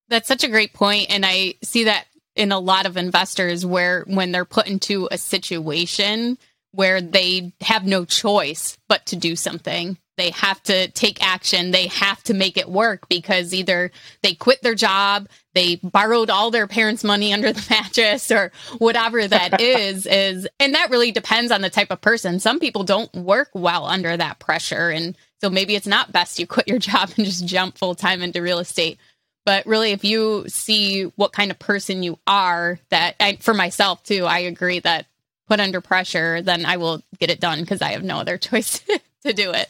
That's 0.09 0.29
such 0.29 0.45
a 0.45 0.49
great 0.49 0.73
point, 0.75 1.07
and 1.11 1.25
I 1.27 1.55
see 1.63 1.85
that 1.85 2.07
in 2.37 2.53
a 2.53 2.59
lot 2.59 2.87
of 2.87 2.97
investors 2.97 3.67
where 3.67 4.05
when 4.07 4.33
they're 4.33 4.45
put 4.45 4.67
into 4.67 5.09
a 5.11 5.19
situation 5.19 6.39
where 6.73 7.01
they 7.01 7.53
have 7.61 7.85
no 7.85 8.05
choice 8.05 8.79
but 8.89 9.05
to 9.07 9.17
do 9.17 9.37
something. 9.37 9.99
They 10.23 10.31
have 10.31 10.63
to 10.65 10.87
take 10.93 11.21
action. 11.21 11.73
They 11.73 11.89
have 11.89 12.23
to 12.25 12.33
make 12.33 12.57
it 12.57 12.69
work 12.69 13.09
because 13.09 13.53
either 13.53 13.91
they 14.23 14.35
quit 14.35 14.63
their 14.63 14.77
job, 14.77 15.29
they 15.53 15.81
borrowed 15.83 16.31
all 16.31 16.53
their 16.53 16.69
parents' 16.69 17.03
money 17.03 17.33
under 17.33 17.53
the 17.53 17.67
mattress 17.71 18.31
or 18.31 18.53
whatever 18.79 19.27
that 19.27 19.61
is 19.61 20.07
is 20.07 20.47
and 20.61 20.77
that 20.77 20.91
really 20.91 21.11
depends 21.11 21.51
on 21.51 21.61
the 21.61 21.71
type 21.71 21.91
of 21.91 22.01
person. 22.01 22.39
Some 22.39 22.61
people 22.61 22.85
don't 22.85 23.13
work 23.15 23.51
well 23.53 23.85
under 23.85 24.17
that 24.17 24.39
pressure 24.39 24.91
and 24.91 25.17
so 25.41 25.51
maybe 25.51 25.75
it's 25.75 25.89
not 25.89 26.13
best 26.13 26.39
you 26.39 26.47
quit 26.47 26.69
your 26.69 26.79
job 26.91 27.11
and 27.17 27.27
just 27.27 27.45
jump 27.45 27.77
full 27.77 27.97
time 27.97 28.23
into 28.23 28.43
real 28.43 28.61
estate. 28.61 28.99
But 29.45 29.67
really, 29.67 29.91
if 29.91 30.05
you 30.05 30.45
see 30.47 31.03
what 31.17 31.33
kind 31.33 31.51
of 31.51 31.59
person 31.59 32.05
you 32.05 32.17
are, 32.29 32.79
that 32.91 33.17
I, 33.19 33.39
for 33.41 33.55
myself 33.55 34.05
too, 34.05 34.25
I 34.25 34.39
agree 34.39 34.79
that 34.79 35.07
put 35.53 35.61
under 35.61 35.83
pressure, 35.83 36.41
then 36.41 36.65
I 36.65 36.79
will 36.79 37.03
get 37.19 37.29
it 37.29 37.39
done 37.39 37.61
because 37.61 37.83
I 37.83 37.93
have 37.93 38.03
no 38.03 38.17
other 38.17 38.39
choice 38.49 38.81
to 39.23 39.35
do 39.35 39.53
it. 39.53 39.69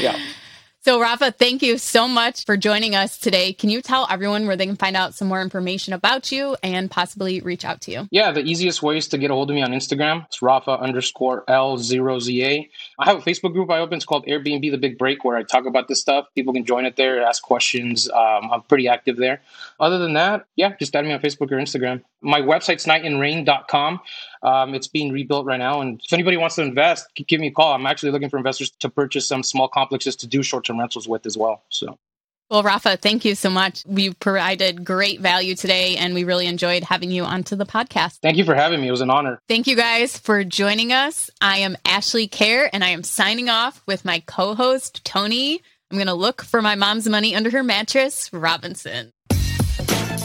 Yeah. 0.00 0.16
So, 0.82 1.00
Rafa, 1.00 1.32
thank 1.32 1.62
you 1.62 1.78
so 1.78 2.06
much 2.06 2.44
for 2.44 2.56
joining 2.56 2.94
us 2.94 3.18
today. 3.18 3.52
Can 3.52 3.70
you 3.70 3.82
tell 3.82 4.06
everyone 4.08 4.46
where 4.46 4.54
they 4.54 4.66
can 4.66 4.76
find 4.76 4.96
out 4.96 5.16
some 5.16 5.26
more 5.26 5.42
information 5.42 5.94
about 5.94 6.30
you 6.30 6.56
and 6.62 6.88
possibly 6.88 7.40
reach 7.40 7.64
out 7.64 7.80
to 7.80 7.90
you? 7.90 8.08
Yeah, 8.12 8.30
the 8.30 8.42
easiest 8.42 8.84
way 8.84 8.98
is 8.98 9.08
to 9.08 9.18
get 9.18 9.32
a 9.32 9.34
hold 9.34 9.50
of 9.50 9.56
me 9.56 9.62
on 9.62 9.72
Instagram. 9.72 10.24
It's 10.26 10.40
Rafa 10.40 10.78
underscore 10.78 11.44
L0ZA. 11.46 12.68
I 13.00 13.04
have 13.04 13.16
a 13.16 13.20
Facebook 13.20 13.52
group 13.52 13.68
I 13.68 13.80
open. 13.80 13.96
It's 13.96 14.04
called 14.04 14.26
Airbnb 14.26 14.70
The 14.70 14.78
Big 14.78 14.96
Break, 14.96 15.24
where 15.24 15.36
I 15.36 15.42
talk 15.42 15.66
about 15.66 15.88
this 15.88 16.00
stuff. 16.00 16.28
People 16.36 16.52
can 16.52 16.64
join 16.64 16.86
it 16.86 16.94
there, 16.94 17.20
ask 17.20 17.42
questions. 17.42 18.08
Um, 18.08 18.52
I'm 18.52 18.62
pretty 18.62 18.86
active 18.86 19.16
there. 19.16 19.40
Other 19.80 19.98
than 19.98 20.12
that, 20.12 20.46
yeah, 20.54 20.76
just 20.78 20.94
add 20.94 21.04
me 21.04 21.12
on 21.12 21.18
Facebook 21.18 21.50
or 21.50 21.56
Instagram. 21.56 22.04
My 22.22 22.40
website's 22.40 22.86
nightandrain.com. 22.86 24.00
Um, 24.42 24.74
it's 24.74 24.88
being 24.88 25.12
rebuilt 25.12 25.46
right 25.46 25.58
now. 25.58 25.80
And 25.80 26.00
if 26.04 26.12
anybody 26.12 26.36
wants 26.36 26.56
to 26.56 26.62
invest, 26.62 27.06
give 27.14 27.40
me 27.40 27.48
a 27.48 27.52
call. 27.52 27.72
I'm 27.72 27.86
actually 27.86 28.12
looking 28.12 28.30
for 28.30 28.38
investors 28.38 28.70
to 28.80 28.88
purchase 28.88 29.26
some 29.28 29.42
small 29.42 29.68
complexes 29.68 30.16
to 30.16 30.26
do 30.26 30.42
short 30.42 30.64
term 30.64 30.78
rentals 30.78 31.06
with 31.06 31.26
as 31.26 31.36
well. 31.36 31.62
So. 31.68 31.98
Well, 32.48 32.62
Rafa, 32.62 32.96
thank 32.96 33.24
you 33.24 33.34
so 33.34 33.50
much. 33.50 33.82
You 33.88 34.14
provided 34.14 34.84
great 34.84 35.20
value 35.20 35.56
today, 35.56 35.96
and 35.96 36.14
we 36.14 36.22
really 36.22 36.46
enjoyed 36.46 36.84
having 36.84 37.10
you 37.10 37.24
onto 37.24 37.56
the 37.56 37.66
podcast. 37.66 38.18
Thank 38.18 38.36
you 38.36 38.44
for 38.44 38.54
having 38.54 38.80
me. 38.80 38.86
It 38.86 38.92
was 38.92 39.00
an 39.00 39.10
honor. 39.10 39.40
Thank 39.48 39.66
you 39.66 39.74
guys 39.74 40.16
for 40.16 40.44
joining 40.44 40.92
us. 40.92 41.28
I 41.40 41.58
am 41.58 41.76
Ashley 41.84 42.28
Kehr, 42.28 42.70
and 42.72 42.84
I 42.84 42.90
am 42.90 43.02
signing 43.02 43.48
off 43.48 43.82
with 43.86 44.04
my 44.04 44.22
co 44.26 44.54
host, 44.54 45.04
Tony. 45.04 45.60
I'm 45.90 45.96
going 45.96 46.06
to 46.06 46.14
look 46.14 46.42
for 46.42 46.62
my 46.62 46.76
mom's 46.76 47.08
money 47.08 47.34
under 47.34 47.50
her 47.50 47.64
mattress, 47.64 48.32
Robinson. 48.32 49.12